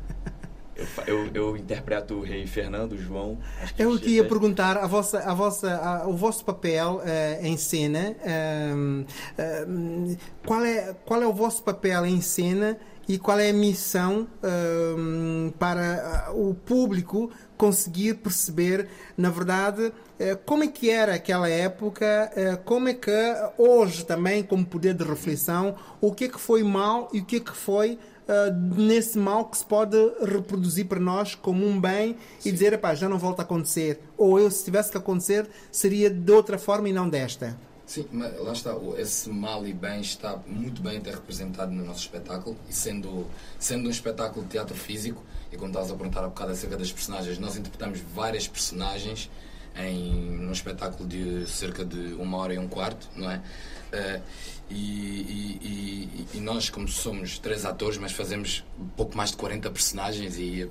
eu, 1.11 1.27
eu, 1.27 1.31
eu 1.35 1.57
interpreto 1.57 2.15
o 2.15 2.23
rei 2.23 2.47
Fernando, 2.47 2.93
o 2.93 2.99
João. 2.99 3.39
acho 3.61 3.75
que 3.75 3.83
Eu 3.83 3.93
até- 3.95 4.05
te 4.05 4.11
ia 4.11 4.25
perguntar 4.25 4.77
a 4.79 4.87
vossa, 4.87 5.19
a 5.19 5.35
vossa, 5.35 5.75
a- 5.77 6.07
o 6.09 6.17
vosso 6.17 6.45
papel 6.45 7.03
eh, 7.05 7.41
em 7.43 7.57
cena. 7.57 8.15
ehm, 8.25 9.05
ehm, 9.37 10.17
qual, 10.47 10.65
é, 10.65 10.95
qual 11.05 11.21
é 11.23 11.27
o 11.27 11.33
vosso 11.33 11.63
papel 11.63 12.07
em 12.07 12.21
cena 12.21 12.79
e 13.09 13.19
qual 13.19 13.39
é 13.39 13.51
a 13.51 13.53
missão 13.53 14.27
ehm, 14.43 15.51
para 15.59 16.27
ah, 16.29 16.33
o 16.33 16.55
público 16.55 17.31
conseguir 17.57 18.15
perceber, 18.15 18.89
na 19.17 19.31
verdade, 19.31 19.93
eh, 20.19 20.35
como 20.35 20.65
é 20.65 20.69
que 20.69 20.91
era 20.91 21.15
aquela 21.15 21.49
época, 21.49 22.31
eh, 22.35 22.57
como 22.65 22.89
é 22.89 22.95
que 22.95 23.13
hoje 23.57 24.05
também, 24.05 24.43
como 24.43 24.65
poder 24.65 24.95
de 24.95 25.05
reflexão, 25.05 25.77
o 26.01 26.13
que 26.13 26.25
é 26.25 26.29
que 26.29 26.41
foi 26.41 26.63
mal 26.63 27.09
e 27.13 27.21
o 27.21 27.25
que 27.25 27.37
é 27.37 27.41
que 27.41 27.57
foi 27.57 27.99
Uh, 28.23 28.81
nesse 28.81 29.19
mal 29.19 29.47
que 29.47 29.59
se 29.59 29.65
pode 29.65 29.97
reproduzir 30.25 30.87
para 30.87 31.01
nós 31.01 31.35
como 31.35 31.67
um 31.67 31.79
bem 31.79 32.17
e 32.45 32.53
dizer, 32.53 32.73
epá, 32.73 32.95
já 32.95 33.09
não 33.09 33.19
volta 33.19 33.43
a 33.43 33.45
acontecer. 33.45 34.01
Ou 34.17 34.39
eu, 34.39 34.49
se 34.49 34.65
tivesse 34.65 34.93
que 34.93 34.97
acontecer, 34.97 35.49
seria 35.73 36.09
de 36.09 36.31
outra 36.31 36.57
forma 36.57 36.89
e 36.89 36.93
não 36.93 37.09
desta. 37.09 37.59
Sim, 37.87 38.07
mas 38.13 38.39
lá 38.41 38.53
está, 38.53 38.75
esse 38.99 39.29
mal 39.29 39.67
e 39.67 39.73
bem 39.73 40.01
está 40.01 40.37
muito 40.47 40.81
bem 40.81 40.99
até 40.99 41.11
representado 41.11 41.73
no 41.73 41.85
nosso 41.85 42.01
espetáculo 42.01 42.57
e 42.69 42.73
sendo, 42.73 43.27
sendo 43.59 43.89
um 43.89 43.91
espetáculo 43.91 44.45
de 44.45 44.53
teatro 44.53 44.75
físico, 44.75 45.23
e 45.53 45.57
como 45.57 45.69
estavas 45.69 45.91
a 45.91 45.95
perguntar 45.95 46.21
há 46.25 46.29
bocado 46.29 46.53
acerca 46.53 46.77
das 46.77 46.91
personagens, 46.93 47.39
nós 47.39 47.57
interpretamos 47.57 47.99
várias 48.15 48.47
personagens 48.49 49.29
em 49.77 50.11
num 50.13 50.53
espetáculo 50.53 51.09
de 51.09 51.47
cerca 51.51 51.85
de 51.85 52.15
uma 52.15 52.37
hora 52.39 52.55
e 52.55 52.59
um 52.59 52.69
quarto, 52.69 53.09
não 53.17 53.31
é? 53.31 53.43
Eh, 53.93 54.21
e, 54.71 54.75
e- 54.75 55.59
e- 56.33 56.37
e 56.39 56.41
nós, 56.41 56.71
como 56.71 56.89
somos 56.89 57.39
três 57.39 57.65
atores, 57.67 57.99
mas 57.99 58.13
fazemos 58.13 58.65
pouco 58.97 59.17
mais 59.17 59.31
de 59.31 59.37
40 59.37 59.71
personagens 59.71 60.39
e 60.39 60.63
eh, 60.63 60.69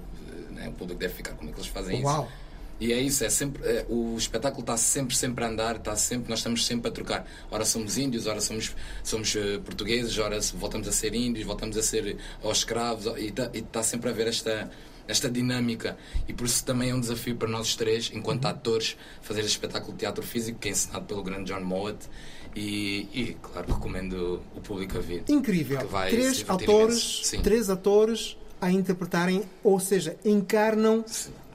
né, 0.51 0.69
o 0.69 0.71
público 0.73 0.99
deve 0.99 1.13
ficar 1.13 1.33
como 1.33 1.49
é 1.49 1.53
que 1.53 1.59
eles 1.59 1.69
fazem 1.69 2.03
Uau. 2.03 2.23
isso. 2.25 2.33
E 2.81 2.91
é 2.91 2.99
isso, 2.99 3.23
é 3.23 3.29
sempre, 3.29 3.63
é, 3.63 3.85
o 3.87 4.17
espetáculo 4.17 4.61
está 4.61 4.75
sempre, 4.75 5.15
sempre 5.15 5.45
a 5.45 5.47
andar, 5.47 5.75
está 5.75 5.95
sempre, 5.95 6.27
nós 6.31 6.39
estamos 6.39 6.65
sempre 6.65 6.89
a 6.89 6.91
trocar. 6.91 7.27
Ora 7.51 7.63
somos 7.63 7.95
índios, 7.95 8.25
ora 8.25 8.41
somos, 8.41 8.75
somos 9.03 9.35
eh, 9.35 9.59
portugueses, 9.63 10.17
ora 10.17 10.39
voltamos 10.55 10.87
a 10.87 10.91
ser 10.91 11.13
índios, 11.13 11.45
voltamos 11.45 11.77
a 11.77 11.83
ser 11.83 12.17
aos 12.41 12.57
escravos, 12.57 13.05
e 13.19 13.27
está 13.27 13.51
está 13.53 13.83
sempre 13.83 14.09
a 14.09 14.11
haver 14.11 14.25
esta, 14.25 14.71
esta 15.07 15.29
dinâmica. 15.29 15.95
E 16.27 16.33
por 16.33 16.47
isso 16.47 16.65
também 16.65 16.89
é 16.89 16.95
um 16.95 16.99
desafio 16.99 17.35
para 17.35 17.47
nós 17.47 17.75
três, 17.75 18.09
enquanto 18.15 18.47
atores, 18.47 18.97
fazer 19.21 19.41
este 19.41 19.51
espetáculo 19.51 19.93
de 19.93 19.99
teatro 19.99 20.23
físico, 20.23 20.57
que 20.57 20.69
é 20.69 20.71
ensinado 20.71 21.05
pelo 21.05 21.21
grande 21.21 21.53
John 21.53 21.61
Mowat. 21.61 22.09
E, 22.55 23.07
e, 23.13 23.37
claro, 23.43 23.73
recomendo 23.75 24.41
o 24.55 24.59
público 24.59 24.97
a 24.97 25.01
vir. 25.01 25.23
Incrível. 25.29 25.87
Três 26.09 26.43
atores. 26.49 27.21
Sim. 27.25 27.41
três 27.41 27.69
atores 27.69 28.35
a 28.59 28.71
interpretarem, 28.71 29.43
ou 29.63 29.79
seja, 29.79 30.17
encarnam 30.25 31.03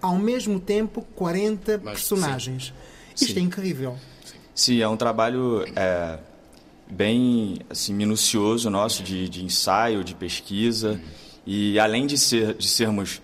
ao 0.01 0.17
mesmo 0.17 0.61
tempo 0.61 1.03
40 1.15 1.81
Mas, 1.83 1.95
personagens. 1.95 2.73
Isto 3.15 3.33
Sim. 3.33 3.39
é 3.39 3.43
incrível. 3.43 3.97
Sim, 4.55 4.81
é 4.81 4.89
um 4.89 4.97
trabalho 4.97 5.65
é, 5.75 6.19
bem 6.91 7.59
assim, 7.69 7.93
minucioso 7.93 8.71
nosso 8.71 9.03
de, 9.03 9.29
de 9.29 9.45
ensaio, 9.45 10.03
de 10.05 10.15
pesquisa. 10.15 11.01
E 11.47 11.79
além 11.79 12.07
de, 12.07 12.19
ser, 12.19 12.55
de 12.55 12.67
sermos 12.67 13.21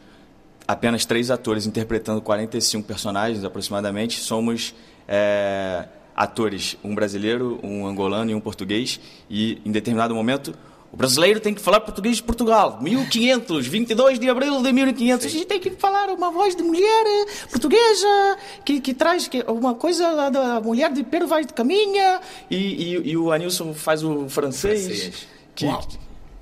apenas 0.67 1.05
três 1.05 1.31
atores 1.31 1.67
interpretando 1.67 2.21
45 2.21 2.87
personagens 2.87 3.45
aproximadamente, 3.45 4.21
somos 4.21 4.75
é, 5.09 5.87
atores, 6.15 6.77
um 6.85 6.95
brasileiro, 6.95 7.59
um 7.63 7.87
angolano 7.87 8.31
e 8.31 8.35
um 8.35 8.41
português. 8.41 9.01
E 9.29 9.61
em 9.65 9.73
determinado 9.73 10.15
momento 10.15 10.55
o 10.93 10.97
brasileiro 10.97 11.41
tem 11.41 11.55
que 11.55 11.61
falar 11.61 11.81
português 11.81 12.19
de 12.19 12.23
Portugal. 12.23 12.79
1500, 12.83 13.67
22 13.67 14.19
de 14.19 14.29
abril 14.29 14.63
de 14.63 14.73
1500. 14.73 15.27
A 15.27 15.29
gente 15.31 15.47
tem 15.47 15.59
que 15.59 15.71
falar 15.71 16.11
uma 16.11 16.31
voz 16.31 16.55
de 16.55 16.63
mulher 16.63 17.05
eh, 17.07 17.47
portuguesa 17.51 18.37
que, 18.63 18.79
que 18.79 18.93
traz 18.93 19.27
que, 19.27 19.43
uma 19.49 19.75
coisa 19.75 20.11
lá 20.11 20.29
da 20.29 20.61
mulher 20.61 20.93
de 20.93 21.03
Pedro 21.03 21.27
Vaz 21.27 21.47
de 21.47 21.55
Caminha. 21.55 22.21
E, 22.51 22.57
e, 22.57 23.11
e 23.13 23.17
o 23.17 23.33
Anilson 23.33 23.73
faz 23.73 24.05
o 24.05 24.29
francês. 24.29 24.85
Francês. 24.85 25.29
Que, 25.55 25.65
Uau. 25.65 25.83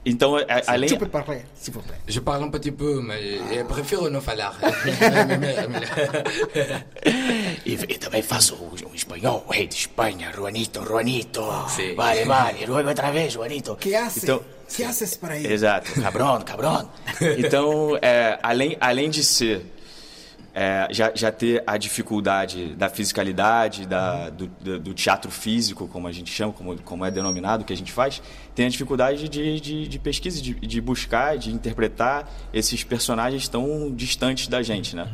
Então, 0.04 0.36
a- 0.36 0.44
além. 0.66 0.88
Tu 0.88 0.96
peux 0.96 1.08
parler, 1.08 1.42
s'il 1.54 1.72
vous 1.74 1.82
plaît. 1.82 1.98
Je 2.08 2.20
parle 2.20 2.44
un 2.44 2.50
petit 2.50 2.72
peu, 2.72 3.00
mais 3.02 3.22
eu 3.52 3.64
prefiro 3.66 4.08
não 4.10 4.20
falar. 4.20 4.54
E, 7.64 7.72
e 7.74 7.98
também 7.98 8.22
faço 8.22 8.54
o 8.54 8.94
espanhol, 8.94 9.44
o 9.46 9.52
rei 9.52 9.66
de 9.66 9.74
Espanha, 9.74 10.32
Juanito, 10.34 10.82
Juanito. 10.84 11.42
Sim. 11.68 11.94
Vale, 11.94 12.24
vale, 12.24 12.66
luego 12.66 12.88
outra 12.88 13.10
vez, 13.10 13.32
Juanito. 13.32 13.76
Que 13.76 13.94
hace? 13.94 14.20
Então- 14.24 14.42
que 14.68 14.84
haces 14.84 15.16
para 15.16 15.34
aí? 15.34 15.44
Exato. 15.46 15.90
Cabrón, 16.00 16.42
cabrón. 16.44 16.86
Então, 17.38 17.98
é, 18.00 18.38
além, 18.42 18.76
além 18.80 19.10
de 19.10 19.24
ser. 19.24 19.62
É, 20.54 20.88
já, 20.90 21.12
já 21.14 21.30
ter 21.30 21.62
a 21.66 21.76
dificuldade 21.76 22.74
da 22.74 22.88
fisicalidade, 22.88 23.86
da, 23.86 24.30
do, 24.30 24.46
do- 24.46 24.94
teatro 24.94 25.30
físico, 25.30 25.86
como 25.88 26.06
a 26.08 26.12
gente 26.12 26.30
chama, 26.30 26.52
como, 26.52 26.80
como 26.82 27.04
é 27.04 27.10
denominado, 27.10 27.64
que 27.64 27.72
a 27.72 27.76
gente 27.76 27.92
faz, 27.92 28.20
tem 28.54 28.66
a 28.66 28.68
dificuldade 28.68 29.28
de, 29.28 29.60
de, 29.60 29.88
de 29.88 29.98
pesquisa, 29.98 30.40
de, 30.42 30.54
de 30.54 30.80
buscar, 30.80 31.38
de 31.38 31.52
interpretar 31.52 32.28
esses 32.52 32.82
personagens 32.84 33.48
tão 33.48 33.92
distantes 33.94 34.48
da 34.48 34.62
gente, 34.62 34.96
né? 34.96 35.08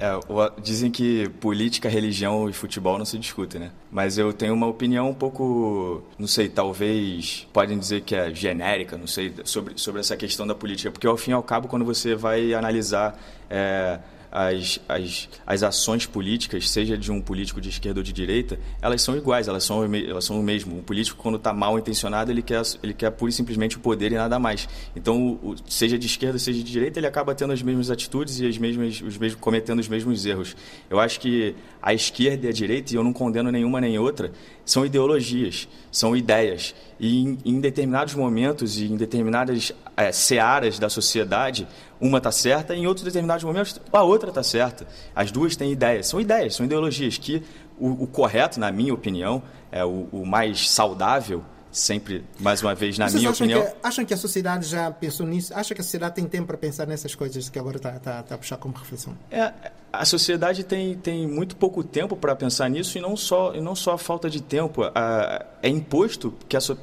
É, 0.00 0.14
o- 0.14 0.60
dizem 0.62 0.92
que 0.92 1.28
política, 1.40 1.88
religião 1.88 2.48
e 2.48 2.52
futebol 2.52 2.96
não 2.98 3.04
se 3.04 3.18
discutem, 3.18 3.60
né? 3.62 3.70
Mas 3.90 4.16
eu 4.16 4.32
tenho 4.32 4.54
uma 4.54 4.66
opinião 4.68 5.10
um 5.10 5.14
pouco, 5.14 6.02
não 6.16 6.28
sei, 6.28 6.48
talvez 6.48 7.48
podem 7.52 7.76
dizer 7.76 8.02
que 8.02 8.14
é 8.14 8.32
genérica, 8.32 8.96
não 8.96 9.08
sei, 9.08 9.34
sobre, 9.44 9.74
sobre 9.76 10.00
essa 10.00 10.16
questão 10.16 10.46
da 10.46 10.54
política. 10.54 10.92
Porque 10.92 11.06
ao 11.06 11.16
fim 11.16 11.32
e 11.32 11.34
ao 11.34 11.42
cabo, 11.42 11.66
quando 11.66 11.84
você 11.84 12.14
vai 12.14 12.54
analisar 12.54 13.18
é, 13.50 13.98
as, 14.30 14.78
as, 14.88 15.28
as 15.46 15.62
ações 15.62 16.06
políticas, 16.06 16.70
seja 16.70 16.96
de 16.96 17.10
um 17.10 17.20
político 17.20 17.60
de 17.60 17.68
esquerda 17.68 18.00
ou 18.00 18.04
de 18.04 18.12
direita, 18.12 18.58
elas 18.82 19.02
são 19.02 19.16
iguais, 19.16 19.48
elas 19.48 19.64
são, 19.64 19.84
elas 19.94 20.24
são 20.24 20.38
o 20.38 20.42
mesmo. 20.42 20.78
O 20.78 20.82
político, 20.82 21.20
quando 21.22 21.36
está 21.36 21.52
mal 21.52 21.78
intencionado, 21.78 22.30
ele 22.30 22.42
quer, 22.42 22.62
ele 22.82 22.92
quer 22.94 23.10
pura 23.10 23.30
e 23.30 23.32
simplesmente 23.32 23.76
o 23.76 23.80
poder 23.80 24.12
e 24.12 24.16
nada 24.16 24.38
mais. 24.38 24.68
Então, 24.94 25.38
o- 25.42 25.54
seja 25.66 25.98
de 25.98 26.06
esquerda, 26.06 26.38
seja 26.38 26.62
de 26.62 26.70
direita, 26.70 26.98
ele 26.98 27.06
acaba 27.06 27.34
tendo 27.34 27.52
as 27.52 27.62
mesmas 27.62 27.90
atitudes 27.90 28.38
e 28.40 28.46
as 28.46 28.58
mesmas, 28.58 29.00
os 29.00 29.16
mesmos, 29.16 29.40
cometendo 29.40 29.78
os 29.78 29.88
mesmos 29.88 30.24
erros. 30.26 30.56
Eu 30.90 31.00
acho 31.00 31.20
que 31.20 31.54
a 31.80 31.94
esquerda 31.94 32.46
e 32.46 32.48
a 32.48 32.52
direita, 32.52 32.92
e 32.92 32.96
eu 32.96 33.04
não 33.04 33.12
condeno 33.12 33.50
nenhuma 33.50 33.80
nem 33.80 33.98
outra, 33.98 34.32
são 34.68 34.84
ideologias, 34.84 35.66
são 35.90 36.14
ideias. 36.14 36.74
E 37.00 37.22
em, 37.22 37.38
em 37.42 37.58
determinados 37.58 38.14
momentos 38.14 38.78
e 38.78 38.84
em 38.84 38.96
determinadas 38.98 39.72
é, 39.96 40.12
searas 40.12 40.78
da 40.78 40.90
sociedade, 40.90 41.66
uma 41.98 42.18
está 42.18 42.30
certa, 42.30 42.74
e 42.74 42.80
em 42.80 42.86
outros 42.86 43.02
determinados 43.02 43.42
momentos 43.44 43.80
a 43.90 44.02
outra 44.02 44.28
está 44.28 44.42
certa. 44.42 44.86
As 45.14 45.32
duas 45.32 45.56
têm 45.56 45.72
ideias, 45.72 46.06
são 46.06 46.20
ideias, 46.20 46.54
são 46.54 46.66
ideologias 46.66 47.16
que 47.16 47.42
o, 47.78 48.04
o 48.04 48.06
correto, 48.06 48.60
na 48.60 48.70
minha 48.70 48.92
opinião, 48.92 49.42
é 49.72 49.82
o, 49.82 50.06
o 50.12 50.26
mais 50.26 50.68
saudável 50.68 51.42
sempre, 51.70 52.24
mais 52.40 52.62
uma 52.62 52.74
vez, 52.74 52.96
na 52.98 53.08
Vocês 53.08 53.20
minha 53.20 53.30
acham 53.30 53.46
opinião. 53.46 53.64
Que, 53.66 53.76
acham 53.82 54.04
que 54.04 54.14
a 54.14 54.16
sociedade 54.16 54.66
já 54.66 54.90
pensou 54.90 55.26
nisso? 55.26 55.52
Acha 55.54 55.74
que 55.74 55.80
a 55.80 55.84
sociedade 55.84 56.14
tem 56.14 56.24
tempo 56.26 56.46
para 56.46 56.56
pensar 56.56 56.86
nessas 56.86 57.14
coisas 57.14 57.48
que 57.48 57.58
agora 57.58 57.76
está 57.76 57.92
tá, 57.98 58.22
tá 58.22 58.34
a 58.34 58.38
puxar 58.38 58.56
como 58.56 58.74
reflexão? 58.74 59.16
É, 59.30 59.52
a 59.92 60.04
sociedade 60.04 60.64
tem, 60.64 60.94
tem 60.96 61.26
muito 61.26 61.56
pouco 61.56 61.82
tempo 61.84 62.16
para 62.16 62.34
pensar 62.34 62.68
nisso 62.68 62.96
e 62.98 63.00
não 63.00 63.16
só, 63.16 63.54
e 63.54 63.60
não 63.60 63.74
só 63.74 63.92
a 63.92 63.98
falta 63.98 64.28
de 64.30 64.42
tempo. 64.42 64.82
A, 64.94 65.44
é 65.62 65.68
imposto 65.68 66.34
que 66.48 66.56
a, 66.56 66.60
so- 66.60 66.78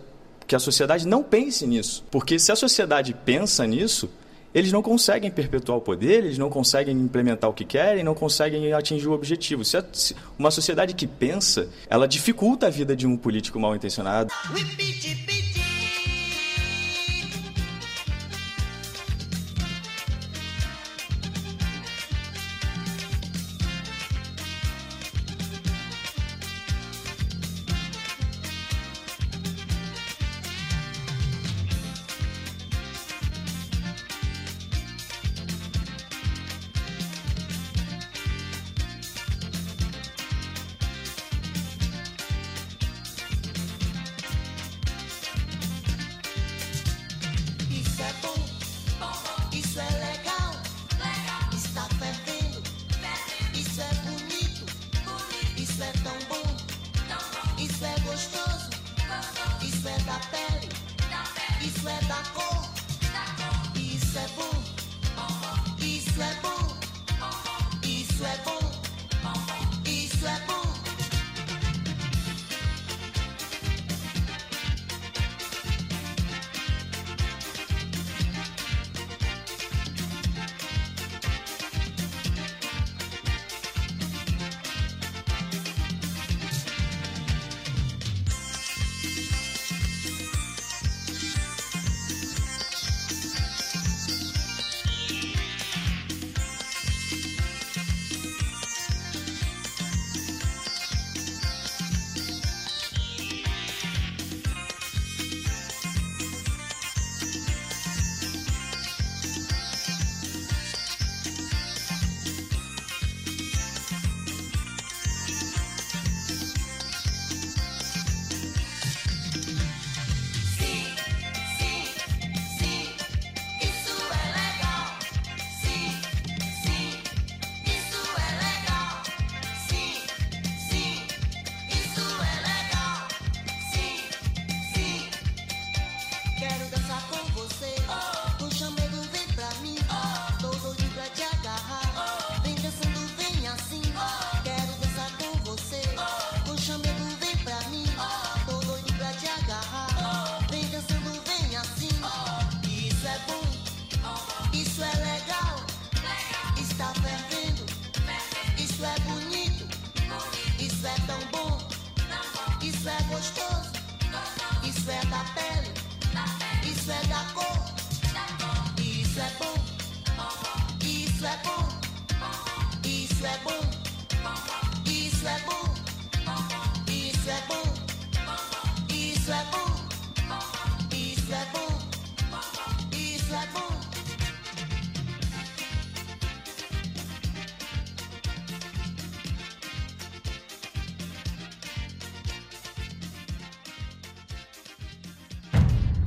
que 0.47 0.55
a 0.55 0.59
sociedade 0.59 1.07
não 1.07 1.23
pense 1.23 1.65
nisso. 1.65 2.03
Porque 2.11 2.37
se 2.39 2.51
a 2.51 2.55
sociedade 2.55 3.13
pensa 3.25 3.65
nisso, 3.65 4.09
eles 4.55 4.71
não 4.71 4.81
conseguem 4.81 5.29
perpetuar 5.29 5.77
o 5.77 5.81
poder, 5.81 6.23
eles 6.23 6.37
não 6.37 6.49
conseguem 6.49 6.95
implementar 6.95 7.49
o 7.49 7.53
que 7.53 7.65
querem, 7.65 8.05
não 8.05 8.15
conseguem 8.15 8.71
atingir 8.71 9.07
o 9.09 9.11
objetivo. 9.11 9.65
Se, 9.65 9.75
uma 10.39 10.49
sociedade 10.49 10.95
que 10.95 11.05
pensa, 11.05 11.67
ela 11.89 12.07
dificulta 12.07 12.67
a 12.67 12.69
vida 12.69 12.95
de 12.95 13.05
um 13.05 13.17
político 13.17 13.59
mal 13.59 13.75
intencionado. 13.75 14.31
Isso 14.55 15.64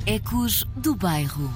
Ecos 0.09 0.65
do 0.75 0.95
Bairro. 0.95 1.51